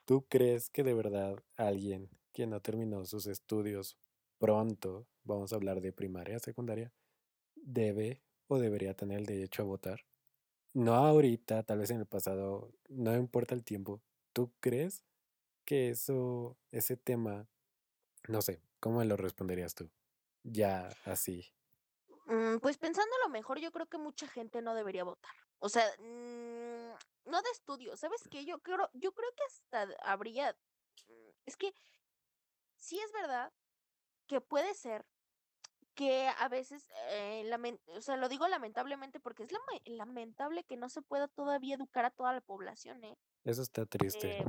¿tú 0.06 0.26
crees 0.28 0.70
que 0.70 0.82
de 0.82 0.94
verdad 0.94 1.36
alguien 1.56 2.10
que 2.32 2.46
no 2.46 2.60
terminó 2.60 3.04
sus 3.04 3.26
estudios 3.26 3.98
pronto, 4.38 5.06
vamos 5.24 5.52
a 5.52 5.56
hablar 5.56 5.80
de 5.80 5.92
primaria, 5.92 6.38
secundaria, 6.38 6.92
debe 7.68 8.22
o 8.48 8.58
debería 8.58 8.94
tener 8.94 9.18
el 9.18 9.26
derecho 9.26 9.62
a 9.62 9.66
votar? 9.66 10.00
No 10.74 10.94
ahorita, 10.94 11.62
tal 11.62 11.78
vez 11.78 11.90
en 11.90 11.98
el 11.98 12.06
pasado, 12.06 12.72
no 12.88 13.14
importa 13.16 13.54
el 13.54 13.64
tiempo. 13.64 14.00
¿Tú 14.32 14.52
crees 14.60 15.04
que 15.64 15.90
eso, 15.90 16.56
ese 16.70 16.96
tema, 16.96 17.48
no 18.28 18.42
sé, 18.42 18.62
¿cómo 18.80 19.02
lo 19.04 19.16
responderías 19.16 19.74
tú? 19.74 19.90
Ya 20.44 20.88
así. 21.04 21.52
Mm, 22.26 22.58
pues 22.58 22.78
pensándolo 22.78 23.28
mejor, 23.30 23.58
yo 23.58 23.72
creo 23.72 23.86
que 23.86 23.98
mucha 23.98 24.28
gente 24.28 24.62
no 24.62 24.74
debería 24.74 25.04
votar. 25.04 25.34
O 25.58 25.68
sea, 25.68 25.84
mm, 25.98 27.30
no 27.30 27.42
de 27.42 27.50
estudio, 27.52 27.96
¿sabes 27.96 28.22
qué? 28.30 28.44
Yo 28.44 28.60
creo, 28.60 28.88
yo 28.92 29.12
creo 29.12 29.30
que 29.36 29.44
hasta 29.44 29.88
habría, 30.02 30.52
mm, 31.08 31.30
es 31.46 31.56
que 31.56 31.74
sí 32.76 32.98
es 33.00 33.12
verdad 33.12 33.52
que 34.26 34.40
puede 34.40 34.74
ser 34.74 35.04
que 35.98 36.28
a 36.28 36.48
veces, 36.48 36.88
eh, 37.08 37.50
o 37.88 38.00
sea, 38.00 38.16
lo 38.16 38.28
digo 38.28 38.46
lamentablemente 38.46 39.18
porque 39.18 39.42
es 39.42 39.50
lame- 39.50 39.82
lamentable 39.84 40.62
que 40.62 40.76
no 40.76 40.88
se 40.88 41.02
pueda 41.02 41.26
todavía 41.26 41.74
educar 41.74 42.04
a 42.04 42.12
toda 42.12 42.32
la 42.32 42.40
población, 42.40 43.02
¿eh? 43.02 43.18
Eso 43.42 43.62
está 43.62 43.84
triste. 43.84 44.38
Eh, 44.38 44.44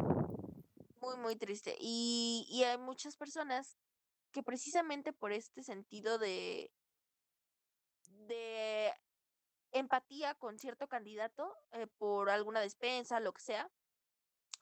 muy, 1.02 1.18
muy 1.18 1.36
triste. 1.36 1.76
Y, 1.80 2.46
y 2.52 2.66
hay 2.66 2.78
muchas 2.78 3.18
personas 3.18 3.80
que 4.32 4.44
precisamente 4.44 5.12
por 5.12 5.32
este 5.32 5.64
sentido 5.64 6.20
de, 6.20 6.72
de 8.28 8.94
empatía 9.72 10.36
con 10.36 10.60
cierto 10.60 10.88
candidato, 10.88 11.58
eh, 11.72 11.88
por 11.98 12.30
alguna 12.30 12.62
despensa, 12.62 13.20
lo 13.20 13.34
que 13.34 13.42
sea, 13.42 13.72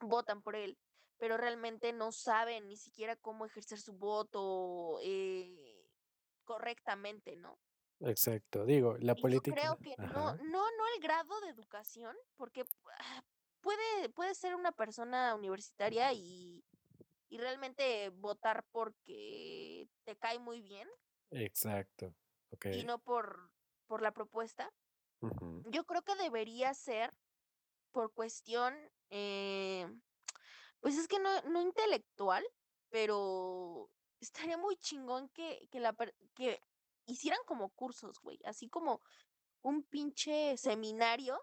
votan 0.00 0.40
por 0.40 0.56
él, 0.56 0.78
pero 1.18 1.36
realmente 1.36 1.92
no 1.92 2.12
saben 2.12 2.66
ni 2.66 2.78
siquiera 2.78 3.14
cómo 3.14 3.44
ejercer 3.44 3.78
su 3.78 3.92
voto 3.92 5.00
eh, 5.02 5.67
correctamente, 6.48 7.36
¿no? 7.36 7.60
Exacto. 8.00 8.64
Digo, 8.64 8.96
la 8.98 9.14
Y 9.14 9.28
yo 9.28 9.44
creo 9.44 9.76
política. 9.76 9.82
que 9.82 9.96
no, 10.06 10.28
Ajá. 10.28 10.36
no, 10.40 10.70
no 10.70 10.84
el 10.94 11.02
grado 11.02 11.40
de 11.42 11.48
educación, 11.50 12.16
porque 12.36 12.64
ah, 13.00 13.22
puede, 13.60 14.08
puede 14.10 14.34
ser 14.34 14.54
una 14.54 14.72
persona 14.72 15.34
universitaria 15.34 16.12
y, 16.12 16.64
y 17.28 17.38
realmente 17.38 18.10
votar 18.10 18.64
porque 18.72 19.88
te 20.04 20.16
cae 20.16 20.38
muy 20.38 20.60
bien 20.62 20.88
Exacto. 21.30 22.14
Ok. 22.50 22.66
y 22.70 22.84
no 22.84 22.98
por, 22.98 23.50
por 23.86 24.02
la 24.02 24.12
propuesta. 24.12 24.72
Yo 25.64 25.84
creo 25.84 26.02
que 26.02 26.14
debería 26.14 26.72
ser 26.74 27.12
por 27.92 28.12
cuestión, 28.14 28.74
eh, 29.10 29.86
pues 30.80 30.96
es 30.96 31.08
que 31.08 31.18
no, 31.18 31.42
no 31.42 31.60
intelectual, 31.60 32.44
pero 32.90 33.90
estaría 34.20 34.56
muy 34.56 34.76
chingón 34.76 35.28
que, 35.30 35.68
que, 35.70 35.80
la, 35.80 35.94
que 36.34 36.60
hicieran 37.06 37.40
como 37.46 37.70
cursos, 37.70 38.20
güey, 38.20 38.38
así 38.44 38.68
como 38.68 39.00
un 39.62 39.82
pinche 39.82 40.56
seminario 40.56 41.40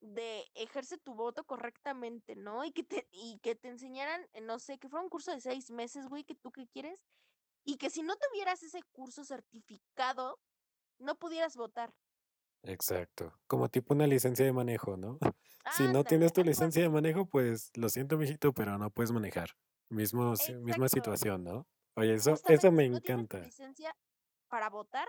de 0.00 0.50
ejerce 0.54 0.96
tu 0.98 1.14
voto 1.14 1.44
correctamente, 1.44 2.36
¿no? 2.36 2.64
Y 2.64 2.72
que 2.72 2.82
te, 2.82 3.06
y 3.10 3.38
que 3.40 3.54
te 3.54 3.68
enseñaran, 3.68 4.26
eh, 4.32 4.40
no 4.40 4.58
sé, 4.58 4.78
que 4.78 4.88
fuera 4.88 5.02
un 5.02 5.10
curso 5.10 5.30
de 5.30 5.40
seis 5.40 5.70
meses, 5.70 6.08
güey, 6.08 6.24
que 6.24 6.34
tú 6.34 6.50
qué 6.50 6.66
quieres, 6.68 7.04
y 7.64 7.76
que 7.76 7.90
si 7.90 8.02
no 8.02 8.16
tuvieras 8.16 8.62
ese 8.62 8.82
curso 8.92 9.24
certificado, 9.24 10.38
no 10.98 11.16
pudieras 11.16 11.56
votar. 11.56 11.92
Exacto. 12.62 13.38
Como 13.46 13.68
tipo 13.68 13.94
una 13.94 14.06
licencia 14.06 14.44
de 14.44 14.52
manejo, 14.52 14.96
¿no? 14.96 15.18
Si 15.76 15.86
no 15.86 16.04
tienes 16.04 16.32
tu 16.32 16.42
licencia 16.42 16.82
de 16.82 16.88
manejo, 16.88 17.26
pues 17.26 17.70
lo 17.76 17.90
siento, 17.90 18.16
mijito, 18.16 18.54
pero 18.54 18.78
no 18.78 18.90
puedes 18.90 19.12
manejar. 19.12 19.50
Mismo, 19.90 20.34
misma 20.62 20.88
situación, 20.88 21.44
¿no? 21.44 21.66
Oye, 21.96 22.14
eso, 22.14 22.34
eso 22.46 22.72
me 22.72 22.84
si 22.84 22.90
no 22.90 22.96
encanta. 22.96 23.38
licencia 23.40 23.94
para 24.48 24.70
votar, 24.70 25.08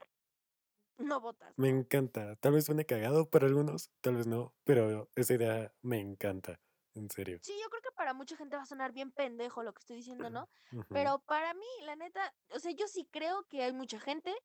no 0.98 1.20
votas, 1.22 1.54
Me 1.58 1.70
encanta. 1.70 2.36
Tal 2.38 2.54
vez 2.54 2.66
suene 2.66 2.86
cagado 2.86 3.30
para 3.30 3.48
algunos, 3.48 3.92
tal 4.02 4.16
vez 4.16 4.28
no, 4.28 4.54
pero 4.64 5.10
esa 5.16 5.34
idea 5.34 5.74
me 5.82 6.00
encanta. 6.00 6.60
En 6.94 7.10
serio. 7.10 7.40
Sí, 7.42 7.54
yo 7.64 7.70
creo 7.70 7.82
que 7.82 7.92
para 7.96 8.14
mucha 8.14 8.36
gente 8.36 8.58
va 8.58 8.64
a 8.64 8.66
sonar 8.66 8.92
bien 8.92 9.12
pendejo 9.14 9.64
lo 9.64 9.72
que 9.74 9.80
estoy 9.80 9.96
diciendo, 9.96 10.30
¿no? 10.30 10.50
Pero 10.90 11.20
para 11.20 11.54
mí, 11.54 11.66
la 11.84 11.96
neta, 11.96 12.36
o 12.50 12.60
sea, 12.60 12.72
yo 12.72 12.88
sí 12.90 13.08
creo 13.10 13.46
que 13.48 13.64
hay 13.64 13.72
mucha 13.72 13.98
gente 14.00 14.36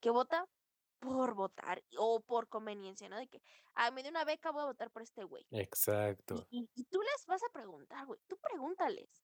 que 0.00 0.10
vota 0.10 0.48
por 0.98 1.34
votar 1.34 1.84
o 1.96 2.20
por 2.20 2.48
conveniencia, 2.48 3.08
¿no? 3.08 3.16
De 3.16 3.28
que, 3.28 3.40
ah, 3.74 3.92
me 3.92 4.02
dio 4.02 4.10
una 4.10 4.24
beca, 4.24 4.50
voy 4.50 4.62
a 4.62 4.66
votar 4.66 4.90
por 4.90 5.02
este 5.02 5.22
güey. 5.22 5.46
Y, 5.50 5.60
Exacto. 5.60 6.46
y, 6.50 6.68
y 6.74 6.84
tú 6.86 7.00
les 7.00 7.26
vas 7.26 7.42
a 7.44 7.52
preguntar, 7.52 8.06
güey, 8.06 8.18
tú 8.26 8.36
pregúntales, 8.38 9.22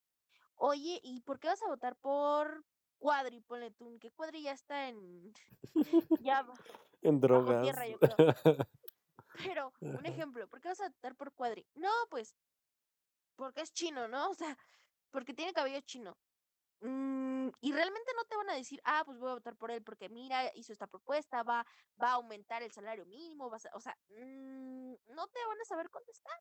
oye, 0.60 1.00
¿y 1.02 1.20
por 1.22 1.40
qué 1.40 1.48
vas 1.48 1.62
a 1.62 1.68
votar 1.68 1.96
por 1.96 2.64
Cuadri? 2.98 3.40
Ponle 3.40 3.70
tú, 3.72 3.98
¿qué 3.98 4.10
Cuadri 4.10 4.42
ya 4.42 4.52
está 4.52 4.88
en, 4.88 5.32
ya 6.20 6.46
En 7.02 7.20
bajo 7.20 7.60
tierra, 7.62 7.86
drogas. 7.86 7.88
yo 7.88 7.98
creo. 7.98 8.16
Pero, 9.32 9.72
un 9.80 10.06
ejemplo, 10.06 10.46
¿por 10.48 10.60
qué 10.60 10.68
vas 10.68 10.80
a 10.80 10.88
votar 10.88 11.16
por 11.16 11.32
Cuadri? 11.32 11.66
No, 11.74 11.90
pues, 12.10 12.36
porque 13.36 13.62
es 13.62 13.72
chino, 13.72 14.06
¿no? 14.06 14.30
O 14.30 14.34
sea, 14.34 14.56
porque 15.10 15.32
tiene 15.32 15.52
cabello 15.52 15.80
chino. 15.80 16.16
Mm, 16.82 17.48
y 17.60 17.72
realmente 17.72 18.10
no 18.16 18.24
te 18.24 18.36
van 18.36 18.50
a 18.50 18.54
decir, 18.54 18.80
ah, 18.84 19.02
pues 19.04 19.18
voy 19.18 19.30
a 19.30 19.34
votar 19.34 19.56
por 19.56 19.70
él 19.70 19.82
porque 19.82 20.08
mira, 20.08 20.50
hizo 20.54 20.72
esta 20.72 20.86
propuesta, 20.86 21.42
va, 21.42 21.64
va 22.02 22.10
a 22.10 22.14
aumentar 22.14 22.62
el 22.62 22.72
salario 22.72 23.04
mínimo, 23.06 23.50
vas 23.50 23.66
a- 23.66 23.70
o 23.74 23.80
sea, 23.80 23.96
mm, 24.08 24.94
no 25.08 25.26
te 25.28 25.46
van 25.46 25.60
a 25.60 25.64
saber 25.64 25.90
contestar. 25.90 26.38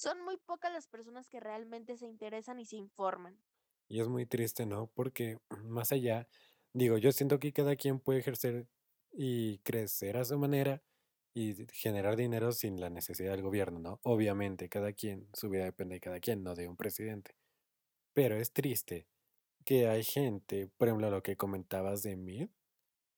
Son 0.00 0.18
muy 0.24 0.38
pocas 0.38 0.72
las 0.72 0.86
personas 0.86 1.28
que 1.28 1.40
realmente 1.40 1.98
se 1.98 2.06
interesan 2.06 2.58
y 2.58 2.64
se 2.64 2.76
informan. 2.76 3.38
Y 3.86 4.00
es 4.00 4.08
muy 4.08 4.24
triste, 4.24 4.64
¿no? 4.64 4.86
Porque 4.86 5.38
más 5.64 5.92
allá, 5.92 6.26
digo, 6.72 6.96
yo 6.96 7.12
siento 7.12 7.38
que 7.38 7.52
cada 7.52 7.76
quien 7.76 8.00
puede 8.00 8.20
ejercer 8.20 8.66
y 9.12 9.58
crecer 9.58 10.16
a 10.16 10.24
su 10.24 10.38
manera 10.38 10.82
y 11.34 11.66
generar 11.74 12.16
dinero 12.16 12.52
sin 12.52 12.80
la 12.80 12.88
necesidad 12.88 13.32
del 13.32 13.42
gobierno, 13.42 13.78
¿no? 13.78 14.00
Obviamente, 14.02 14.70
cada 14.70 14.94
quien, 14.94 15.28
su 15.34 15.50
vida 15.50 15.64
depende 15.64 15.96
de 15.96 16.00
cada 16.00 16.18
quien, 16.18 16.42
no 16.42 16.54
de 16.54 16.66
un 16.66 16.78
presidente. 16.78 17.36
Pero 18.14 18.36
es 18.36 18.54
triste 18.54 19.06
que 19.66 19.86
hay 19.86 20.02
gente, 20.02 20.68
por 20.78 20.88
ejemplo, 20.88 21.10
lo 21.10 21.22
que 21.22 21.36
comentabas 21.36 22.02
de 22.02 22.16
Mid, 22.16 22.48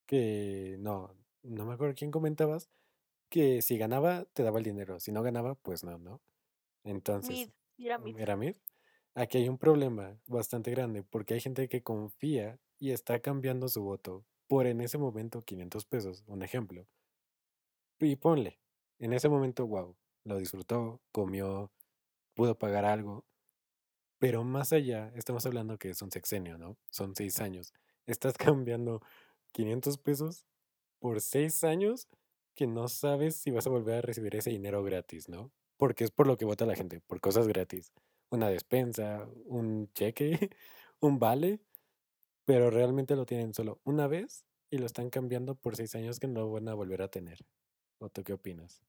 que 0.05 0.75
no, 0.79 1.15
no 1.43 1.65
me 1.65 1.75
acuerdo 1.75 1.95
quién 1.95 2.11
comentabas, 2.11 2.69
que 3.29 3.61
si 3.61 3.77
ganaba, 3.77 4.25
te 4.33 4.43
daba 4.43 4.57
el 4.59 4.65
dinero, 4.65 4.99
si 4.99 5.13
no 5.13 5.23
ganaba, 5.23 5.55
pues 5.55 5.85
no, 5.85 5.97
¿no? 5.97 6.21
Entonces, 6.83 7.31
Mid, 7.31 7.49
mira 7.77 7.97
mm, 7.97 8.03
Mid. 8.03 8.17
¿era 8.19 8.35
Mid? 8.35 8.55
Aquí 9.15 9.37
hay 9.37 9.49
un 9.49 9.57
problema 9.57 10.19
bastante 10.25 10.71
grande 10.71 11.03
porque 11.03 11.35
hay 11.35 11.39
gente 11.39 11.67
que 11.69 11.83
confía 11.83 12.59
y 12.79 12.91
está 12.91 13.19
cambiando 13.19 13.69
su 13.69 13.83
voto 13.83 14.25
por 14.47 14.67
en 14.67 14.81
ese 14.81 14.97
momento 14.97 15.41
500 15.41 15.85
pesos, 15.85 16.23
un 16.27 16.43
ejemplo. 16.43 16.87
Y 17.99 18.15
ponle, 18.17 18.59
en 18.99 19.13
ese 19.13 19.29
momento, 19.29 19.65
wow, 19.67 19.95
lo 20.25 20.37
disfrutó, 20.37 21.01
comió, 21.11 21.71
pudo 22.33 22.57
pagar 22.57 22.85
algo, 22.85 23.25
pero 24.19 24.43
más 24.43 24.73
allá, 24.73 25.11
estamos 25.15 25.45
hablando 25.45 25.77
que 25.77 25.89
es 25.89 26.01
un 26.01 26.11
sexenio, 26.11 26.57
¿no? 26.57 26.77
Son 26.89 27.15
seis 27.15 27.39
años. 27.41 27.73
Estás 28.05 28.37
cambiando 28.37 29.01
500 29.51 29.97
pesos 29.97 30.45
por 30.99 31.21
seis 31.21 31.63
años 31.63 32.07
que 32.55 32.67
no 32.67 32.87
sabes 32.87 33.35
si 33.35 33.51
vas 33.51 33.67
a 33.67 33.69
volver 33.69 33.95
a 33.95 34.01
recibir 34.01 34.35
ese 34.35 34.49
dinero 34.49 34.83
gratis, 34.83 35.27
¿no? 35.29 35.51
Porque 35.77 36.03
es 36.03 36.11
por 36.11 36.27
lo 36.27 36.37
que 36.37 36.45
vota 36.45 36.65
la 36.65 36.75
gente, 36.75 37.01
por 37.01 37.19
cosas 37.21 37.47
gratis. 37.47 37.93
Una 38.29 38.49
despensa, 38.49 39.27
un 39.45 39.91
cheque, 39.93 40.49
un 41.01 41.19
vale, 41.19 41.61
pero 42.45 42.71
realmente 42.71 43.15
lo 43.15 43.25
tienen 43.27 43.53
solo 43.53 43.81
una 43.85 44.07
vez 44.07 44.45
y 44.71 44.79
lo 44.79 44.85
están 44.87 45.09
cambiando 45.09 45.55
por 45.55 45.75
seis 45.77 45.95
años 45.95 46.19
que 46.19 46.27
no 46.27 46.41
lo 46.41 46.51
van 46.51 46.69
a 46.69 46.75
volver 46.75 47.01
a 47.03 47.09
tener. 47.09 47.39
¿O 47.99 48.09
tú 48.09 48.23
qué 48.23 48.33
opinas? 48.33 48.83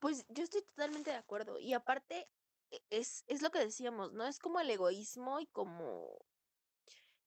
Pues, 0.00 0.26
yo 0.28 0.44
estoy 0.44 0.62
totalmente 0.62 1.10
de 1.10 1.16
acuerdo. 1.16 1.58
Y 1.58 1.72
aparte, 1.72 2.28
e 2.70 2.82
es 2.90 3.24
es 3.26 3.42
lo 3.42 3.50
que 3.50 3.58
decíamos, 3.60 4.12
¿no? 4.12 4.26
Es 4.26 4.38
como 4.38 4.60
el 4.60 4.70
egoísmo 4.70 5.40
y 5.40 5.46
como 5.46 6.18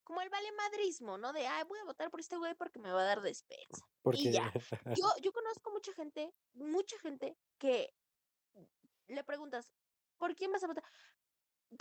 como 0.03 0.21
el 0.21 0.29
valemadrismo, 0.29 1.17
¿no? 1.17 1.33
De: 1.33 1.47
"Ay, 1.47 1.63
voy 1.67 1.79
a 1.79 1.83
votar 1.85 2.09
por 2.09 2.19
este 2.19 2.37
güey 2.37 2.55
porque 2.55 2.79
me 2.79 2.91
va 2.91 3.01
a 3.01 3.05
dar 3.05 3.21
despensa", 3.21 3.85
y 4.09 4.29
Porque 4.29 4.31
ya. 4.31 4.53
Yo 4.95 5.03
yo 5.21 5.31
conozco 5.33 5.71
mucha 5.71 5.93
gente 5.93 6.33
mucha 6.53 6.97
gente 6.99 7.37
que 7.59 7.93
le 9.09 9.23
preguntas: 9.25 9.73
"¿Por 10.17 10.35
quién 10.35 10.51
vas 10.53 10.63
a 10.63 10.67
votar?". 10.67 10.85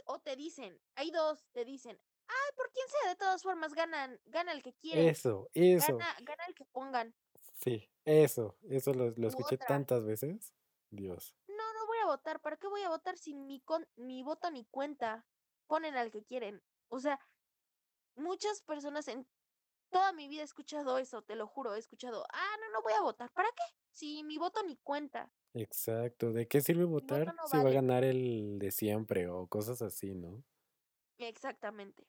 O 0.07 0.19
te 0.21 0.35
dicen, 0.37 0.81
hay 0.97 1.11
2, 1.11 1.47
te 1.53 1.65
dicen: 1.65 2.01
"Ay, 2.29 2.51
por 2.57 2.71
quien 2.73 2.89
sea, 2.89 3.11
de 3.11 3.17
todas 3.17 3.43
formas 3.43 3.75
ganan 3.75 4.21
gana 4.25 4.53
el 4.53 4.63
que 4.63 4.75
quieren, 4.75 5.13
Eso, 5.13 5.49
eso. 5.55 6.07
gana 6.07 6.17
gana 6.23 6.45
el 6.49 6.55
que 6.55 6.65
pongan". 6.67 7.15
Sí, 7.55 7.91
eso, 8.05 8.59
eso 8.63 8.93
lo 8.95 9.29
escuché 9.29 9.59
otra 9.59 9.59
tantas 9.59 10.05
veces, 10.05 10.55
Dios. 10.91 11.37
"No, 11.47 11.73
no 11.75 11.87
voy 11.87 11.99
a 11.99 12.07
votar, 12.07 12.41
¿para 12.41 12.57
qué 12.57 12.69
voy 12.69 12.83
a 12.83 12.89
votar 12.89 13.17
si 13.19 13.35
mi 13.35 13.61
con 13.61 13.87
mi 13.97 14.23
voto 14.23 14.51
ni 14.51 14.65
cuenta? 14.67 15.27
Ponen 15.67 15.97
al 15.97 16.11
que 16.11 16.25
quieren". 16.25 16.63
O 16.89 16.99
sea, 17.01 17.21
muchas 18.17 18.63
personas 18.63 19.09
en 19.09 19.29
toda 19.91 20.13
mi 20.13 20.29
vida 20.29 20.43
he 20.43 20.45
escuchado 20.45 20.99
eso, 20.99 21.23
te 21.23 21.37
lo 21.37 21.47
juro, 21.49 21.75
he 21.75 21.79
escuchado: 21.81 22.27
"Ah, 22.33 22.57
no, 22.61 22.71
no 22.73 22.83
voy 22.83 22.95
a 22.95 23.03
votar, 23.03 23.33
¿para 23.33 23.51
qué? 23.53 23.63
Si 23.93 24.25
mi 24.25 24.39
voto 24.39 24.63
ni 24.65 24.77
cuenta". 24.79 25.33
Exacto, 25.55 26.33
¿de 26.33 26.47
qué 26.49 26.61
sirve 26.63 26.85
voto 27.07 27.15
votar 27.15 27.35
no 27.35 27.45
si 27.45 27.59
va 27.61 27.69
a 27.71 27.73
vale. 27.73 27.75
ganar 27.75 28.03
el 28.05 28.59
de 28.59 28.71
siempre 28.71 29.29
o 29.29 29.47
cosas 29.47 29.83
así, 29.83 30.15
no? 30.15 30.43
Exactamente. 31.19 32.09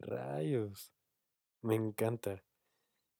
Rayos, 0.00 0.92
me 1.62 1.76
encanta. 1.76 2.44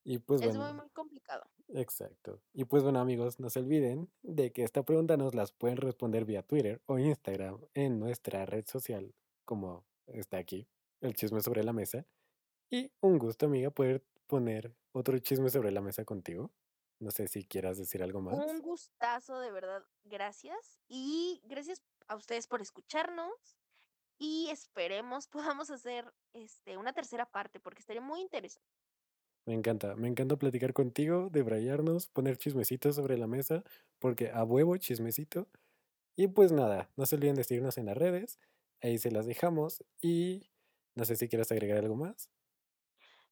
Y 0.04 0.18
pues 0.20 0.42
Es 0.42 0.58
muy, 0.58 0.72
bueno 0.72 0.74
muy 0.74 0.90
complicado. 0.90 1.50
exacto. 1.68 2.42
Y 2.54 2.64
pues 2.66 2.82
bueno, 2.84 3.00
amigos, 3.00 3.40
no 3.40 3.50
se 3.50 3.60
olviden 3.60 4.10
de 4.22 4.52
que 4.52 4.64
esta 4.64 4.84
pregunta 4.84 5.16
nos 5.16 5.34
las 5.34 5.52
pueden 5.52 5.78
responder 5.78 6.24
vía 6.26 6.42
Twitter 6.42 6.82
o 6.86 6.98
Instagram 6.98 7.60
en 7.74 8.00
nuestra 8.00 8.46
red 8.46 8.66
social, 8.66 9.14
como 9.44 9.86
está 10.06 10.38
aquí, 10.38 10.68
el 11.00 11.14
chisme 11.14 11.40
sobre 11.42 11.64
la 11.64 11.72
mesa. 11.72 12.06
Y 12.70 12.92
un 13.02 13.18
gusto, 13.18 13.46
amiga, 13.46 13.70
poder 13.70 14.04
poner 14.28 14.76
otro 14.92 15.18
chisme 15.20 15.50
sobre 15.50 15.72
la 15.72 15.82
mesa 15.82 16.04
contigo. 16.04 16.52
No 17.03 17.11
sé 17.11 17.28
si 17.28 17.44
quieras 17.44 17.76
decir 17.76 18.03
algo 18.03 18.22
Un 18.30 18.59
más. 18.59 18.62
gustazo, 18.62 19.38
de 19.38 19.53
verdad, 19.53 19.84
gracias. 20.05 20.80
Y 20.88 21.40
gracias 21.44 21.82
a 22.09 22.16
ustedes 22.16 22.46
por 22.48 22.61
escucharnos, 22.61 23.57
y 24.18 24.50
esperemos 24.50 25.28
podamos 25.59 25.70
hacer, 25.70 26.14
este, 26.34 26.78
una 26.78 26.92
tercera 26.94 27.26
parte, 27.30 27.61
porque 27.61 27.80
estaría 27.80 28.03
muy 28.03 28.20
interesante. 28.22 28.68
Me 29.46 29.55
encanta, 29.55 29.96
me 29.96 30.07
encanta 30.09 30.36
platicar 30.36 30.72
contigo, 30.72 31.28
debrayarnos, 31.30 32.07
poner 32.09 32.36
chismecitos 32.38 32.94
sobre 32.96 33.18
la 33.18 33.26
mesa, 33.26 33.64
porque 33.98 34.30
a 34.30 34.44
huevo 34.44 34.76
chismecito. 34.76 35.48
Y 36.16 36.28
pues 36.28 36.53
nada, 36.53 36.92
no 36.96 37.07
se 37.07 37.16
olviden 37.16 37.36
de 37.36 37.44
seguirnos 37.44 37.78
en 37.78 37.86
las 37.86 37.98
redes, 37.98 38.40
ahí 38.82 38.98
se 38.98 39.12
las 39.12 39.26
dejamos 39.26 39.84
y 40.03 40.50
no 40.96 41.07
sé 41.07 41.16
si 41.16 41.28
quieres 41.28 41.53
agregar 41.53 41.78
algo 41.80 41.96
más. 41.96 42.31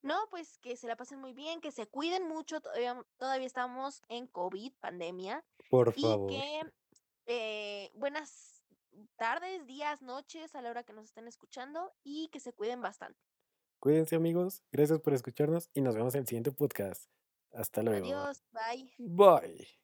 No, 0.02 0.16
pues 0.30 0.58
que 0.58 0.76
se 0.76 0.86
la 0.88 0.96
pasen 0.96 1.20
muy 1.20 1.32
bien, 1.34 1.60
que 1.60 1.72
se 1.72 1.86
cuiden 1.86 2.26
mucho, 2.26 2.60
todavía 2.60 3.04
todavía 3.18 3.46
estamos 3.46 4.02
en 4.08 4.26
COVID, 4.26 4.72
pandemia, 4.80 5.44
Por 5.68 5.92
y 5.96 6.02
favor. 6.02 6.30
que, 6.30 6.72
eh, 7.26 7.90
buenas 7.94 8.62
tardes, 9.16 9.66
días, 9.66 10.02
noches, 10.02 10.54
a 10.54 10.62
la 10.62 10.70
hora 10.70 10.82
que 10.84 10.92
nos 10.92 11.04
estén 11.04 11.28
escuchando, 11.28 11.92
y 12.02 12.28
que 12.28 12.40
se 12.40 12.52
cuiden 12.52 12.80
bastante. 12.80 13.18
Cuídense, 13.78 14.16
amigos, 14.16 14.62
gracias 14.72 15.00
por 15.00 15.14
escucharnos 15.14 15.70
y 15.74 15.80
nos 15.80 15.94
vemos 15.94 16.14
en 16.14 16.20
el 16.22 16.26
siguiente 16.26 16.52
podcast. 16.52 17.10
Hasta 17.52 17.82
luego. 17.82 18.06
Adiós, 18.06 18.42
bye. 18.52 18.92
Bye. 18.98 19.79